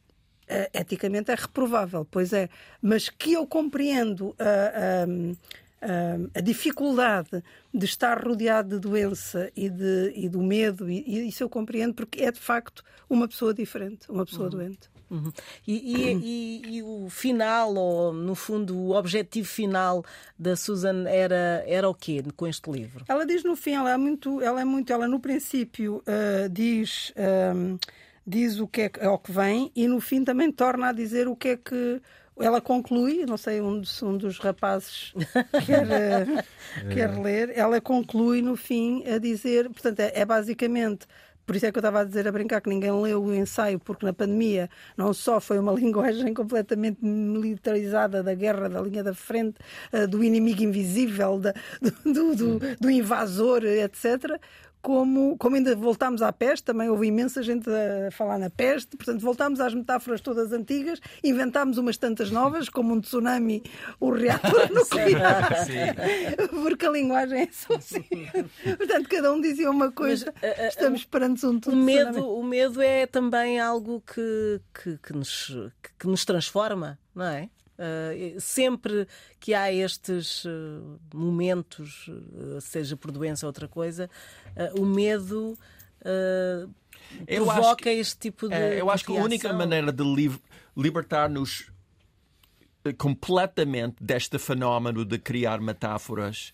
eh, 0.48 0.70
eticamente 0.74 1.30
é 1.30 1.34
reprovável, 1.34 2.06
pois 2.10 2.32
é, 2.32 2.48
mas 2.82 3.08
que 3.08 3.32
eu 3.34 3.46
compreendo 3.46 4.34
a, 4.38 5.04
a, 5.80 6.38
a 6.38 6.40
dificuldade 6.40 7.42
de 7.72 7.84
estar 7.84 8.22
rodeado 8.24 8.76
de 8.76 8.80
doença 8.80 9.50
e, 9.56 9.68
de, 9.68 10.12
e 10.16 10.28
do 10.28 10.42
medo, 10.42 10.90
e, 10.90 11.04
e 11.06 11.28
isso 11.28 11.42
eu 11.42 11.48
compreendo, 11.48 11.94
porque 11.94 12.22
é 12.22 12.32
de 12.32 12.40
facto 12.40 12.82
uma 13.08 13.28
pessoa 13.28 13.54
diferente, 13.54 14.10
uma 14.10 14.24
pessoa 14.26 14.48
doente. 14.50 14.90
Uhum. 15.10 15.32
E, 15.66 15.72
e- 15.96 16.12
e- 16.16 16.76
e 16.76 16.82
o 16.82 17.08
final, 17.08 17.74
ou 17.74 18.12
no 18.12 18.34
fundo, 18.34 18.76
o 18.76 18.90
objetivo 18.94 19.48
final 19.48 20.04
da 20.38 20.54
Susan 20.54 21.08
era, 21.08 21.64
era 21.66 21.88
o 21.88 21.94
quê 21.94 22.22
com 22.36 22.46
este 22.46 22.70
livro? 22.70 23.06
Ela 23.08 23.24
diz 23.24 23.42
no 23.42 23.56
fim, 23.56 23.72
ela 23.72 23.90
é 23.90 23.96
muito, 23.96 24.42
ela 24.42 24.60
é 24.60 24.64
muito, 24.66 24.92
ela 24.92 25.08
no 25.08 25.18
princípio 25.18 26.02
ah, 26.06 26.46
diz, 26.50 27.14
diz 28.28 28.60
o 28.60 28.68
que 28.68 28.82
é 28.82 29.06
ao 29.06 29.18
que 29.18 29.32
vem 29.32 29.72
e 29.74 29.88
no 29.88 30.00
fim 30.00 30.22
também 30.22 30.52
torna 30.52 30.88
a 30.88 30.92
dizer 30.92 31.26
o 31.28 31.34
que 31.34 31.48
é 31.48 31.56
que 31.56 32.00
ela 32.40 32.60
conclui, 32.60 33.24
não 33.26 33.36
sei, 33.36 33.60
um 33.60 33.80
dos, 33.80 34.00
um 34.02 34.16
dos 34.16 34.38
rapazes 34.38 35.12
quer, 35.66 35.86
ah, 35.92 36.44
quer 36.92 37.18
ler, 37.18 37.50
ela 37.56 37.80
conclui 37.80 38.42
no 38.42 38.54
fim 38.56 39.02
a 39.06 39.18
dizer, 39.18 39.68
portanto, 39.70 40.00
é, 40.00 40.12
é 40.14 40.24
basicamente. 40.24 41.06
Por 41.44 41.56
isso 41.56 41.64
é 41.64 41.72
que 41.72 41.78
eu 41.78 41.80
estava 41.80 42.00
a 42.00 42.04
dizer 42.04 42.28
a 42.28 42.30
brincar 42.32 42.60
que 42.60 42.68
ninguém 42.68 42.92
leu 42.92 43.24
o 43.24 43.34
ensaio, 43.34 43.78
porque 43.80 44.04
na 44.04 44.12
pandemia 44.12 44.68
não 44.98 45.14
só 45.14 45.40
foi 45.40 45.58
uma 45.58 45.72
linguagem 45.80 46.34
completamente 46.34 47.02
militarizada 47.02 48.22
da 48.22 48.34
guerra, 48.34 48.68
da 48.68 48.82
linha 48.82 49.02
da 49.02 49.14
frente, 49.14 49.56
eh, 49.90 50.06
do 50.06 50.22
inimigo 50.22 50.62
invisível, 50.62 51.38
da- 51.40 51.54
do- 52.04 52.36
do- 52.36 52.58
do 52.78 52.90
invasor, 52.90 53.64
etc. 53.64 54.38
Como, 54.80 55.36
como 55.38 55.56
ainda 55.56 55.74
voltámos 55.74 56.22
à 56.22 56.32
peste, 56.32 56.64
também 56.64 56.88
houve 56.88 57.08
imensa 57.08 57.42
gente 57.42 57.68
a 57.68 58.10
falar 58.12 58.38
na 58.38 58.48
peste, 58.48 58.96
portanto, 58.96 59.20
voltámos 59.20 59.60
às 59.60 59.74
metáforas 59.74 60.20
todas 60.20 60.52
antigas, 60.52 61.00
inventámos 61.22 61.78
umas 61.78 61.96
tantas 61.96 62.30
novas, 62.30 62.68
como 62.68 62.94
um 62.94 63.00
tsunami, 63.00 63.62
o 63.98 64.10
reator 64.10 64.70
nuclear, 64.72 65.66
porque 66.62 66.86
a 66.86 66.90
linguagem 66.90 67.40
é 67.42 67.48
só 67.50 67.74
assim. 67.74 68.04
Portanto, 68.76 69.08
cada 69.08 69.32
um 69.32 69.40
dizia 69.40 69.70
uma 69.70 69.90
coisa, 69.90 70.32
Mas, 70.34 70.42
eh, 70.42 70.54
eh, 70.58 70.68
estamos 70.68 71.04
perante 71.04 71.44
um 71.44 71.56
O 71.56 71.60
tsunami. 71.60 71.84
medo, 71.84 72.28
o 72.28 72.42
medo 72.44 72.80
é 72.80 73.06
também 73.06 73.58
algo 73.58 74.00
que, 74.02 74.60
que, 74.82 74.98
que 74.98 75.12
nos, 75.12 75.52
que 75.98 76.06
nos 76.06 76.24
transforma, 76.24 76.98
não 77.14 77.24
é? 77.24 77.50
Ah, 77.78 78.12
sempre 78.40 79.06
que 79.38 79.54
há 79.54 79.72
estes 79.72 80.44
ah, 80.46 80.98
momentos, 81.14 82.10
ah, 82.56 82.60
seja 82.60 82.96
por 82.96 83.10
doença 83.12 83.46
ou 83.46 83.48
outra 83.48 83.68
coisa, 83.68 84.10
o 84.76 84.84
medo 84.84 85.56
provoca 87.26 87.82
que- 87.84 87.88
este 87.90 88.18
tipo 88.18 88.48
de. 88.48 88.54
É, 88.54 88.80
eu 88.80 88.90
acho 88.90 89.04
que 89.04 89.16
a 89.16 89.22
única 89.22 89.52
maneira 89.52 89.92
de 89.92 90.02
liv- 90.04 90.40
libertar-nos 90.76 91.70
eh, 92.84 92.92
completamente 92.92 93.96
deste 94.02 94.38
fenómeno 94.38 95.04
de 95.04 95.18
criar 95.18 95.60
metáforas 95.60 96.52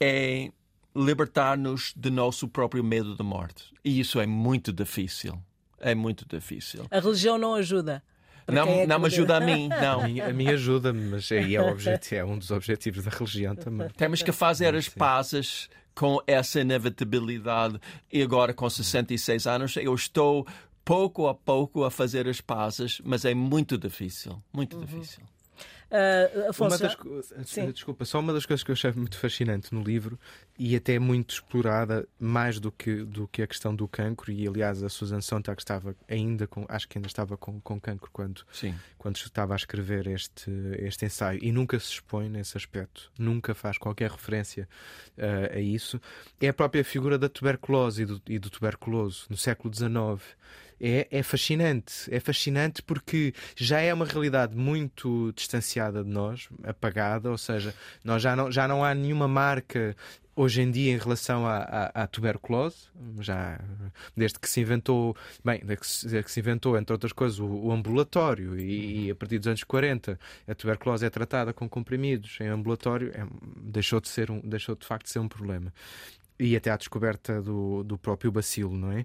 é 0.00 0.50
libertar-nos 0.94 1.92
do 1.94 2.10
nosso 2.10 2.48
próprio 2.48 2.82
medo 2.82 3.16
de 3.16 3.22
morte. 3.22 3.64
E 3.84 4.00
isso 4.00 4.18
é 4.20 4.26
muito 4.26 4.72
difícil. 4.72 5.38
É 5.78 5.94
muito 5.94 6.26
difícil. 6.28 6.86
A 6.90 6.98
religião 7.00 7.38
não 7.38 7.54
ajuda. 7.54 8.02
Não, 8.50 8.68
é 8.68 8.86
não 8.86 8.98
me 8.98 9.06
ajuda 9.06 9.36
a 9.36 9.40
mim, 9.40 9.68
A 9.72 9.80
não. 9.80 10.02
mim, 10.04 10.20
a 10.20 10.32
mim 10.32 10.48
ajuda-me, 10.48 11.10
mas 11.10 11.30
aí 11.32 11.56
é, 11.56 12.16
é 12.16 12.24
um 12.24 12.38
dos 12.38 12.50
objetivos 12.50 13.04
da 13.04 13.10
religião 13.10 13.54
também. 13.54 13.88
Temos 13.96 14.22
que 14.22 14.32
fazer 14.32 14.74
as 14.74 14.88
pazes 14.88 15.68
com 15.94 16.18
essa 16.26 16.60
inevitabilidade. 16.60 17.80
E 18.12 18.22
agora, 18.22 18.54
com 18.54 18.68
66 18.68 19.46
anos, 19.46 19.76
eu 19.76 19.94
estou 19.94 20.46
pouco 20.84 21.26
a 21.28 21.34
pouco 21.34 21.84
a 21.84 21.90
fazer 21.90 22.28
as 22.28 22.40
pazes, 22.40 23.00
mas 23.04 23.24
é 23.24 23.34
muito 23.34 23.76
difícil. 23.76 24.42
Muito 24.52 24.78
difícil. 24.78 25.22
Ah, 25.92 26.30
Uma 26.36 26.50
Afonso, 26.50 26.78
das, 26.78 26.92
já- 26.92 27.44
Sim. 27.44 27.72
desculpa, 27.72 28.04
só 28.04 28.20
uma 28.20 28.32
das 28.32 28.46
coisas 28.46 28.62
que 28.62 28.70
eu 28.70 28.74
achei 28.74 28.92
muito 28.92 29.18
fascinante 29.18 29.74
no 29.74 29.82
livro 29.82 30.16
e 30.56 30.76
até 30.76 31.00
muito 31.00 31.34
explorada, 31.34 32.06
mais 32.16 32.60
do 32.60 32.70
que, 32.70 33.02
do 33.02 33.26
que 33.26 33.42
a 33.42 33.46
questão 33.46 33.74
do 33.74 33.88
cancro, 33.88 34.30
e 34.30 34.46
aliás 34.46 34.84
a 34.84 34.88
Susan 34.88 35.20
Sontag 35.20 35.60
estava 35.60 35.96
ainda 36.08 36.46
com, 36.46 36.64
acho 36.68 36.88
que 36.88 36.96
ainda 36.96 37.08
estava 37.08 37.36
com, 37.36 37.60
com 37.60 37.80
cancro 37.80 38.08
quando, 38.12 38.42
Sim. 38.52 38.72
quando 38.98 39.16
estava 39.16 39.52
a 39.52 39.56
escrever 39.56 40.06
este, 40.06 40.48
este 40.78 41.06
ensaio 41.06 41.40
e 41.42 41.50
nunca 41.50 41.76
se 41.80 41.94
expõe 41.94 42.28
nesse 42.28 42.56
aspecto, 42.56 43.10
nunca 43.18 43.52
faz 43.52 43.76
qualquer 43.76 44.12
referência 44.12 44.68
eh, 45.18 45.54
a 45.56 45.58
isso, 45.60 46.00
é 46.40 46.46
a 46.48 46.54
própria 46.54 46.84
figura 46.84 47.18
da 47.18 47.28
tuberculose 47.28 48.02
e 48.02 48.06
do, 48.06 48.22
e 48.28 48.38
do 48.38 48.48
tuberculoso 48.48 49.26
no 49.28 49.36
século 49.36 49.74
XIX. 49.74 50.22
É, 50.80 51.06
é 51.10 51.22
fascinante. 51.22 52.12
É 52.12 52.18
fascinante 52.18 52.82
porque 52.82 53.34
já 53.54 53.80
é 53.80 53.92
uma 53.92 54.04
realidade 54.04 54.56
muito 54.56 55.32
distanciada 55.36 56.02
de 56.02 56.10
nós, 56.10 56.48
apagada, 56.64 57.30
ou 57.30 57.38
seja, 57.38 57.74
nós 58.02 58.22
já 58.22 58.34
não, 58.34 58.50
já 58.50 58.66
não 58.66 58.84
há 58.84 58.94
nenhuma 58.94 59.28
marca 59.28 59.94
hoje 60.34 60.62
em 60.62 60.70
dia 60.70 60.92
em 60.92 60.96
relação 60.96 61.46
à, 61.46 61.58
à, 61.58 62.02
à, 62.02 62.06
tuberculose, 62.06 62.88
já 63.20 63.60
desde 64.16 64.38
que 64.38 64.48
se 64.48 64.60
inventou, 64.60 65.14
bem, 65.44 65.60
desde 65.62 65.80
que 65.80 65.86
se, 65.86 66.08
desde 66.08 66.24
que 66.24 66.32
se 66.32 66.40
inventou, 66.40 66.78
entre 66.78 66.94
outras 66.94 67.12
coisas, 67.12 67.38
o, 67.38 67.46
o 67.46 67.72
ambulatório. 67.72 68.58
E, 68.58 69.06
e, 69.06 69.10
a 69.10 69.14
partir 69.14 69.38
dos 69.38 69.48
anos 69.48 69.64
40 69.64 70.18
a 70.48 70.54
tuberculose 70.54 71.04
é 71.04 71.10
tratada 71.10 71.52
com 71.52 71.68
comprimidos 71.68 72.38
em 72.40 72.46
ambulatório, 72.46 73.10
é, 73.14 73.26
deixou 73.56 74.00
de 74.00 74.08
ser 74.08 74.30
um, 74.30 74.40
deixou 74.40 74.74
de 74.74 74.86
facto 74.86 75.04
de 75.04 75.10
ser 75.12 75.18
um 75.18 75.28
problema 75.28 75.72
e 76.40 76.56
até 76.56 76.70
à 76.70 76.76
descoberta 76.76 77.40
do, 77.42 77.84
do 77.84 77.98
próprio 77.98 78.32
bacilo, 78.32 78.76
não 78.76 78.90
é? 78.92 79.00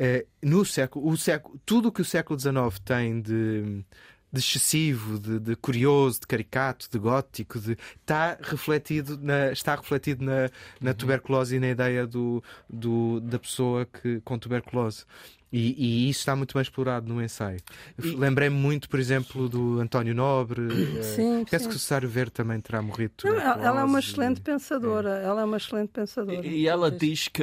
Uh, 0.00 0.26
no 0.42 0.64
século, 0.64 1.08
o 1.08 1.16
século, 1.16 1.60
tudo 1.64 1.88
o 1.88 1.92
que 1.92 2.00
o 2.00 2.04
século 2.04 2.38
XIX 2.38 2.78
tem 2.84 3.20
de 3.20 3.84
de 4.32 4.40
excessivo, 4.40 5.18
de, 5.18 5.38
de, 5.38 5.56
curioso, 5.56 6.20
de 6.20 6.26
caricato, 6.26 6.88
de 6.90 6.98
gótico, 6.98 7.58
de, 7.58 7.76
está 8.00 8.36
refletido 8.40 9.18
na, 9.20 9.52
está 9.52 9.74
refletido 9.74 10.24
na, 10.24 10.50
na 10.80 10.92
tuberculose 10.92 11.56
e 11.56 11.60
na 11.60 11.68
ideia 11.68 12.06
do, 12.06 12.42
do, 12.68 13.20
da 13.20 13.38
pessoa 13.38 13.86
que, 13.86 14.20
com 14.20 14.38
tuberculose. 14.38 15.04
E, 15.50 15.74
e, 15.78 16.10
isso 16.10 16.20
está 16.20 16.36
muito 16.36 16.52
bem 16.52 16.60
explorado 16.60 17.12
no 17.12 17.22
ensaio. 17.22 17.60
E... 18.02 18.10
Lembrei-me 18.10 18.56
muito, 18.56 18.88
por 18.88 19.00
exemplo, 19.00 19.48
do 19.48 19.80
António 19.80 20.14
Nobre. 20.14 20.68
Eh, 20.98 21.02
sim, 21.02 21.44
Penso 21.50 21.64
sim. 21.64 21.70
que 21.70 21.76
o 21.76 21.78
Cessário 21.78 22.08
Verde 22.08 22.32
também 22.32 22.60
terá 22.60 22.82
morrido. 22.82 23.14
Não, 23.24 23.34
ela 23.34 23.80
é 23.80 23.84
uma 23.84 23.98
excelente 23.98 24.38
e... 24.38 24.42
pensadora. 24.42 25.20
É. 25.20 25.24
Ela 25.24 25.40
é 25.40 25.44
uma 25.44 25.56
excelente 25.56 25.88
pensadora. 25.88 26.46
E, 26.46 26.60
e 26.60 26.68
ela 26.68 26.90
diz 26.90 27.28
que, 27.28 27.42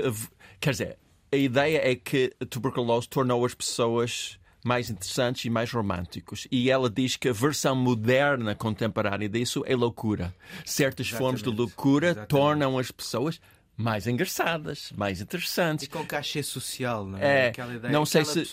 quer 0.60 0.72
dizer, 0.72 1.00
a 1.32 1.36
ideia 1.36 1.92
é 1.92 1.96
que 1.96 2.32
a 2.40 2.46
tuberculose 2.46 3.10
tornou 3.10 3.44
as 3.44 3.56
pessoas 3.56 4.40
mais 4.66 4.90
interessantes 4.90 5.46
e 5.46 5.50
mais 5.50 5.72
românticos. 5.72 6.48
E 6.52 6.72
ela 6.72 6.90
diz 6.90 7.16
que 7.16 7.30
a 7.30 7.34
versão 7.34 7.76
moderna, 7.76 8.56
contemporânea 8.56 9.30
disso 9.30 9.64
é 9.68 9.76
loucura. 9.76 10.34
Certas 10.66 11.06
Exatamente. 11.06 11.24
formas 11.24 11.44
de 11.44 11.50
loucura 11.50 12.08
Exatamente. 12.08 12.30
tornam 12.30 12.80
as 12.80 12.90
pessoas 12.90 13.40
mais 13.78 14.08
engraçadas, 14.08 14.92
mais 14.98 15.22
interessantes. 15.22 15.86
E 15.86 15.90
com 15.90 16.04
cachê 16.04 16.42
social, 16.42 17.06
não 17.06 17.20
é? 17.20 17.46
é 17.46 17.48
aquela 17.50 17.76
ideia, 17.76 17.94
não 17.94 18.06
sei 18.06 18.26
se, 18.26 18.44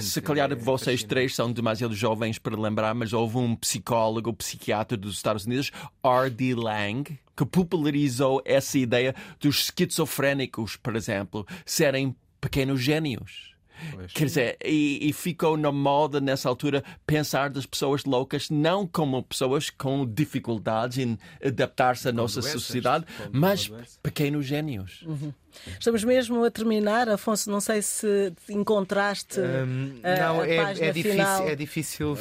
se 0.00 0.20
calhar 0.22 0.50
é, 0.50 0.54
vocês 0.56 1.04
três 1.04 1.34
são 1.34 1.52
demasiado 1.52 1.94
jovens 1.94 2.38
para 2.38 2.58
lembrar, 2.58 2.92
mas 2.92 3.12
houve 3.12 3.36
um 3.36 3.54
psicólogo, 3.54 4.32
psiquiatra 4.32 4.96
dos 4.96 5.14
Estados 5.14 5.44
Unidos, 5.44 5.70
R.D. 6.02 6.54
Lang, 6.56 7.16
que 7.36 7.46
popularizou 7.46 8.42
essa 8.44 8.76
ideia 8.76 9.14
dos 9.38 9.64
esquizofrénicos, 9.66 10.74
por 10.76 10.96
exemplo, 10.96 11.46
serem 11.64 12.16
pequenos 12.40 12.80
gênios. 12.80 13.53
Pois. 13.92 14.12
Quer 14.12 14.24
dizer, 14.24 14.56
e, 14.64 15.08
e, 15.08 15.12
ficou 15.12 15.56
na 15.56 15.72
moda 15.72 16.20
nessa 16.20 16.48
altura 16.48 16.82
pensar 17.06 17.50
das 17.50 17.66
pessoas 17.66 18.04
loucas 18.04 18.50
não 18.50 18.86
como 18.86 19.22
pessoas 19.22 19.70
com 19.70 20.06
dificuldades 20.06 20.98
em 20.98 21.18
adaptar-se 21.44 22.08
à 22.08 22.12
nossa 22.12 22.40
doenças, 22.40 22.62
sociedade, 22.62 23.04
mas 23.32 23.70
pequenos 24.02 24.46
gênios. 24.46 25.02
Uhum. 25.02 25.32
Estamos 25.78 26.04
mesmo 26.04 26.44
a 26.44 26.50
terminar. 26.50 27.08
Afonso, 27.08 27.50
não 27.50 27.60
sei 27.60 27.82
se 27.82 28.32
encontraste 28.48 29.40
um, 29.40 30.00
a, 30.02 30.16
não, 30.16 30.40
a 30.40 30.48
é, 30.48 30.56
página 30.56 30.86
é 30.86 30.92
difícil, 30.92 31.12
final. 31.12 31.48
é 31.48 31.54
difícil 31.54 32.16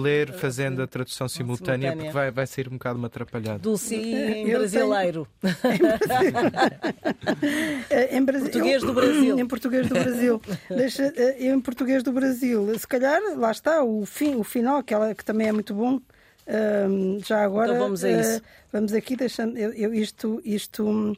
ler 0.00 0.32
fazendo 0.32 0.82
a 0.82 0.86
tradução 0.86 1.28
simultânea, 1.28 1.90
simultânea, 1.90 1.96
porque 1.96 2.12
vai, 2.12 2.30
vai 2.30 2.46
sair 2.46 2.68
um 2.68 2.72
bocado 2.72 2.98
uma 2.98 3.06
atrapalhada. 3.06 3.58
Dulce 3.58 3.96
em 3.96 4.50
brasileiro. 4.50 5.26
em, 8.10 8.24
Brasi... 8.24 8.50
português 8.50 8.82
do 8.82 8.92
Brasil. 8.92 9.38
Em 9.38 9.46
português 9.46 9.88
do 9.88 9.94
Brasil. 9.94 10.42
Deixa, 10.68 11.12
eh, 11.16 11.46
em 11.46 11.60
português 11.60 12.02
do 12.02 12.12
Brasil. 12.12 12.78
Se 12.78 12.86
calhar, 12.86 13.20
lá 13.36 13.50
está, 13.50 13.82
o, 13.84 14.04
fim, 14.06 14.36
o 14.36 14.44
final, 14.44 14.82
que, 14.82 14.94
ela, 14.94 15.14
que 15.14 15.24
também 15.24 15.48
é 15.48 15.52
muito 15.52 15.74
bom. 15.74 16.00
Um, 16.46 17.18
já 17.24 17.42
agora. 17.42 17.72
Então 17.72 17.82
vamos 17.82 18.04
a 18.04 18.10
isso. 18.10 18.38
Uh, 18.38 18.42
vamos 18.72 18.92
aqui, 18.92 19.16
deixando. 19.16 19.56
Eu, 19.56 19.72
eu, 19.72 19.94
isto. 19.94 20.40
isto 20.44 21.16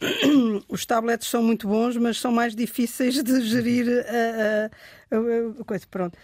os 0.68 0.84
tablets 0.84 1.28
são 1.28 1.42
muito 1.42 1.66
bons, 1.66 1.96
mas 1.96 2.18
são 2.18 2.30
mais 2.30 2.54
difíceis 2.54 3.22
de 3.22 3.40
gerir 3.42 3.86
a, 4.06 5.16
a, 5.16 5.60
a 5.60 5.64
coisa. 5.64 5.86
Pronto. 5.90 6.16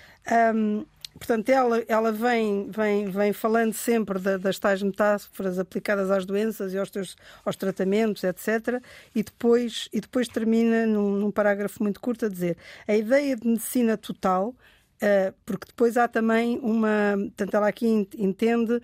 Um, 0.54 0.84
portanto, 1.18 1.48
ela, 1.48 1.82
ela 1.88 2.12
vem, 2.12 2.70
vem, 2.70 3.08
vem 3.08 3.32
falando 3.32 3.72
sempre 3.72 4.18
da, 4.18 4.36
das 4.36 4.58
tais 4.58 4.82
metáforas 4.82 5.58
aplicadas 5.58 6.10
às 6.10 6.26
doenças 6.26 6.72
e 6.74 6.78
aos, 6.78 6.90
teus, 6.90 7.16
aos 7.44 7.56
tratamentos, 7.56 8.22
etc. 8.24 8.82
E 9.14 9.22
depois, 9.22 9.88
e 9.92 10.00
depois 10.00 10.28
termina 10.28 10.86
num, 10.86 11.16
num 11.16 11.30
parágrafo 11.30 11.82
muito 11.82 12.00
curto 12.00 12.26
a 12.26 12.28
dizer 12.28 12.56
a 12.86 12.94
ideia 12.94 13.36
de 13.36 13.46
medicina 13.46 13.96
total, 13.96 14.48
uh, 14.48 15.34
porque 15.46 15.66
depois 15.66 15.96
há 15.96 16.06
também 16.06 16.58
uma. 16.58 17.14
Portanto, 17.16 17.54
ela 17.54 17.68
aqui 17.68 17.86
entende. 18.18 18.80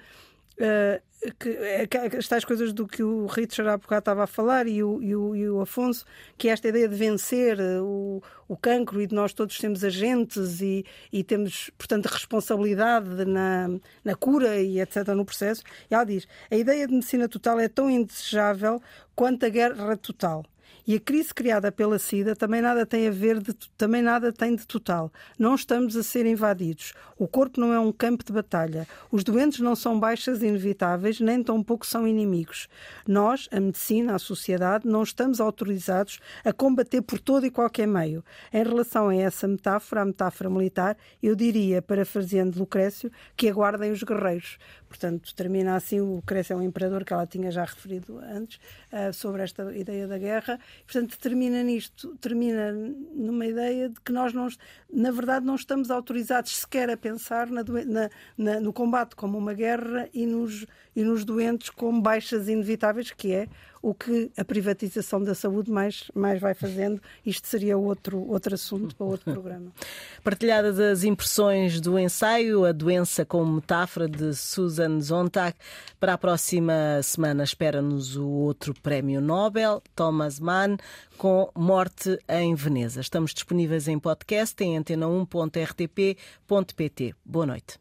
Uh, 0.61 1.08
que, 1.39 1.49
é 1.51 2.17
as 2.17 2.29
tais 2.29 2.45
coisas 2.45 2.73
do 2.73 2.87
que 2.87 3.03
o 3.03 3.27
Richard 3.27 3.71
há 3.71 3.77
bocado 3.77 3.99
estava 4.01 4.25
a 4.25 4.27
falar 4.27 4.67
e 4.67 4.83
o, 4.83 5.03
e 5.03 5.17
o, 5.17 5.35
e 5.35 5.51
o 5.51 5.61
Afonso, 5.61 6.05
que 6.37 6.49
é 6.49 6.53
esta 6.53 6.69
ideia 6.69 6.89
de 6.89 6.95
vencer 6.95 7.59
eh, 7.59 7.81
o, 7.81 8.23
o 8.47 8.57
cancro 8.57 9.01
e 9.01 9.07
de 9.07 9.15
nós 9.15 9.33
todos 9.33 9.57
sermos 9.57 9.83
agentes 9.83 10.61
e, 10.61 10.85
e 11.13 11.25
temos, 11.25 11.71
portanto, 11.77 12.07
responsabilidade 12.07 13.25
na, 13.25 13.69
na 14.05 14.15
cura 14.15 14.61
e 14.61 14.81
etc. 14.81 15.09
no 15.09 15.25
processo. 15.25 15.63
E 15.91 15.95
ela 15.95 16.05
diz: 16.05 16.27
a 16.51 16.57
ideia 16.57 16.87
de 16.87 16.95
medicina 16.95 17.29
total 17.29 17.59
é 17.59 17.69
tão 17.69 17.91
indesejável 17.91 18.81
quanto 19.15 19.45
a 19.45 19.49
guerra 19.49 19.97
total. 19.97 20.45
E 20.89 20.95
a 20.95 21.01
crise 21.01 21.35
criada 21.35 21.71
pela 21.71 21.99
SIDA 21.99 22.35
também 22.35 22.63
nada 22.63 22.87
tem 22.87 23.07
a 23.07 23.11
ver, 23.11 23.43
de, 23.43 23.53
também 23.77 24.01
nada 24.01 24.33
tem 24.33 24.57
de 24.57 24.67
total. 24.67 25.13
Não 25.39 25.55
estamos 25.55 25.95
a 25.95 26.03
ser 26.03 26.25
invadidos. 26.25 26.95
O 27.19 27.29
corpo 27.29 27.61
não 27.61 27.75
é 27.75 27.79
um 27.79 27.93
campo 27.93 28.25
de 28.25 28.33
batalha. 28.33 28.89
Os 29.13 29.23
doentes 29.23 29.61
não 29.61 29.77
são 29.77 30.01
baixas 30.01 30.43
inevitáveis, 30.43 31.21
nem 31.21 31.43
tampouco 31.43 31.85
são 31.85 32.09
inimigos. 32.09 32.69
Nós, 33.07 33.51
a 33.53 33.61
medicina, 33.61 34.15
a 34.15 34.19
sociedade, 34.19 34.89
não 34.89 35.03
estamos 35.03 35.43
autorizados 35.43 36.21
a 36.43 36.55
combater 36.55 37.03
por 37.03 37.19
todo 37.19 37.45
e 37.45 37.51
qualquer 37.51 37.87
meio. 37.87 38.25
Em 38.51 38.65
relação 38.65 39.11
a 39.11 39.15
essa 39.15 39.47
metáfora, 39.47 40.01
a 40.01 40.07
metáfora 40.07 40.49
militar, 40.49 40.97
eu 41.23 41.37
diria, 41.37 41.83
parafraseando 41.83 42.59
Lucrécio, 42.59 43.13
que 43.37 43.47
aguardem 43.47 43.93
os 43.93 44.03
guerreiros. 44.03 44.57
Portanto, 44.89 45.35
termina 45.35 45.77
assim, 45.77 46.01
o 46.01 46.17
Lucrécio 46.17 46.55
é 46.55 46.57
um 46.57 46.63
imperador 46.63 47.05
que 47.05 47.13
ela 47.13 47.27
tinha 47.27 47.51
já 47.51 47.65
referido 47.65 48.19
antes, 48.19 48.59
uh, 48.93 49.13
sobre 49.13 49.43
esta 49.43 49.73
ideia 49.77 50.07
da 50.07 50.19
guerra. 50.19 50.59
Portanto, 50.85 51.19
termina 51.19 51.63
nisto, 51.63 52.17
termina 52.21 52.73
numa 52.73 53.47
ideia 53.47 53.89
de 53.89 54.01
que 54.01 54.13
nós, 54.13 54.33
não, 54.33 54.49
na 54.93 55.11
verdade, 55.11 55.45
não 55.45 55.55
estamos 55.55 55.91
autorizados 55.91 56.57
sequer 56.57 56.89
a 56.91 56.97
pensar 56.97 57.49
na, 57.51 57.63
na, 57.63 58.11
na, 58.37 58.61
no 58.61 58.73
combate 58.73 59.15
como 59.15 59.37
uma 59.37 59.53
guerra 59.53 60.09
e 60.15 60.27
nos, 60.27 60.67
e 60.99 61.05
nos 61.05 61.25
doentes 61.25 61.71
como 61.71 62.03
baixas 62.03 62.49
inevitáveis, 62.49 63.13
que 63.13 63.33
é 63.33 63.47
o 63.81 63.95
que 63.95 64.33
a 64.37 64.45
privatização 64.45 65.23
da 65.23 65.33
saúde 65.33 65.71
mais, 65.71 66.11
mais 66.13 66.41
vai 66.41 66.55
fazendo. 66.55 67.01
Isto 67.25 67.47
seria 67.47 67.79
outro, 67.79 68.29
outro 68.29 68.57
assunto 68.57 68.97
para 68.97 69.07
outro 69.07 69.33
programa. 69.33 69.71
Partilhadas 70.25 70.81
as 70.81 71.05
impressões 71.05 71.81
do 71.81 71.97
ensaio, 71.97 72.65
a 72.65 72.73
doença 72.73 73.25
como 73.25 73.53
metáfora 73.53 74.09
de 74.09 74.35
Susan 74.35 75.01
Zontag. 75.01 75.57
Para 76.01 76.15
a 76.15 76.19
próxima 76.19 77.01
semana 77.05 77.45
espera-nos 77.45 78.17
o 78.17 78.27
outro 78.27 78.75
prémio 78.75 79.21
Nobel, 79.21 79.81
Thomas 79.95 80.41
Mann, 80.41 80.77
com 81.17 81.49
Morte 81.55 82.19
em 82.29 82.57
Veneza. 82.57 83.01
Estamos 83.01 83.33
disponíveis 83.33 83.87
em 83.87 84.01
podcast 84.01 84.61
em 84.65 84.77
antena1.rtp.pt. 84.77 87.15
Boa 87.25 87.47
noite. 87.47 87.79